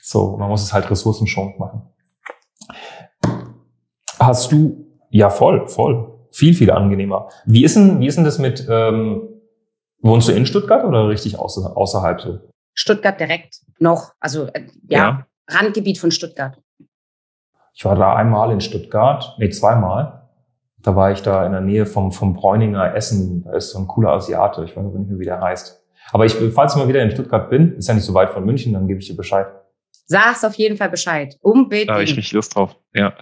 So, 0.00 0.36
man 0.36 0.48
muss 0.48 0.62
es 0.62 0.72
halt 0.72 0.90
ressourcenschonend 0.90 1.58
machen. 1.58 1.82
Hast 4.18 4.50
du, 4.50 4.86
ja 5.10 5.28
voll, 5.28 5.68
voll 5.68 6.12
viel, 6.32 6.54
viel 6.54 6.70
angenehmer. 6.70 7.28
Wie 7.44 7.64
ist 7.64 7.76
denn, 7.76 8.00
wie 8.00 8.06
ist 8.06 8.16
denn 8.16 8.24
das 8.24 8.38
mit, 8.38 8.66
ähm, 8.68 9.28
wohnst 10.00 10.28
du 10.28 10.32
in 10.32 10.46
Stuttgart 10.46 10.84
oder 10.84 11.08
richtig 11.08 11.38
außer, 11.38 11.76
außerhalb 11.76 12.20
so? 12.20 12.40
Stuttgart 12.74 13.20
direkt 13.20 13.60
noch, 13.78 14.14
also 14.18 14.46
äh, 14.46 14.66
ja, 14.88 14.98
ja, 14.98 15.26
Randgebiet 15.48 15.98
von 15.98 16.10
Stuttgart. 16.10 16.58
Ich 17.74 17.84
war 17.84 17.96
da 17.96 18.14
einmal 18.14 18.50
in 18.50 18.60
Stuttgart, 18.60 19.34
nee, 19.38 19.50
zweimal. 19.50 20.28
Da 20.82 20.96
war 20.96 21.12
ich 21.12 21.22
da 21.22 21.46
in 21.46 21.52
der 21.52 21.60
Nähe 21.60 21.86
vom, 21.86 22.10
vom 22.10 22.34
Bräuninger 22.34 22.94
Essen. 22.94 23.44
Da 23.44 23.52
ist 23.54 23.70
so 23.70 23.78
ein 23.78 23.86
cooler 23.86 24.10
Asiate. 24.10 24.64
Ich 24.64 24.76
weiß 24.76 24.84
nicht 24.84 25.08
mehr, 25.08 25.18
wie 25.18 25.24
der 25.24 25.40
heißt. 25.40 25.80
Aber 26.10 26.26
ich, 26.26 26.34
falls 26.52 26.74
ich 26.74 26.78
mal 26.78 26.88
wieder 26.88 27.02
in 27.02 27.10
Stuttgart 27.12 27.48
bin, 27.48 27.76
ist 27.76 27.88
ja 27.88 27.94
nicht 27.94 28.04
so 28.04 28.14
weit 28.14 28.30
von 28.30 28.44
München, 28.44 28.72
dann 28.72 28.88
gebe 28.88 28.98
ich 28.98 29.06
dir 29.06 29.16
Bescheid. 29.16 29.46
Sag's 30.06 30.44
auf 30.44 30.54
jeden 30.54 30.76
Fall 30.76 30.90
Bescheid. 30.90 31.36
Unbedingt. 31.40 31.88
Da 31.88 31.94
habe 31.94 32.04
ich 32.04 32.10
richtig 32.10 32.32
Lust 32.32 32.54
drauf. 32.54 32.76
Ja. 32.94 33.14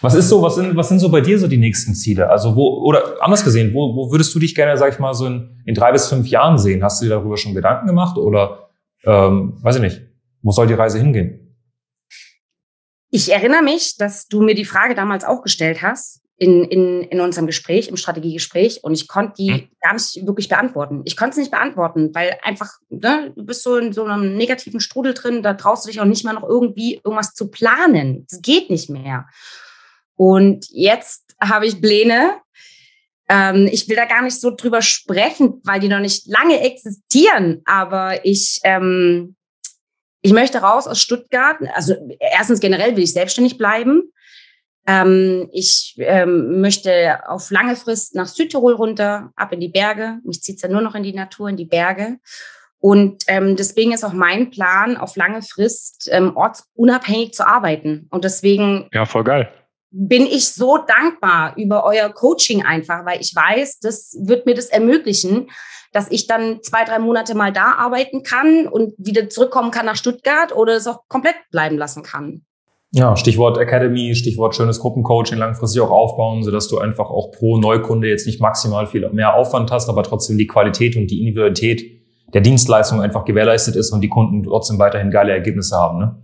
Was 0.00 0.14
ist 0.14 0.28
so, 0.28 0.40
was 0.40 0.54
sind, 0.54 0.76
was 0.76 0.88
sind 0.88 0.98
so 0.98 1.10
bei 1.10 1.20
dir 1.20 1.38
so 1.38 1.46
die 1.46 1.58
nächsten 1.58 1.94
Ziele? 1.94 2.30
Also 2.30 2.56
wo, 2.56 2.82
oder 2.84 3.16
anders 3.20 3.44
gesehen, 3.44 3.74
wo, 3.74 3.94
wo 3.94 4.10
würdest 4.10 4.34
du 4.34 4.38
dich 4.38 4.54
gerne, 4.54 4.76
sag 4.76 4.92
ich 4.92 4.98
mal, 4.98 5.14
so 5.14 5.26
in, 5.26 5.62
in 5.66 5.74
drei 5.74 5.92
bis 5.92 6.08
fünf 6.08 6.26
Jahren 6.28 6.56
sehen? 6.58 6.82
Hast 6.82 7.00
du 7.00 7.06
dir 7.06 7.10
darüber 7.10 7.36
schon 7.36 7.54
Gedanken 7.54 7.86
gemacht 7.86 8.16
oder 8.16 8.70
ähm, 9.04 9.58
weiß 9.62 9.76
ich 9.76 9.82
nicht, 9.82 10.02
wo 10.42 10.50
soll 10.50 10.66
die 10.66 10.74
Reise 10.74 10.98
hingehen? 10.98 11.56
Ich 13.10 13.32
erinnere 13.32 13.62
mich, 13.62 13.96
dass 13.96 14.26
du 14.28 14.42
mir 14.42 14.54
die 14.54 14.64
Frage 14.64 14.94
damals 14.94 15.24
auch 15.24 15.42
gestellt 15.42 15.82
hast 15.82 16.22
in, 16.38 16.64
in, 16.64 17.02
in 17.02 17.20
unserem 17.20 17.48
Gespräch, 17.48 17.88
im 17.88 17.96
Strategiegespräch 17.96 18.84
und 18.84 18.94
ich 18.94 19.08
konnte 19.08 19.34
die 19.38 19.50
mhm. 19.50 19.68
gar 19.82 19.94
nicht 19.94 20.24
wirklich 20.24 20.48
beantworten. 20.48 21.02
Ich 21.04 21.16
konnte 21.16 21.32
es 21.32 21.36
nicht 21.38 21.50
beantworten, 21.50 22.14
weil 22.14 22.38
einfach, 22.42 22.70
ne, 22.88 23.32
du 23.34 23.44
bist 23.44 23.64
so 23.64 23.76
in 23.76 23.92
so 23.92 24.04
einem 24.04 24.36
negativen 24.36 24.78
Strudel 24.78 25.14
drin, 25.14 25.42
da 25.42 25.54
traust 25.54 25.84
du 25.84 25.90
dich 25.90 26.00
auch 26.00 26.04
nicht 26.04 26.24
mal 26.24 26.34
noch 26.34 26.48
irgendwie 26.48 27.00
irgendwas 27.04 27.34
zu 27.34 27.50
planen. 27.50 28.24
Das 28.30 28.40
geht 28.40 28.70
nicht 28.70 28.88
mehr. 28.88 29.26
Und 30.14 30.66
jetzt 30.70 31.34
habe 31.40 31.66
ich 31.66 31.80
Pläne. 31.80 32.34
Ähm, 33.28 33.68
ich 33.70 33.88
will 33.88 33.96
da 33.96 34.04
gar 34.04 34.22
nicht 34.22 34.40
so 34.40 34.52
drüber 34.54 34.80
sprechen, 34.80 35.60
weil 35.64 35.80
die 35.80 35.88
noch 35.88 35.98
nicht 35.98 36.28
lange 36.28 36.60
existieren, 36.60 37.62
aber 37.64 38.24
ich, 38.24 38.60
ähm, 38.62 39.34
ich 40.22 40.32
möchte 40.32 40.58
raus 40.58 40.86
aus 40.86 41.00
Stuttgart. 41.00 41.58
Also 41.74 41.94
erstens 42.20 42.60
generell 42.60 42.96
will 42.96 43.02
ich 43.02 43.12
selbstständig 43.12 43.58
bleiben. 43.58 44.12
Ähm, 44.88 45.50
ich 45.52 45.96
ähm, 45.98 46.62
möchte 46.62 47.20
auf 47.28 47.50
lange 47.50 47.76
Frist 47.76 48.14
nach 48.14 48.26
Südtirol 48.26 48.72
runter, 48.72 49.30
ab 49.36 49.52
in 49.52 49.60
die 49.60 49.68
Berge. 49.68 50.18
Mich 50.24 50.42
zieht 50.42 50.56
es 50.56 50.62
ja 50.62 50.68
nur 50.70 50.80
noch 50.80 50.94
in 50.94 51.02
die 51.02 51.12
Natur, 51.12 51.50
in 51.50 51.58
die 51.58 51.66
Berge. 51.66 52.16
Und 52.80 53.24
ähm, 53.26 53.54
deswegen 53.54 53.92
ist 53.92 54.02
auch 54.02 54.14
mein 54.14 54.50
Plan, 54.50 54.96
auf 54.96 55.14
lange 55.16 55.42
Frist 55.42 56.08
ähm, 56.10 56.34
ortsunabhängig 56.36 57.34
zu 57.34 57.46
arbeiten. 57.46 58.06
Und 58.10 58.24
deswegen 58.24 58.88
ja, 58.94 59.04
voll 59.04 59.24
geil. 59.24 59.52
bin 59.90 60.24
ich 60.24 60.48
so 60.48 60.78
dankbar 60.78 61.54
über 61.58 61.84
euer 61.84 62.08
Coaching 62.08 62.64
einfach, 62.64 63.04
weil 63.04 63.20
ich 63.20 63.34
weiß, 63.34 63.80
das 63.80 64.16
wird 64.22 64.46
mir 64.46 64.54
das 64.54 64.68
ermöglichen, 64.68 65.50
dass 65.92 66.10
ich 66.10 66.26
dann 66.26 66.62
zwei, 66.62 66.84
drei 66.84 66.98
Monate 66.98 67.34
mal 67.34 67.52
da 67.52 67.72
arbeiten 67.72 68.22
kann 68.22 68.66
und 68.66 68.94
wieder 68.96 69.28
zurückkommen 69.28 69.70
kann 69.70 69.84
nach 69.84 69.96
Stuttgart 69.96 70.54
oder 70.54 70.76
es 70.76 70.86
auch 70.86 71.08
komplett 71.08 71.36
bleiben 71.50 71.76
lassen 71.76 72.02
kann. 72.02 72.46
Ja, 72.92 73.16
Stichwort 73.16 73.58
Academy, 73.58 74.14
Stichwort 74.14 74.54
schönes 74.54 74.80
Gruppencoaching 74.80 75.36
langfristig 75.36 75.82
auch 75.82 75.90
aufbauen, 75.90 76.42
sodass 76.42 76.68
du 76.68 76.78
einfach 76.78 77.10
auch 77.10 77.30
pro 77.32 77.58
Neukunde 77.58 78.08
jetzt 78.08 78.26
nicht 78.26 78.40
maximal 78.40 78.86
viel 78.86 79.08
mehr 79.10 79.34
Aufwand 79.34 79.70
hast, 79.70 79.90
aber 79.90 80.02
trotzdem 80.02 80.38
die 80.38 80.46
Qualität 80.46 80.96
und 80.96 81.08
die 81.10 81.20
Individualität 81.20 81.82
der 82.32 82.40
Dienstleistung 82.40 83.02
einfach 83.02 83.24
gewährleistet 83.24 83.76
ist 83.76 83.92
und 83.92 84.00
die 84.00 84.08
Kunden 84.08 84.42
trotzdem 84.42 84.78
weiterhin 84.78 85.10
geile 85.10 85.32
Ergebnisse 85.32 85.76
haben. 85.76 85.98
Ne? 85.98 86.16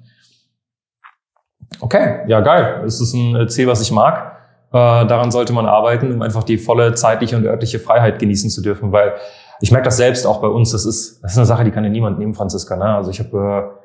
Okay, 1.80 2.20
ja 2.28 2.40
geil. 2.40 2.80
Das 2.82 3.00
ist 3.00 3.12
ein 3.12 3.48
Ziel, 3.48 3.66
was 3.66 3.82
ich 3.82 3.92
mag. 3.92 4.38
Äh, 4.70 5.06
daran 5.06 5.30
sollte 5.30 5.52
man 5.52 5.66
arbeiten, 5.66 6.12
um 6.12 6.22
einfach 6.22 6.44
die 6.44 6.56
volle 6.56 6.94
zeitliche 6.94 7.36
und 7.36 7.44
örtliche 7.44 7.78
Freiheit 7.78 8.18
genießen 8.18 8.48
zu 8.48 8.62
dürfen, 8.62 8.90
weil 8.90 9.14
ich 9.60 9.70
merke 9.70 9.84
das 9.84 9.98
selbst 9.98 10.26
auch 10.26 10.40
bei 10.40 10.48
uns. 10.48 10.72
Das 10.72 10.86
ist, 10.86 11.22
das 11.22 11.32
ist 11.32 11.38
eine 11.38 11.46
Sache, 11.46 11.64
die 11.64 11.70
kann 11.70 11.84
ja 11.84 11.90
niemand 11.90 12.18
nehmen, 12.18 12.34
Franziska. 12.34 12.76
Ne? 12.76 12.84
Also 12.84 13.10
ich 13.10 13.20
habe 13.20 13.74
äh, 13.78 13.83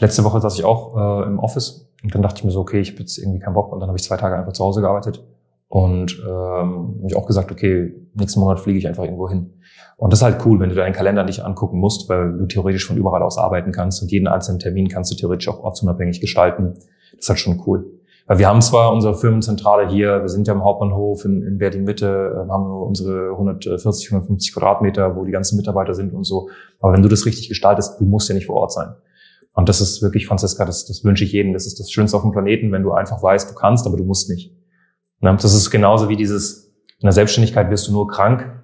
letzte 0.00 0.24
Woche 0.24 0.40
saß 0.40 0.58
ich 0.58 0.64
auch 0.64 0.96
äh, 0.96 1.26
im 1.26 1.38
Office 1.38 1.90
und 2.02 2.14
dann 2.14 2.22
dachte 2.22 2.38
ich 2.38 2.44
mir 2.44 2.50
so, 2.50 2.60
okay, 2.60 2.80
ich 2.80 2.90
habe 2.92 3.00
jetzt 3.00 3.18
irgendwie 3.18 3.40
keinen 3.40 3.54
Bock. 3.54 3.72
Und 3.72 3.80
dann 3.80 3.88
habe 3.88 3.98
ich 3.98 4.04
zwei 4.04 4.16
Tage 4.16 4.36
einfach 4.36 4.52
zu 4.52 4.64
Hause 4.64 4.80
gearbeitet 4.80 5.24
und 5.68 6.22
ähm, 6.26 7.00
mich 7.02 7.16
auch 7.16 7.26
gesagt, 7.26 7.52
okay, 7.52 7.94
nächsten 8.14 8.40
Monat 8.40 8.60
fliege 8.60 8.78
ich 8.78 8.88
einfach 8.88 9.04
irgendwo 9.04 9.28
hin. 9.28 9.54
Und 9.96 10.12
das 10.12 10.20
ist 10.20 10.24
halt 10.24 10.44
cool, 10.46 10.60
wenn 10.60 10.68
du 10.68 10.74
deinen 10.74 10.92
Kalender 10.92 11.24
nicht 11.24 11.44
angucken 11.44 11.78
musst, 11.78 12.08
weil 12.08 12.38
du 12.38 12.46
theoretisch 12.46 12.86
von 12.86 12.96
überall 12.96 13.22
aus 13.22 13.36
arbeiten 13.36 13.72
kannst 13.72 14.00
und 14.00 14.10
jeden 14.10 14.28
einzelnen 14.28 14.60
Termin 14.60 14.88
kannst 14.88 15.10
du 15.10 15.16
theoretisch 15.16 15.48
auch 15.48 15.60
ortsunabhängig 15.60 16.20
gestalten. 16.20 16.74
Das 17.12 17.20
ist 17.20 17.28
halt 17.28 17.40
schon 17.40 17.62
cool. 17.66 17.98
Weil 18.28 18.38
wir 18.38 18.48
haben 18.48 18.60
zwar 18.60 18.92
unsere 18.92 19.14
Firmenzentrale 19.14 19.88
hier, 19.88 20.20
wir 20.20 20.28
sind 20.28 20.46
ja 20.46 20.52
im 20.52 20.62
Hauptbahnhof 20.62 21.24
in, 21.24 21.42
in 21.42 21.58
Berlin-Mitte, 21.58 22.44
äh, 22.46 22.50
haben 22.50 22.70
unsere 22.70 23.30
140, 23.30 24.12
150 24.12 24.52
Quadratmeter, 24.52 25.16
wo 25.16 25.24
die 25.24 25.32
ganzen 25.32 25.56
Mitarbeiter 25.56 25.94
sind 25.94 26.12
und 26.12 26.24
so. 26.24 26.48
Aber 26.80 26.92
wenn 26.92 27.02
du 27.02 27.08
das 27.08 27.26
richtig 27.26 27.48
gestaltest, 27.48 27.98
du 27.98 28.04
musst 28.04 28.28
ja 28.28 28.34
nicht 28.34 28.46
vor 28.46 28.56
Ort 28.56 28.72
sein. 28.72 28.94
Und 29.58 29.68
das 29.68 29.80
ist 29.80 30.02
wirklich, 30.02 30.28
Franziska, 30.28 30.64
das, 30.64 30.86
das 30.86 31.02
wünsche 31.02 31.24
ich 31.24 31.32
jedem. 31.32 31.52
Das 31.52 31.66
ist 31.66 31.80
das 31.80 31.90
Schönste 31.90 32.16
auf 32.16 32.22
dem 32.22 32.30
Planeten, 32.30 32.70
wenn 32.70 32.84
du 32.84 32.92
einfach 32.92 33.20
weißt, 33.20 33.50
du 33.50 33.56
kannst, 33.56 33.88
aber 33.88 33.96
du 33.96 34.04
musst 34.04 34.30
nicht. 34.30 34.52
Ne? 35.18 35.34
Das 35.34 35.52
ist 35.52 35.70
genauso 35.72 36.08
wie 36.08 36.14
dieses, 36.14 36.72
in 37.00 37.06
der 37.06 37.12
Selbstständigkeit 37.12 37.68
wirst 37.68 37.88
du 37.88 37.92
nur 37.92 38.06
krank. 38.06 38.62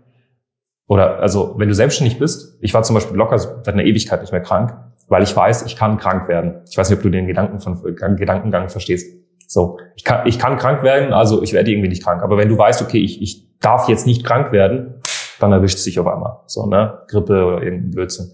Oder, 0.87 1.19
also, 1.19 1.57
wenn 1.59 1.67
du 1.67 1.75
selbstständig 1.75 2.21
bist, 2.21 2.59
ich 2.61 2.75
war 2.75 2.85
zum 2.85 2.95
Beispiel 2.95 3.17
locker 3.17 3.37
seit 3.41 3.67
einer 3.67 3.83
Ewigkeit 3.83 4.21
nicht 4.21 4.31
mehr 4.31 4.41
krank, 4.41 4.77
weil 5.09 5.25
ich 5.25 5.35
weiß, 5.35 5.67
ich 5.67 5.75
kann 5.75 5.97
krank 5.97 6.29
werden. 6.29 6.63
Ich 6.71 6.79
weiß 6.79 6.89
nicht, 6.89 6.99
ob 6.99 7.03
du 7.03 7.11
den 7.11 7.27
Gedanken 7.27 7.59
von, 7.59 7.83
Gedankengang 8.17 8.69
verstehst. 8.69 9.19
So, 9.49 9.79
ich 9.97 10.05
kann, 10.05 10.29
ich 10.29 10.39
kann 10.39 10.59
krank 10.59 10.85
werden, 10.85 11.13
also 11.13 11.43
ich 11.43 11.53
werde 11.55 11.73
irgendwie 11.73 11.89
nicht 11.89 12.05
krank. 12.05 12.23
Aber 12.23 12.39
wenn 12.39 12.49
du 12.49 12.57
weißt, 12.57 12.81
okay, 12.83 12.99
ich, 12.99 13.21
ich 13.21 13.59
darf 13.59 13.89
jetzt 13.89 14.07
nicht 14.07 14.25
krank 14.25 14.53
werden, 14.53 15.03
dann 15.41 15.51
erwischt 15.51 15.79
es 15.79 15.83
sich 15.83 15.99
auf 15.99 16.07
einmal. 16.07 16.39
So, 16.47 16.67
ne? 16.67 17.01
Grippe 17.09 17.45
oder 17.45 17.63
irgendein 17.65 17.91
Blödsinn. 17.91 18.31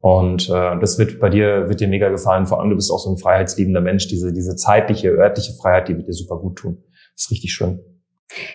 Und 0.00 0.48
äh, 0.48 0.78
das 0.80 0.98
wird 0.98 1.20
bei 1.20 1.28
dir, 1.28 1.68
wird 1.68 1.80
dir 1.80 1.88
mega 1.88 2.08
gefallen. 2.08 2.46
Vor 2.46 2.60
allem, 2.60 2.70
du 2.70 2.76
bist 2.76 2.90
auch 2.90 2.98
so 2.98 3.12
ein 3.12 3.18
freiheitsliebender 3.18 3.82
Mensch. 3.82 4.08
Diese, 4.08 4.32
diese 4.32 4.56
zeitliche, 4.56 5.10
örtliche 5.10 5.52
Freiheit, 5.52 5.88
die 5.88 5.96
wird 5.96 6.08
dir 6.08 6.14
super 6.14 6.38
gut 6.38 6.56
tun. 6.56 6.82
Das 7.14 7.24
ist 7.24 7.30
richtig 7.30 7.52
schön. 7.52 7.80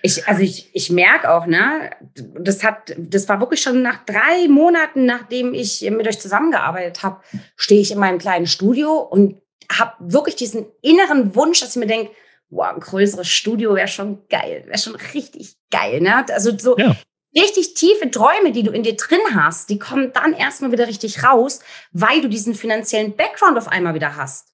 Ich, 0.02 0.28
also 0.28 0.42
ich, 0.42 0.74
ich 0.74 0.90
merke 0.90 1.32
auch, 1.32 1.46
ne, 1.46 1.92
das 2.40 2.64
hat, 2.64 2.96
das 2.98 3.28
war 3.30 3.40
wirklich 3.42 3.62
schon 3.62 3.82
nach 3.82 4.06
drei 4.06 4.48
Monaten, 4.50 5.06
nachdem 5.06 5.54
ich 5.54 5.82
mit 5.92 6.08
euch 6.08 6.20
zusammengearbeitet 6.20 7.04
habe, 7.04 7.22
stehe 7.56 7.82
ich 7.82 7.92
in 7.92 8.00
meinem 8.00 8.18
kleinen 8.18 8.48
Studio 8.48 9.00
und 9.00 9.42
habe 9.72 9.92
wirklich 10.00 10.36
diesen 10.36 10.66
inneren 10.82 11.36
Wunsch, 11.36 11.60
dass 11.60 11.76
ich 11.76 11.80
mir 11.80 11.88
denke, 11.88 12.12
wow, 12.50 12.74
ein 12.74 12.80
größeres 12.80 13.28
Studio 13.28 13.76
wäre 13.76 13.88
schon 13.88 14.28
geil, 14.30 14.64
wäre 14.66 14.78
schon 14.78 14.96
richtig 15.14 15.58
geil. 15.70 16.02
Ne? 16.02 16.26
Also 16.30 16.58
so 16.58 16.78
ja. 16.78 16.96
Richtig 17.36 17.74
tiefe 17.74 18.10
Träume, 18.12 18.52
die 18.52 18.64
du 18.64 18.72
in 18.72 18.84
dir 18.84 18.96
drin 18.96 19.20
hast, 19.34 19.70
die 19.70 19.80
kommen 19.80 20.12
dann 20.14 20.34
erstmal 20.34 20.72
wieder 20.72 20.88
richtig 20.88 21.24
raus, 21.24 21.60
weil 21.92 22.22
du 22.22 22.30
diesen 22.30 22.56
finanziellen 22.56 23.16
Background 23.16 23.58
auf 23.58 23.68
einmal 23.68 23.94
wieder 23.94 24.16
hast. 24.16 24.48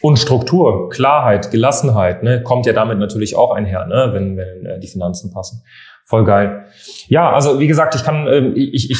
Und 0.00 0.18
Struktur, 0.18 0.90
Klarheit, 0.90 1.50
Gelassenheit, 1.50 2.22
ne, 2.22 2.42
kommt 2.42 2.66
ja 2.66 2.72
damit 2.72 2.98
natürlich 2.98 3.36
auch 3.36 3.50
einher, 3.50 3.86
ne, 3.86 4.10
wenn, 4.12 4.36
wenn 4.36 4.66
äh, 4.66 4.78
die 4.78 4.86
Finanzen 4.86 5.32
passen. 5.32 5.64
Voll 6.04 6.24
geil. 6.24 6.66
Ja, 7.08 7.32
also 7.32 7.58
wie 7.58 7.66
gesagt, 7.66 7.94
ich 7.96 8.04
kann, 8.04 8.26
äh, 8.28 8.48
ich, 8.54 8.90
ich 8.90 8.98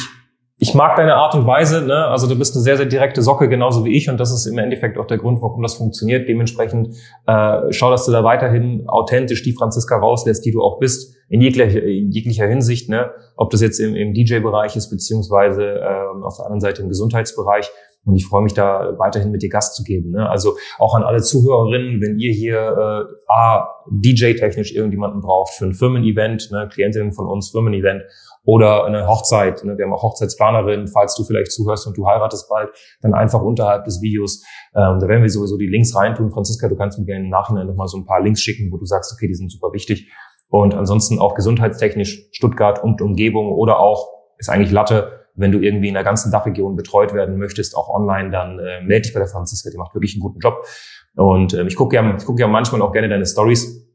ich 0.61 0.73
mag 0.73 0.97
deine 0.97 1.15
Art 1.15 1.35
und 1.35 1.47
Weise, 1.47 1.85
ne? 1.85 2.07
also 2.07 2.27
du 2.27 2.37
bist 2.37 2.53
eine 2.53 2.61
sehr, 2.61 2.75
sehr 2.75 2.85
direkte 2.85 3.21
Socke, 3.21 3.47
genauso 3.47 3.85
wie 3.85 3.95
ich 3.95 4.09
und 4.09 4.19
das 4.19 4.33
ist 4.33 4.45
im 4.45 4.57
Endeffekt 4.57 4.97
auch 4.97 5.07
der 5.07 5.17
Grund, 5.17 5.41
warum 5.41 5.61
das 5.61 5.75
funktioniert. 5.75 6.27
Dementsprechend 6.27 6.89
äh, 7.27 7.71
schau, 7.71 7.89
dass 7.89 8.05
du 8.05 8.11
da 8.11 8.25
weiterhin 8.25 8.83
authentisch 8.87 9.41
die 9.41 9.53
Franziska 9.53 9.97
rauslässt, 9.97 10.45
die 10.45 10.51
du 10.51 10.61
auch 10.61 10.77
bist, 10.79 11.15
in 11.29 11.39
jeglicher, 11.39 11.81
in 11.81 12.11
jeglicher 12.11 12.45
Hinsicht, 12.45 12.89
ne? 12.89 13.11
ob 13.37 13.51
das 13.51 13.61
jetzt 13.61 13.79
im, 13.79 13.95
im 13.95 14.13
DJ-Bereich 14.13 14.75
ist, 14.75 14.89
beziehungsweise 14.89 15.63
äh, 15.63 16.25
auf 16.25 16.35
der 16.35 16.45
anderen 16.45 16.59
Seite 16.59 16.81
im 16.81 16.89
Gesundheitsbereich. 16.89 17.69
Und 18.05 18.15
ich 18.15 18.25
freue 18.25 18.41
mich 18.41 18.53
da 18.53 18.95
weiterhin 18.97 19.31
mit 19.31 19.41
dir 19.41 19.49
Gast 19.49 19.75
zu 19.75 19.83
geben. 19.83 20.11
Ne? 20.11 20.29
Also 20.29 20.57
auch 20.77 20.95
an 20.95 21.03
alle 21.03 21.21
Zuhörerinnen, 21.21 22.01
wenn 22.01 22.17
ihr 22.17 22.33
hier 22.33 22.57
äh, 22.57 23.31
A, 23.31 23.67
DJ-technisch 23.91 24.73
irgendjemanden 24.73 25.21
braucht 25.21 25.53
für 25.53 25.65
ein 25.65 25.73
Firmen-Event, 25.73 26.49
ne? 26.51 26.69
Klientinnen 26.71 27.11
von 27.11 27.27
uns, 27.27 27.49
Firmen-Event 27.49 28.03
oder 28.43 28.85
eine 28.85 29.07
Hochzeit. 29.07 29.63
Ne? 29.63 29.77
Wir 29.77 29.85
haben 29.85 29.93
auch 29.93 30.03
Hochzeitsplanerinnen, 30.03 30.87
falls 30.87 31.15
du 31.15 31.23
vielleicht 31.23 31.51
zuhörst 31.51 31.87
und 31.87 31.97
du 31.97 32.07
heiratest 32.07 32.49
bald, 32.49 32.69
dann 33.01 33.13
einfach 33.13 33.41
unterhalb 33.41 33.85
des 33.85 34.01
Videos. 34.01 34.43
Ähm, 34.75 34.99
da 34.99 35.07
werden 35.07 35.21
wir 35.21 35.29
sowieso 35.29 35.57
die 35.57 35.67
Links 35.67 35.95
reintun. 35.95 36.31
Franziska, 36.31 36.67
du 36.67 36.75
kannst 36.75 36.97
mir 36.99 37.05
gerne 37.05 37.25
im 37.25 37.29
Nachhinein 37.29 37.67
nochmal 37.67 37.87
so 37.87 37.97
ein 37.97 38.05
paar 38.05 38.21
Links 38.21 38.41
schicken, 38.41 38.71
wo 38.71 38.77
du 38.77 38.85
sagst, 38.85 39.13
okay, 39.13 39.27
die 39.27 39.35
sind 39.35 39.51
super 39.51 39.73
wichtig. 39.73 40.11
Und 40.49 40.73
ansonsten 40.73 41.19
auch 41.19 41.35
gesundheitstechnisch 41.35 42.29
Stuttgart 42.31 42.83
und 42.83 43.01
Umgebung 43.01 43.51
oder 43.51 43.79
auch, 43.79 44.09
ist 44.37 44.49
eigentlich 44.49 44.71
Latte, 44.71 45.19
wenn 45.35 45.51
du 45.51 45.59
irgendwie 45.59 45.87
in 45.87 45.93
der 45.93 46.03
ganzen 46.03 46.31
Dachregion 46.31 46.75
betreut 46.75 47.13
werden 47.13 47.37
möchtest, 47.37 47.75
auch 47.75 47.89
online, 47.89 48.31
dann 48.31 48.59
äh, 48.59 48.81
melde 48.81 49.03
dich 49.03 49.13
bei 49.13 49.19
der 49.19 49.27
Franziska, 49.27 49.69
die 49.69 49.77
macht 49.77 49.93
wirklich 49.93 50.15
einen 50.15 50.21
guten 50.21 50.39
Job. 50.39 50.65
Und 51.15 51.53
äh, 51.53 51.63
ich 51.65 51.75
gucke 51.75 51.95
ja, 51.95 52.15
ich 52.17 52.25
guck 52.25 52.39
ja 52.39 52.47
manchmal 52.47 52.81
auch 52.81 52.91
gerne 52.91 53.09
deine 53.09 53.25
Stories. 53.25 53.87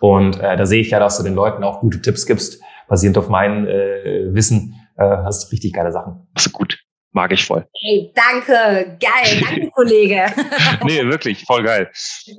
Und 0.00 0.40
äh, 0.40 0.56
da 0.56 0.66
sehe 0.66 0.80
ich 0.80 0.90
ja, 0.90 0.98
dass 0.98 1.16
du 1.16 1.22
den 1.22 1.34
Leuten 1.34 1.64
auch 1.64 1.80
gute 1.80 2.00
Tipps 2.02 2.26
gibst, 2.26 2.62
basierend 2.88 3.18
auf 3.18 3.28
meinem 3.28 3.66
äh, 3.66 4.34
Wissen, 4.34 4.74
äh, 4.96 5.04
hast 5.04 5.44
du 5.44 5.50
richtig 5.52 5.72
geile 5.72 5.92
Sachen. 5.92 6.26
Das 6.34 6.46
ist 6.46 6.52
gut. 6.52 6.78
Mag 7.12 7.32
ich 7.32 7.44
voll. 7.44 7.64
Hey, 7.80 8.12
danke. 8.12 8.98
Geil. 8.98 9.40
Danke, 9.40 9.70
Kollege. 9.70 10.26
nee, 10.84 11.04
wirklich. 11.04 11.44
Voll 11.44 11.62
geil. 11.62 11.88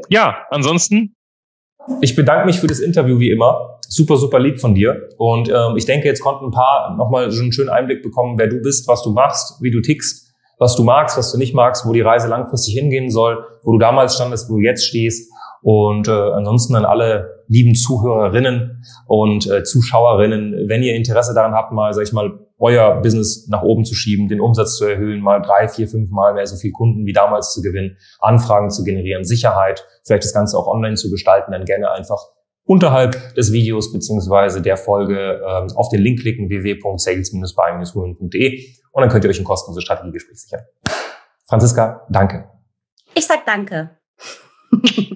Ja, 0.10 0.46
ansonsten. 0.50 1.16
Ich 2.02 2.14
bedanke 2.14 2.46
mich 2.46 2.60
für 2.60 2.68
das 2.68 2.80
Interview 2.80 3.18
wie 3.20 3.32
immer. 3.32 3.80
Super, 3.88 4.18
super 4.18 4.38
lieb 4.38 4.60
von 4.60 4.76
dir. 4.76 5.08
Und 5.18 5.48
ähm, 5.48 5.78
ich 5.78 5.86
denke, 5.86 6.08
jetzt 6.08 6.20
konnten 6.20 6.48
ein 6.48 6.52
paar 6.52 6.94
nochmal 6.98 7.32
so 7.32 7.42
einen 7.42 7.54
schönen 7.54 7.70
Einblick 7.70 8.04
bekommen, 8.04 8.38
wer 8.38 8.48
du 8.48 8.60
bist, 8.60 8.86
was 8.90 9.02
du 9.02 9.12
machst, 9.12 9.62
wie 9.62 9.72
du 9.72 9.80
tickst, 9.82 10.34
was 10.58 10.76
du 10.76 10.84
magst, 10.84 11.18
was 11.18 11.32
du 11.32 11.38
nicht 11.38 11.54
magst, 11.54 11.86
wo 11.86 11.94
die 11.94 12.02
Reise 12.02 12.28
langfristig 12.28 12.74
hingehen 12.74 13.10
soll, 13.10 13.46
wo 13.64 13.74
du 13.74 13.78
damals 13.78 14.16
standest, 14.16 14.50
wo 14.50 14.56
du 14.56 14.62
jetzt 14.62 14.86
stehst. 14.86 15.32
Und 15.62 16.08
äh, 16.08 16.12
ansonsten 16.12 16.76
an 16.76 16.86
alle 16.86 17.44
lieben 17.48 17.76
Zuhörerinnen 17.76 18.84
und 19.08 19.50
äh, 19.50 19.64
Zuschauerinnen, 19.64 20.68
wenn 20.68 20.84
ihr 20.84 20.96
Interesse 20.96 21.34
daran 21.34 21.54
habt, 21.54 21.72
mal, 21.72 21.94
sag 21.94 22.04
ich 22.04 22.14
mal, 22.14 22.40
euer 22.58 23.02
Business 23.02 23.48
nach 23.50 23.64
oben 23.64 23.84
zu 23.84 23.96
schieben, 23.96 24.30
den 24.30 24.40
Umsatz 24.40 24.78
zu 24.78 24.86
erhöhen, 24.86 25.22
mal 25.22 25.42
drei, 25.42 25.68
vier, 25.68 25.88
fünf 25.88 26.10
Mal 26.10 26.34
mehr 26.34 26.48
so 26.48 26.56
viel 26.56 26.72
Kunden 26.72 27.06
wie 27.06 27.14
damals 27.14 27.54
zu 27.54 27.62
gewinnen, 27.62 27.98
Anfragen 28.20 28.70
zu 28.70 28.84
generieren, 28.84 29.26
Sicherheit, 29.26 29.86
vielleicht 30.06 30.24
das 30.24 30.34
Ganze 30.34 30.58
auch 30.58 30.68
online 30.68 30.96
zu 30.96 31.12
gestalten, 31.12 31.52
dann 31.52 31.66
gerne 31.66 31.92
einfach 31.92 32.20
unterhalb 32.64 33.36
des 33.36 33.52
Videos 33.52 33.92
beziehungsweise 33.92 34.62
der 34.62 34.78
Folge 34.78 35.42
ähm, 35.46 35.68
auf 35.76 35.90
den 35.90 36.02
Link 36.02 36.22
klicken 36.22 36.48
www.sales-buying-women.de 36.50 38.66
und 38.92 39.02
dann 39.02 39.10
könnt 39.10 39.26
ihr 39.26 39.30
euch 39.30 39.40
ein 39.40 39.46
kostenloses 39.46 39.84
Strategiegespräch 39.84 40.42
sichern. 40.42 40.62
Franziska, 41.48 42.08
danke. 42.10 42.50
Ich 43.14 43.28
sag 43.28 43.46
danke. 43.46 43.92